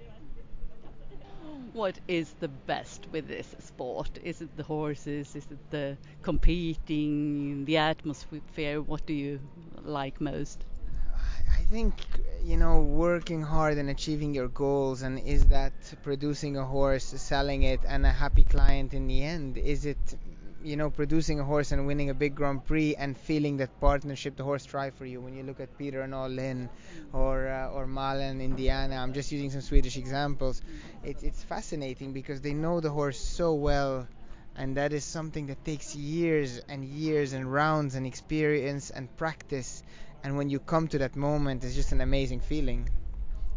what 1.73 1.99
is 2.07 2.35
the 2.41 2.49
best 2.49 3.07
with 3.13 3.29
this 3.29 3.55
sport? 3.59 4.19
Is 4.23 4.43
it 4.43 4.57
the 4.57 4.63
horses? 4.63 5.35
Is 5.35 5.47
it 5.51 5.71
the 5.71 5.97
competing, 6.21 7.65
the 7.65 7.79
atmosphere? 7.79 8.83
What 8.83 9.07
do 9.07 9.15
you 9.15 9.41
like 9.83 10.21
most? 10.21 10.65
I 11.51 11.63
think 11.65 11.95
you 12.43 12.57
know 12.57 12.81
working 12.83 13.43
hard 13.43 13.79
and 13.79 13.89
achieving 13.91 14.35
your 14.35 14.49
goals 14.49 15.03
and 15.03 15.19
is 15.19 15.47
that 15.47 15.73
producing 16.03 16.57
a 16.57 16.65
horse 16.65 17.05
selling 17.05 17.63
it 17.63 17.81
and 17.87 18.05
a 18.05 18.11
happy 18.13 18.45
client 18.45 18.93
in 18.95 19.07
the 19.07 19.23
end? 19.23 19.57
Is 19.57 19.87
it 19.87 20.15
you 20.63 20.77
know 20.77 20.91
producing 20.91 21.39
a 21.41 21.45
horse 21.45 21.71
and 21.73 21.87
winning 21.87 22.11
a 22.11 22.15
big 22.15 22.35
grand 22.35 22.65
prix 22.65 22.95
and 22.97 23.17
feeling 23.17 23.57
that 23.59 23.79
partnership 23.81 24.37
the 24.37 24.45
horse 24.45 24.65
try 24.65 24.91
for 24.91 25.07
you? 25.07 25.21
When 25.21 25.35
you 25.35 25.43
look 25.45 25.61
at 25.61 25.77
peter 25.79 26.01
and 26.03 26.15
Lynn 26.37 26.69
or 27.13 27.49
uh, 27.49 27.69
or 27.69 27.87
Malen 27.87 28.41
indiana 28.43 28.97
i'm 28.97 29.13
just 29.13 29.31
using 29.33 29.51
some 29.51 29.61
swedish 29.61 29.97
examples 29.97 30.63
it, 31.03 31.23
it's 31.23 31.43
fascinating 31.45 32.13
because 32.13 32.41
they 32.41 32.55
know 32.55 32.81
the 32.81 32.91
horse 32.91 33.19
so 33.19 33.55
well 33.55 34.09
and 34.55 34.77
that 34.77 34.93
is 34.93 35.05
something 35.05 35.47
that 35.47 35.65
takes 35.65 35.95
years 35.95 36.59
and 36.69 36.85
years 36.85 37.33
and 37.33 37.51
rounds 37.53 37.95
and 37.95 38.07
experience 38.07 38.91
and 38.91 39.15
practice 39.17 39.83
and 40.23 40.37
when 40.37 40.49
you 40.49 40.59
come 40.59 40.89
to 40.89 40.99
that 40.99 41.17
moment 41.17 41.65
it's 41.65 41.75
just 41.75 41.93
an 41.93 42.01
amazing 42.01 42.41
feeling 42.41 42.89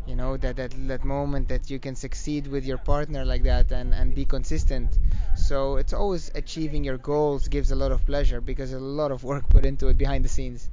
you 0.05 0.16
know 0.16 0.38
that 0.38 0.55
that 0.57 0.72
that 0.88 1.03
moment 1.03 1.47
that 1.47 1.70
you 1.70 1.80
can 1.80 1.95
succeed 1.95 2.47
with 2.47 2.66
your 2.66 2.78
partner 2.78 3.26
like 3.26 3.43
that 3.43 3.72
and 3.72 3.93
and 3.93 4.13
be 4.13 4.26
consistent. 4.26 4.99
So 5.36 5.78
it's 5.78 5.93
always 5.93 6.32
achieving 6.36 6.84
your 6.84 6.97
goals 6.97 7.47
gives 7.47 7.72
a 7.72 7.76
lot 7.76 7.91
of 7.91 8.05
pleasure 8.05 8.39
because 8.39 8.72
a 8.74 8.80
lot 8.80 9.11
of 9.11 9.24
work 9.24 9.49
put 9.49 9.66
into 9.66 9.88
it 9.88 9.97
behind 9.97 10.24
the 10.24 10.30
scenes. 10.30 10.70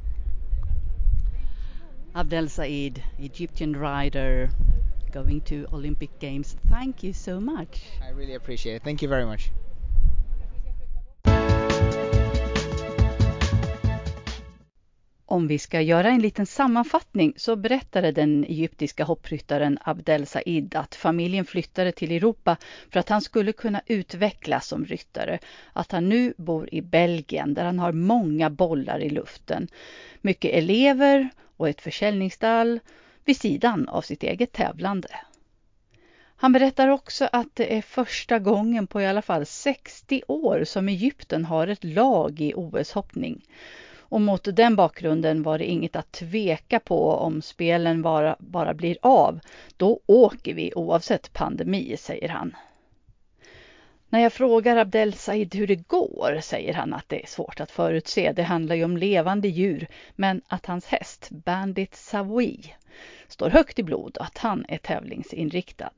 Abdel 2.14 2.48
Said 2.48 3.02
Egyptian 3.18 3.72
rider 3.74 4.50
going 5.12 5.40
to 5.42 5.66
Olympic 5.72 6.18
Games. 6.18 6.54
Thank 6.68 7.02
you 7.02 7.14
so 7.14 7.40
much. 7.40 7.82
I 8.02 8.10
really 8.10 8.34
appreciate 8.34 8.76
it. 8.76 8.82
Thank 8.82 9.00
you 9.00 9.08
very 9.08 9.24
much 9.24 9.50
Om 15.32 15.46
vi 15.46 15.58
ska 15.58 15.80
göra 15.80 16.08
en 16.08 16.22
liten 16.22 16.46
sammanfattning 16.46 17.34
så 17.36 17.56
berättade 17.56 18.12
den 18.12 18.44
egyptiska 18.44 19.04
hoppryttaren 19.04 19.78
Abdel 19.82 20.26
Said 20.26 20.74
att 20.74 20.94
familjen 20.94 21.44
flyttade 21.44 21.92
till 21.92 22.12
Europa 22.12 22.56
för 22.90 23.00
att 23.00 23.08
han 23.08 23.20
skulle 23.22 23.52
kunna 23.52 23.80
utvecklas 23.86 24.66
som 24.66 24.84
ryttare. 24.84 25.38
Att 25.72 25.92
han 25.92 26.08
nu 26.08 26.34
bor 26.36 26.68
i 26.74 26.82
Belgien 26.82 27.54
där 27.54 27.64
han 27.64 27.78
har 27.78 27.92
många 27.92 28.50
bollar 28.50 29.00
i 29.00 29.10
luften. 29.10 29.68
Mycket 30.20 30.54
elever 30.54 31.28
och 31.56 31.68
ett 31.68 31.80
försäljningsstall 31.80 32.80
vid 33.24 33.36
sidan 33.36 33.88
av 33.88 34.02
sitt 34.02 34.22
eget 34.22 34.52
tävlande. 34.52 35.08
Han 36.36 36.52
berättar 36.52 36.88
också 36.88 37.28
att 37.32 37.54
det 37.54 37.76
är 37.76 37.82
första 37.82 38.38
gången 38.38 38.86
på 38.86 39.00
i 39.00 39.06
alla 39.06 39.22
fall 39.22 39.46
60 39.46 40.22
år 40.28 40.64
som 40.64 40.88
Egypten 40.88 41.44
har 41.44 41.66
ett 41.66 41.84
lag 41.84 42.40
i 42.40 42.52
OS-hoppning. 42.56 43.42
Och 44.12 44.20
mot 44.20 44.56
den 44.56 44.76
bakgrunden 44.76 45.42
var 45.42 45.58
det 45.58 45.64
inget 45.64 45.96
att 45.96 46.12
tveka 46.12 46.80
på 46.80 47.10
om 47.10 47.42
spelen 47.42 48.02
bara, 48.02 48.36
bara 48.38 48.74
blir 48.74 48.96
av. 49.02 49.40
Då 49.76 50.00
åker 50.06 50.54
vi 50.54 50.72
oavsett 50.74 51.32
pandemi, 51.32 51.96
säger 51.96 52.28
han. 52.28 52.56
När 54.08 54.20
jag 54.20 54.32
frågar 54.32 54.76
Abdel 54.76 55.12
Said 55.12 55.54
hur 55.54 55.66
det 55.66 55.88
går 55.88 56.38
säger 56.42 56.74
han 56.74 56.94
att 56.94 57.08
det 57.08 57.22
är 57.22 57.26
svårt 57.26 57.60
att 57.60 57.70
förutse. 57.70 58.32
Det 58.32 58.42
handlar 58.42 58.74
ju 58.74 58.84
om 58.84 58.96
levande 58.96 59.48
djur, 59.48 59.86
men 60.16 60.42
att 60.48 60.66
hans 60.66 60.86
häst 60.86 61.28
Bandit 61.30 61.94
Savoy 61.94 62.74
står 63.28 63.50
högt 63.50 63.78
i 63.78 63.82
blod 63.82 64.16
och 64.16 64.24
att 64.24 64.38
han 64.38 64.64
är 64.68 64.78
tävlingsinriktad. 64.78 65.90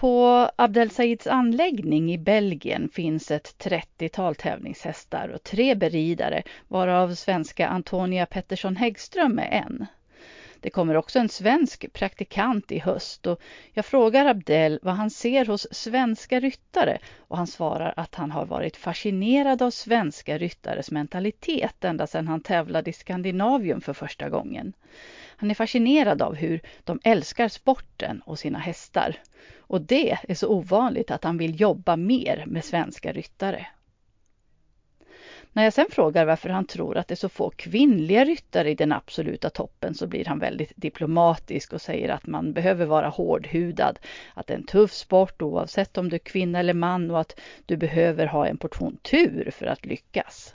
På 0.00 0.48
Abdel 0.56 0.90
Saids 0.90 1.26
anläggning 1.26 2.12
i 2.12 2.18
Belgien 2.18 2.88
finns 2.88 3.30
ett 3.30 3.54
30-tal 3.58 4.34
tävlingshästar 4.34 5.28
och 5.28 5.42
tre 5.42 5.74
beridare 5.74 6.42
varav 6.68 7.14
svenska 7.14 7.68
Antonia 7.68 8.26
Pettersson 8.26 8.76
Häggström 8.76 9.38
är 9.38 9.50
en. 9.50 9.86
Det 10.60 10.70
kommer 10.70 10.96
också 10.96 11.18
en 11.18 11.28
svensk 11.28 11.92
praktikant 11.92 12.72
i 12.72 12.78
höst 12.78 13.26
och 13.26 13.40
jag 13.72 13.84
frågar 13.84 14.26
Abdel 14.26 14.78
vad 14.82 14.94
han 14.94 15.10
ser 15.10 15.46
hos 15.46 15.66
svenska 15.70 16.40
ryttare 16.40 16.98
och 17.18 17.36
han 17.36 17.46
svarar 17.46 17.94
att 17.96 18.14
han 18.14 18.30
har 18.30 18.46
varit 18.46 18.76
fascinerad 18.76 19.62
av 19.62 19.70
svenska 19.70 20.38
ryttares 20.38 20.90
mentalitet 20.90 21.84
ända 21.84 22.06
sedan 22.06 22.28
han 22.28 22.40
tävlade 22.40 22.90
i 22.90 22.92
Skandinavien 22.92 23.80
för 23.80 23.92
första 23.92 24.28
gången. 24.28 24.72
Han 25.36 25.50
är 25.50 25.54
fascinerad 25.54 26.22
av 26.22 26.34
hur 26.34 26.60
de 26.84 27.00
älskar 27.04 27.48
sporten 27.48 28.22
och 28.26 28.38
sina 28.38 28.58
hästar. 28.58 29.16
Och 29.58 29.80
det 29.80 30.18
är 30.28 30.34
så 30.34 30.48
ovanligt 30.48 31.10
att 31.10 31.24
han 31.24 31.38
vill 31.38 31.60
jobba 31.60 31.96
mer 31.96 32.44
med 32.46 32.64
svenska 32.64 33.12
ryttare. 33.12 33.66
När 35.52 35.64
jag 35.64 35.72
sen 35.72 35.86
frågar 35.90 36.24
varför 36.24 36.48
han 36.48 36.66
tror 36.66 36.96
att 36.96 37.08
det 37.08 37.14
är 37.14 37.16
så 37.16 37.28
få 37.28 37.50
kvinnliga 37.50 38.24
ryttare 38.24 38.70
i 38.70 38.74
den 38.74 38.92
absoluta 38.92 39.50
toppen 39.50 39.94
så 39.94 40.06
blir 40.06 40.24
han 40.24 40.38
väldigt 40.38 40.72
diplomatisk 40.76 41.72
och 41.72 41.80
säger 41.80 42.08
att 42.08 42.26
man 42.26 42.52
behöver 42.52 42.86
vara 42.86 43.08
hårdhudad, 43.08 43.98
att 44.34 44.46
det 44.46 44.54
är 44.54 44.58
en 44.58 44.66
tuff 44.66 44.92
sport 44.92 45.42
oavsett 45.42 45.98
om 45.98 46.08
du 46.08 46.16
är 46.16 46.18
kvinna 46.18 46.58
eller 46.58 46.74
man 46.74 47.10
och 47.10 47.20
att 47.20 47.40
du 47.66 47.76
behöver 47.76 48.26
ha 48.26 48.46
en 48.46 48.58
portion 48.58 48.96
tur 49.02 49.50
för 49.50 49.66
att 49.66 49.86
lyckas. 49.86 50.54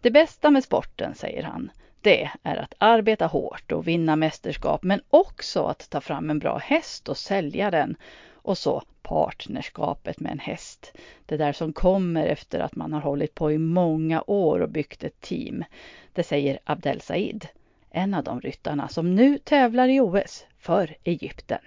Det 0.00 0.10
bästa 0.10 0.50
med 0.50 0.64
sporten, 0.64 1.14
säger 1.14 1.42
han, 1.42 1.70
det 2.00 2.30
är 2.42 2.56
att 2.56 2.74
arbeta 2.78 3.26
hårt 3.26 3.72
och 3.72 3.88
vinna 3.88 4.16
mästerskap 4.16 4.82
men 4.82 5.00
också 5.10 5.64
att 5.64 5.90
ta 5.90 6.00
fram 6.00 6.30
en 6.30 6.38
bra 6.38 6.58
häst 6.58 7.08
och 7.08 7.16
sälja 7.16 7.70
den. 7.70 7.96
Och 8.44 8.58
så 8.58 8.82
partnerskapet 9.02 10.20
med 10.20 10.32
en 10.32 10.38
häst. 10.38 10.92
Det 11.26 11.36
där 11.36 11.52
som 11.52 11.72
kommer 11.72 12.26
efter 12.26 12.60
att 12.60 12.76
man 12.76 12.92
har 12.92 13.00
hållit 13.00 13.34
på 13.34 13.52
i 13.52 13.58
många 13.58 14.22
år 14.26 14.60
och 14.60 14.68
byggt 14.68 15.04
ett 15.04 15.20
team. 15.20 15.64
Det 16.12 16.22
säger 16.22 16.58
Abdel 16.64 17.00
Said, 17.00 17.48
en 17.90 18.14
av 18.14 18.24
de 18.24 18.40
ryttarna 18.40 18.88
som 18.88 19.14
nu 19.14 19.38
tävlar 19.38 19.88
i 19.88 20.00
OS 20.00 20.46
för 20.58 20.96
Egypten. 21.04 21.60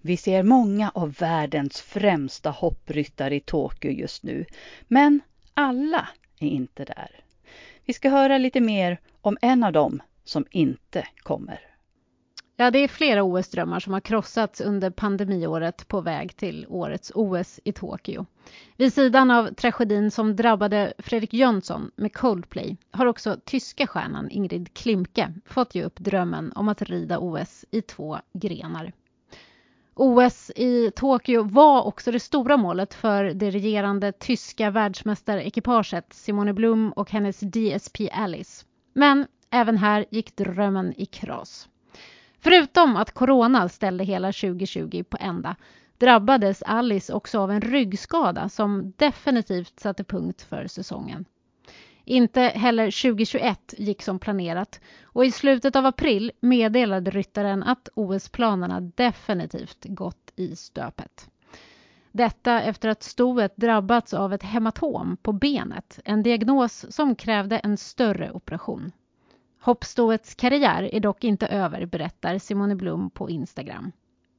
Vi 0.00 0.16
ser 0.16 0.42
många 0.42 0.90
av 0.94 1.12
världens 1.12 1.80
främsta 1.80 2.50
hoppryttare 2.50 3.36
i 3.36 3.40
Tokyo 3.40 3.90
just 3.90 4.22
nu, 4.22 4.44
men 4.88 5.20
alla 5.54 6.08
är 6.40 6.48
inte 6.48 6.84
där. 6.84 7.10
Vi 7.84 7.92
ska 7.92 8.08
höra 8.08 8.38
lite 8.38 8.60
mer 8.60 9.00
om 9.20 9.38
en 9.42 9.64
av 9.64 9.72
dem 9.72 10.02
som 10.24 10.44
inte 10.50 11.06
kommer. 11.22 11.71
Ja, 12.62 12.70
det 12.70 12.78
är 12.78 12.88
flera 12.88 13.22
OS-drömmar 13.22 13.80
som 13.80 13.92
har 13.92 14.00
krossats 14.00 14.60
under 14.60 14.90
pandemiåret 14.90 15.88
på 15.88 16.00
väg 16.00 16.36
till 16.36 16.66
årets 16.68 17.12
OS 17.14 17.60
i 17.64 17.72
Tokyo. 17.72 18.26
Vid 18.76 18.92
sidan 18.92 19.30
av 19.30 19.54
tragedin 19.54 20.10
som 20.10 20.36
drabbade 20.36 20.92
Fredrik 20.98 21.34
Jönsson 21.34 21.90
med 21.96 22.14
Coldplay 22.14 22.76
har 22.90 23.06
också 23.06 23.36
tyska 23.44 23.86
stjärnan 23.86 24.30
Ingrid 24.30 24.74
Klimke 24.74 25.34
fått 25.46 25.74
ge 25.74 25.82
upp 25.84 25.98
drömmen 25.98 26.52
om 26.54 26.68
att 26.68 26.82
rida 26.82 27.18
OS 27.18 27.64
i 27.70 27.82
två 27.82 28.18
grenar. 28.32 28.92
OS 29.94 30.50
i 30.56 30.90
Tokyo 30.96 31.42
var 31.42 31.82
också 31.82 32.12
det 32.12 32.20
stora 32.20 32.56
målet 32.56 32.94
för 32.94 33.24
det 33.24 33.50
regerande 33.50 34.12
tyska 34.12 34.70
världsmästarekipaget 34.70 36.12
Simone 36.12 36.52
Blum 36.52 36.92
och 36.92 37.10
hennes 37.10 37.40
DSP 37.40 38.10
Alice. 38.12 38.64
Men 38.94 39.26
även 39.50 39.76
här 39.76 40.04
gick 40.10 40.36
drömmen 40.36 40.94
i 40.96 41.06
kras. 41.06 41.68
Förutom 42.44 42.96
att 42.96 43.12
corona 43.12 43.68
ställde 43.68 44.04
hela 44.04 44.32
2020 44.32 45.04
på 45.08 45.16
ända 45.20 45.56
drabbades 45.98 46.62
Alice 46.62 47.12
också 47.12 47.40
av 47.40 47.50
en 47.50 47.60
ryggskada 47.60 48.48
som 48.48 48.92
definitivt 48.96 49.80
satte 49.80 50.04
punkt 50.04 50.42
för 50.42 50.66
säsongen. 50.66 51.24
Inte 52.04 52.40
heller 52.40 53.02
2021 53.02 53.74
gick 53.78 54.02
som 54.02 54.18
planerat 54.18 54.80
och 55.04 55.24
i 55.24 55.30
slutet 55.30 55.76
av 55.76 55.86
april 55.86 56.32
meddelade 56.40 57.10
ryttaren 57.10 57.62
att 57.62 57.88
OS-planerna 57.94 58.80
definitivt 58.80 59.84
gått 59.84 60.32
i 60.36 60.56
stöpet. 60.56 61.30
Detta 62.12 62.62
efter 62.62 62.88
att 62.88 63.02
stoet 63.02 63.56
drabbats 63.56 64.14
av 64.14 64.32
ett 64.32 64.42
hematom 64.42 65.16
på 65.22 65.32
benet, 65.32 66.00
en 66.04 66.22
diagnos 66.22 66.86
som 66.90 67.14
krävde 67.14 67.58
en 67.58 67.76
större 67.76 68.30
operation. 68.30 68.92
Hoppstoets 69.64 70.34
karriär 70.34 70.94
är 70.94 71.00
dock 71.00 71.24
inte 71.24 71.46
över, 71.46 71.86
berättar 71.86 72.38
Simone 72.38 72.76
Blum 72.76 73.10
på 73.10 73.30
Instagram. 73.30 73.92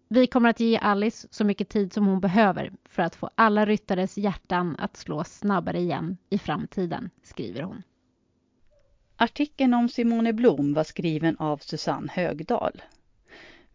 Vi 0.10 0.28
kommer 0.28 0.50
att 0.50 0.60
ge 0.60 0.78
Alice 0.78 1.28
så 1.32 1.44
mycket 1.44 1.70
tid 1.70 1.94
som 1.94 2.06
hon 2.06 2.20
behöver 2.20 2.72
för 2.86 3.04
att 3.04 3.16
få 3.16 3.30
alla 3.36 3.66
ryttares 3.66 4.18
hjärtan 4.18 4.76
att 4.80 4.98
slå 4.98 5.24
snabbare 5.24 5.80
igen 5.80 6.18
i 6.30 6.38
framtiden, 6.38 7.10
skriver 7.24 7.62
hon. 7.62 7.84
Artikeln 9.18 9.74
om 9.74 9.90
Simone 9.90 10.34
Blom 10.34 10.74
var 10.74 10.84
skriven 10.84 11.38
av 11.38 11.58
Susanne 11.58 12.12
Högdahl. 12.12 12.82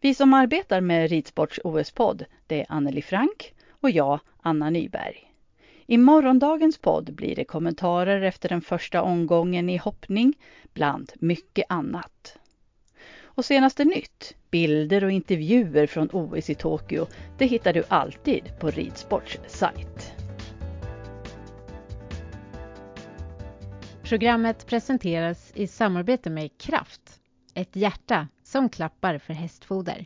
Vi 0.01 0.15
som 0.15 0.33
arbetar 0.33 0.81
med 0.81 1.09
Ridsports 1.09 1.59
OS-podd, 1.63 2.25
det 2.47 2.61
är 2.61 2.65
Anneli 2.69 3.01
Frank 3.01 3.53
och 3.69 3.89
jag, 3.89 4.19
Anna 4.41 4.69
Nyberg. 4.69 5.28
I 5.91 5.97
morgondagens 5.97 6.77
podd 6.77 7.13
blir 7.13 7.35
det 7.35 7.43
kommentarer 7.43 8.21
efter 8.21 8.49
den 8.49 8.61
första 8.61 9.01
omgången 9.01 9.69
i 9.69 9.77
hoppning, 9.77 10.33
bland 10.73 11.11
mycket 11.15 11.65
annat. 11.69 12.37
Och 13.21 13.45
senaste 13.45 13.85
nytt, 13.85 14.35
bilder 14.51 15.03
och 15.03 15.11
intervjuer 15.11 15.87
från 15.87 16.09
OS 16.13 16.49
i 16.49 16.55
Tokyo, 16.55 17.07
det 17.37 17.45
hittar 17.45 17.73
du 17.73 17.83
alltid 17.87 18.59
på 18.59 18.69
Ridsports 18.69 19.39
sajt. 19.47 20.13
Programmet 24.03 24.67
presenteras 24.67 25.51
i 25.55 25.67
samarbete 25.67 26.29
med 26.29 26.57
Kraft, 26.57 27.21
ett 27.53 27.75
hjärta 27.75 28.27
som 28.43 28.69
klappar 28.69 29.17
för 29.17 29.33
hästfoder. 29.33 30.05